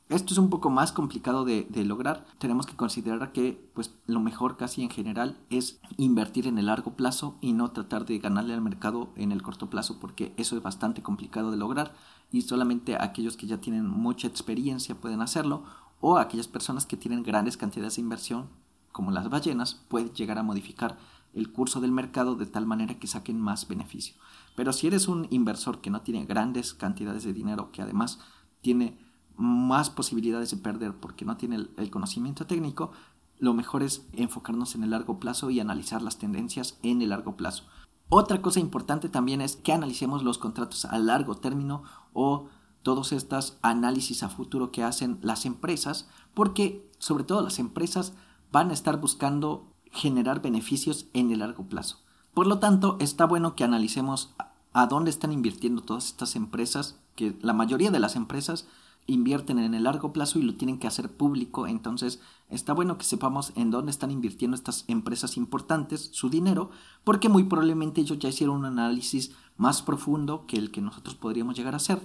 Esto 0.10 0.34
es 0.34 0.38
un 0.38 0.50
poco 0.50 0.70
más 0.70 0.94
complicado 0.94 1.44
de, 1.44 1.68
lograr. 1.84 2.26
Tenemos 2.38 2.66
que 2.66 2.78
considerar 2.78 3.34
que 3.34 3.70
pues, 3.74 3.94
lo 4.06 4.22
mejor 4.22 4.56
casi 4.56 4.82
en 4.82 4.90
general 4.90 5.38
es 5.50 5.82
invertir 5.98 6.48
en 6.48 6.58
el 6.58 6.68
largo 6.68 6.94
plazo 6.94 7.36
y 7.42 7.52
no 7.52 7.72
tratar 7.72 8.06
de 8.06 8.18
ganarle 8.20 8.54
al 8.54 8.62
mercado 8.62 9.10
en 9.18 9.34
el 9.34 9.42
corto 9.42 9.70
plazo 9.70 10.00
porque 10.00 10.34
eso 10.38 10.56
es 10.56 10.64
bastante 10.64 11.04
complicado 11.04 11.52
de 11.52 11.58
lograr 11.58 11.94
y 12.32 12.44
solamente 12.44 12.96
aquellos 12.96 13.36
que 13.36 13.48
ya 13.48 13.60
tienen 13.60 13.86
mucha 13.86 14.28
experiencia 14.28 14.96
pueden 14.96 15.22
hacerlo 15.22 15.64
o 16.00 16.18
aquellas 16.18 16.48
personas 16.48 16.86
que 16.86 16.96
tienen 16.96 17.24
grandes 17.24 17.58
cantidades 17.58 17.98
de 17.98 18.04
inversión 18.04 18.48
como 18.94 19.12
las 19.12 19.30
ballenas 19.30 19.76
pueden 19.90 20.14
llegar 20.14 20.38
a 20.38 20.44
modificar 20.44 20.98
el 21.34 21.52
curso 21.52 21.82
del 21.82 21.92
mercado 21.92 22.36
de 22.36 22.46
tal 22.46 22.66
manera 22.66 22.98
que 22.98 23.08
saquen 23.08 23.42
más 23.42 23.68
beneficio. 23.68 24.16
Pero 24.56 24.72
si 24.72 24.88
eres 24.88 25.10
un 25.10 25.28
inversor 25.32 25.82
que 25.82 25.90
no 25.90 26.02
tiene 26.02 26.26
grandes 26.26 26.74
cantidades 26.74 27.24
de 27.24 27.34
dinero, 27.34 27.72
que 27.72 27.82
además 27.82 28.20
tiene 28.62 28.98
más 29.38 29.90
posibilidades 29.90 30.52
de 30.52 30.58
perder 30.58 30.94
porque 30.96 31.26
no 31.26 31.38
tiene 31.38 31.68
el, 31.78 31.90
conocimiento 31.90 32.46
técnico, 32.46 32.92
lo 33.40 33.54
mejor 33.54 33.84
es 33.84 34.06
enfocarnos 34.14 34.76
en 34.76 34.84
el 34.84 34.90
largo 34.90 35.20
plazo 35.20 35.50
y 35.50 35.60
analizar 35.60 36.02
las 36.02 36.18
tendencias 36.18 36.80
en 36.82 37.02
el 37.02 37.10
largo 37.10 37.38
plazo. 37.38 37.66
Otra 38.10 38.42
cosa 38.42 38.60
importante 38.60 39.10
también 39.10 39.42
es 39.42 39.56
que 39.56 39.74
analicemos 39.74 40.24
los 40.24 40.38
contratos 40.38 40.86
a 40.86 40.98
largo 40.98 41.36
término 41.36 41.84
o 42.14 42.48
todos 42.82 43.12
estos 43.12 43.58
análisis 43.62 44.24
a 44.24 44.30
futuro 44.30 44.72
que 44.72 44.84
hacen 44.84 45.20
las 45.22 45.46
empresas, 45.46 46.10
porque 46.34 46.90
sobre 47.00 47.26
todo 47.26 47.42
las 47.42 47.60
empresas 47.60 48.14
van 48.52 48.70
a 48.70 48.74
estar 48.74 49.00
buscando 49.00 49.74
generar 49.92 50.42
beneficios 50.42 51.08
en 51.14 51.32
el 51.32 51.40
largo 51.40 51.68
plazo. 51.68 52.00
Por 52.34 52.48
lo 52.48 52.60
tanto, 52.60 52.98
está 53.00 53.26
bueno 53.26 53.56
que 53.56 53.64
analicemos 53.64 54.34
a 54.74 54.88
dónde 54.88 55.10
están 55.10 55.34
invirtiendo 55.34 55.82
todas 55.82 56.06
estas 56.06 56.36
empresas, 56.36 57.00
que 57.16 57.38
la 57.42 57.54
mayoría 57.54 57.92
de 57.92 58.00
las 58.00 58.16
empresas 58.16 58.68
invierten 59.08 59.58
en 59.58 59.74
el 59.74 59.84
largo 59.84 60.14
plazo 60.14 60.38
y 60.38 60.44
lo 60.44 60.56
tienen 60.56 60.78
que 60.78 60.88
hacer 60.88 61.12
público. 61.16 61.66
Entonces 61.66 62.20
está 62.50 62.74
bueno 62.74 62.98
que 62.98 63.06
sepamos 63.06 63.54
en 63.56 63.72
dónde 63.72 63.92
están 63.92 64.12
invirtiendo 64.12 64.56
estas 64.56 64.84
empresas 64.88 65.38
importantes 65.38 66.10
su 66.12 66.30
dinero, 66.30 66.70
porque 67.04 67.30
muy 67.30 67.46
probablemente 67.46 68.02
ellos 68.02 68.20
ya 68.20 68.30
hicieron 68.30 68.58
un 68.58 68.66
análisis 68.66 69.32
más 69.56 69.82
profundo 69.82 70.46
que 70.46 70.58
el 70.58 70.72
que 70.72 70.82
nosotros 70.82 71.16
podríamos 71.16 71.56
llegar 71.56 71.74
a 71.74 71.78
hacer 71.78 72.02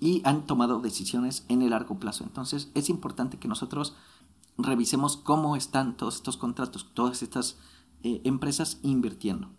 y 0.00 0.22
han 0.24 0.46
tomado 0.46 0.80
decisiones 0.80 1.44
en 1.48 1.62
el 1.62 1.70
largo 1.70 1.98
plazo. 1.98 2.24
Entonces 2.24 2.70
es 2.74 2.88
importante 2.88 3.38
que 3.38 3.48
nosotros 3.48 3.94
revisemos 4.56 5.16
cómo 5.16 5.54
están 5.54 5.96
todos 5.96 6.16
estos 6.16 6.36
contratos, 6.36 6.90
todas 6.94 7.22
estas 7.22 7.58
eh, 8.02 8.22
empresas 8.24 8.80
invirtiendo. 8.82 9.50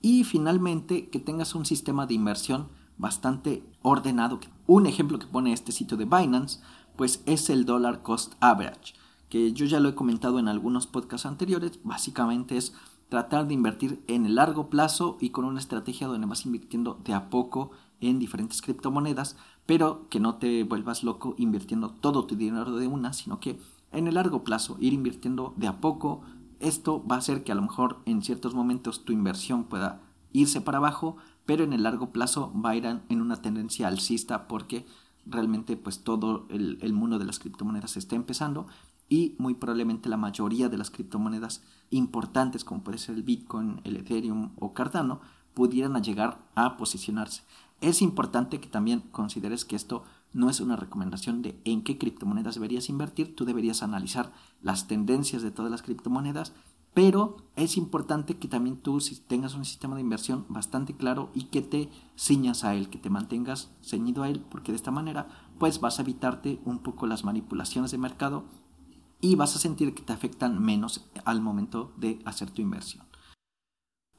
Y 0.00 0.24
finalmente 0.24 1.10
que 1.10 1.18
tengas 1.18 1.54
un 1.54 1.66
sistema 1.66 2.06
de 2.06 2.14
inversión 2.14 2.68
bastante 3.00 3.64
ordenado. 3.82 4.38
Un 4.66 4.86
ejemplo 4.86 5.18
que 5.18 5.26
pone 5.26 5.52
este 5.52 5.72
sitio 5.72 5.96
de 5.96 6.04
Binance, 6.04 6.60
pues 6.96 7.22
es 7.26 7.50
el 7.50 7.64
dollar 7.64 8.02
cost 8.02 8.34
average, 8.40 8.94
que 9.28 9.52
yo 9.52 9.66
ya 9.66 9.80
lo 9.80 9.88
he 9.88 9.94
comentado 9.94 10.38
en 10.38 10.48
algunos 10.48 10.86
podcasts 10.86 11.26
anteriores, 11.26 11.80
básicamente 11.82 12.56
es 12.56 12.74
tratar 13.08 13.48
de 13.48 13.54
invertir 13.54 14.04
en 14.06 14.26
el 14.26 14.36
largo 14.36 14.70
plazo 14.70 15.16
y 15.20 15.30
con 15.30 15.44
una 15.44 15.58
estrategia 15.58 16.06
donde 16.06 16.26
vas 16.26 16.46
invirtiendo 16.46 17.00
de 17.02 17.14
a 17.14 17.30
poco 17.30 17.72
en 18.00 18.18
diferentes 18.18 18.62
criptomonedas, 18.62 19.36
pero 19.66 20.08
que 20.08 20.20
no 20.20 20.36
te 20.36 20.62
vuelvas 20.64 21.02
loco 21.02 21.34
invirtiendo 21.38 21.90
todo 21.90 22.24
tu 22.26 22.36
dinero 22.36 22.76
de 22.76 22.86
una, 22.86 23.12
sino 23.12 23.40
que 23.40 23.58
en 23.92 24.06
el 24.06 24.14
largo 24.14 24.44
plazo, 24.44 24.76
ir 24.80 24.92
invirtiendo 24.92 25.54
de 25.56 25.66
a 25.66 25.80
poco. 25.80 26.22
Esto 26.60 27.04
va 27.06 27.16
a 27.16 27.18
hacer 27.18 27.42
que 27.42 27.52
a 27.52 27.54
lo 27.54 27.62
mejor 27.62 28.00
en 28.04 28.22
ciertos 28.22 28.54
momentos 28.54 29.04
tu 29.04 29.12
inversión 29.12 29.64
pueda 29.64 30.00
irse 30.32 30.60
para 30.60 30.78
abajo, 30.78 31.16
pero 31.50 31.64
en 31.64 31.72
el 31.72 31.82
largo 31.82 32.12
plazo 32.12 32.52
va 32.64 32.70
a 32.70 32.76
ir 32.76 32.86
en 32.86 33.20
una 33.20 33.42
tendencia 33.42 33.88
alcista 33.88 34.46
porque 34.46 34.86
realmente 35.26 35.76
pues 35.76 36.04
todo 36.04 36.46
el, 36.48 36.78
el 36.80 36.92
mundo 36.92 37.18
de 37.18 37.24
las 37.24 37.40
criptomonedas 37.40 37.96
está 37.96 38.14
empezando 38.14 38.68
y 39.08 39.34
muy 39.36 39.54
probablemente 39.54 40.08
la 40.08 40.16
mayoría 40.16 40.68
de 40.68 40.78
las 40.78 40.92
criptomonedas 40.92 41.64
importantes 41.90 42.62
como 42.62 42.84
puede 42.84 42.98
ser 42.98 43.16
el 43.16 43.24
Bitcoin, 43.24 43.80
el 43.82 43.96
Ethereum 43.96 44.50
o 44.60 44.74
Cardano 44.74 45.22
pudieran 45.52 46.00
llegar 46.04 46.38
a 46.54 46.76
posicionarse. 46.76 47.42
Es 47.80 48.00
importante 48.00 48.60
que 48.60 48.68
también 48.68 49.00
consideres 49.10 49.64
que 49.64 49.74
esto 49.74 50.04
no 50.32 50.50
es 50.50 50.60
una 50.60 50.76
recomendación 50.76 51.42
de 51.42 51.60
en 51.64 51.82
qué 51.82 51.98
criptomonedas 51.98 52.54
deberías 52.54 52.88
invertir, 52.88 53.34
tú 53.34 53.44
deberías 53.44 53.82
analizar 53.82 54.32
las 54.62 54.86
tendencias 54.86 55.42
de 55.42 55.50
todas 55.50 55.72
las 55.72 55.82
criptomonedas, 55.82 56.52
pero 56.94 57.36
es 57.56 57.76
importante 57.76 58.36
que 58.36 58.48
también 58.48 58.76
tú 58.76 58.98
tengas 59.28 59.54
un 59.54 59.64
sistema 59.64 59.94
de 59.94 60.00
inversión 60.00 60.46
bastante 60.48 60.94
claro 60.94 61.30
y 61.34 61.44
que 61.44 61.62
te 61.62 61.88
ciñas 62.16 62.64
a 62.64 62.74
él, 62.74 62.88
que 62.88 62.98
te 62.98 63.10
mantengas 63.10 63.70
ceñido 63.82 64.22
a 64.22 64.28
él, 64.28 64.40
porque 64.50 64.72
de 64.72 64.76
esta 64.76 64.90
manera 64.90 65.28
pues 65.58 65.80
vas 65.80 65.98
a 65.98 66.02
evitarte 66.02 66.60
un 66.64 66.78
poco 66.78 67.06
las 67.06 67.24
manipulaciones 67.24 67.90
de 67.90 67.98
mercado 67.98 68.44
y 69.20 69.34
vas 69.34 69.54
a 69.54 69.58
sentir 69.58 69.94
que 69.94 70.02
te 70.02 70.12
afectan 70.12 70.62
menos 70.62 71.06
al 71.24 71.40
momento 71.42 71.92
de 71.96 72.20
hacer 72.24 72.50
tu 72.50 72.62
inversión. 72.62 73.04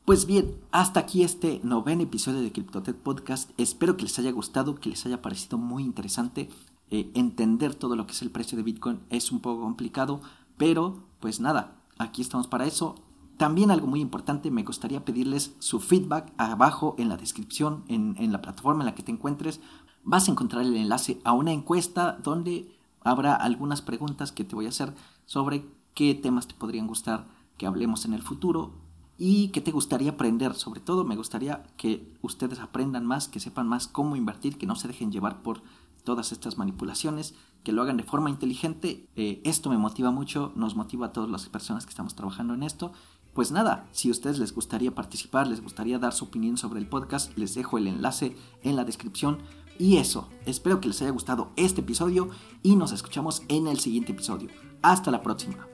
Pues 0.06 0.26
bien, 0.26 0.60
hasta 0.72 1.00
aquí 1.00 1.24
este 1.24 1.62
noveno 1.64 2.04
episodio 2.04 2.42
de 2.42 2.52
CryptoTech 2.52 2.98
Podcast. 2.98 3.52
Espero 3.58 3.98
que 3.98 4.04
les 4.04 4.18
haya 4.20 4.32
gustado, 4.32 4.76
que 4.76 4.90
les 4.90 5.06
haya 5.06 5.22
parecido 5.22 5.58
muy 5.58 5.84
interesante. 5.84 6.50
Eh, 6.90 7.12
entender 7.14 7.76
todo 7.76 7.96
lo 7.96 8.06
que 8.06 8.14
es 8.14 8.22
el 8.22 8.32
precio 8.32 8.58
de 8.58 8.64
Bitcoin 8.64 9.00
es 9.10 9.32
un 9.32 9.40
poco 9.40 9.62
complicado, 9.62 10.22
pero 10.58 11.04
pues 11.20 11.40
nada, 11.40 11.81
aquí 11.98 12.22
estamos 12.22 12.48
para 12.48 12.66
eso. 12.66 12.96
También 13.38 13.72
algo 13.72 13.88
muy 13.88 14.02
importante, 14.02 14.52
me 14.52 14.64
gustaría 14.64 15.04
pedirles 15.04 15.56
su 15.60 15.80
feedback 15.80 16.32
abajo 16.38 16.96
en 17.00 17.10
la 17.10 17.18
descripción, 17.18 17.84
en, 17.88 18.32
la 18.32 18.42
plataforma 18.42 18.84
en 18.84 18.86
la 18.86 18.96
que 18.96 19.04
te 19.04 19.12
encuentres. 19.12 19.62
Vas 20.04 20.28
a 20.28 20.32
encontrar 20.32 20.64
el 20.64 20.76
enlace 20.76 21.20
a 21.24 21.34
una 21.34 21.52
encuesta 21.52 22.20
donde 22.24 22.78
habrá 23.04 23.34
algunas 23.34 23.82
preguntas 23.82 24.32
que 24.32 24.44
te 24.44 24.56
voy 24.56 24.68
a 24.68 24.70
hacer 24.70 24.94
sobre 25.26 25.66
qué 25.96 26.14
temas 26.14 26.48
te 26.48 26.54
podrían 26.54 26.88
gustar 26.88 27.28
que 27.58 27.66
hablemos 27.66 28.06
en 28.06 28.14
el 28.14 28.22
futuro 28.22 28.74
y 29.18 29.50
qué 29.50 29.62
te 29.62 29.72
gustaría 29.72 30.12
aprender. 30.12 30.54
Sobre 30.54 30.80
todo 30.80 31.04
me 31.04 31.16
gustaría 31.16 31.64
que 31.78 32.16
ustedes 32.22 32.60
aprendan 32.60 33.06
más, 33.06 33.28
que 33.28 33.40
sepan 33.40 33.68
más 33.68 33.88
cómo 33.88 34.16
invertir, 34.16 34.58
que 34.58 34.68
no 34.68 34.76
se 34.76 34.88
dejen 34.88 35.12
llevar 35.12 35.42
por 35.42 35.62
todas 36.04 36.32
estas 36.32 36.58
manipulaciones, 36.58 37.36
que 37.64 37.72
lo 37.72 37.82
hagan 37.82 37.98
de 37.98 38.04
forma 38.04 38.30
inteligente. 38.30 39.08
Eh, 39.16 39.42
esto 39.44 39.70
me 39.70 39.78
motiva 39.78 40.12
mucho, 40.12 40.52
nos 40.56 40.76
motiva 40.76 41.08
a 41.08 41.12
todas 41.14 41.30
las 41.30 41.48
personas 41.50 41.86
que 41.86 41.92
estamos 41.92 42.16
trabajando 42.16 42.54
en 42.54 42.64
esto. 42.64 42.92
Pues 43.34 43.52
nada, 43.52 43.88
si 43.92 44.10
a 44.10 44.12
ustedes 44.12 44.40
les 44.40 44.54
gustaría 44.54 44.94
participar, 44.94 45.48
les 45.48 45.62
gustaría 45.62 46.00
dar 46.00 46.14
su 46.14 46.26
opinión 46.26 46.58
sobre 46.58 46.80
el 46.80 46.88
podcast, 46.88 47.38
les 47.38 47.56
dejo 47.56 47.78
el 47.78 47.88
enlace 47.88 48.36
en 48.64 48.76
la 48.76 48.84
descripción. 48.84 49.40
Y 49.80 49.98
eso, 49.98 50.28
espero 50.46 50.82
que 50.82 50.90
les 50.90 51.02
haya 51.02 51.12
gustado 51.12 51.52
este 51.56 51.82
episodio 51.82 52.30
y 52.62 52.76
nos 52.76 52.92
escuchamos 52.92 53.44
en 53.48 53.68
el 53.68 53.80
siguiente 53.80 54.12
episodio. 54.12 54.50
Hasta 54.82 55.12
la 55.12 55.22
próxima. 55.22 55.71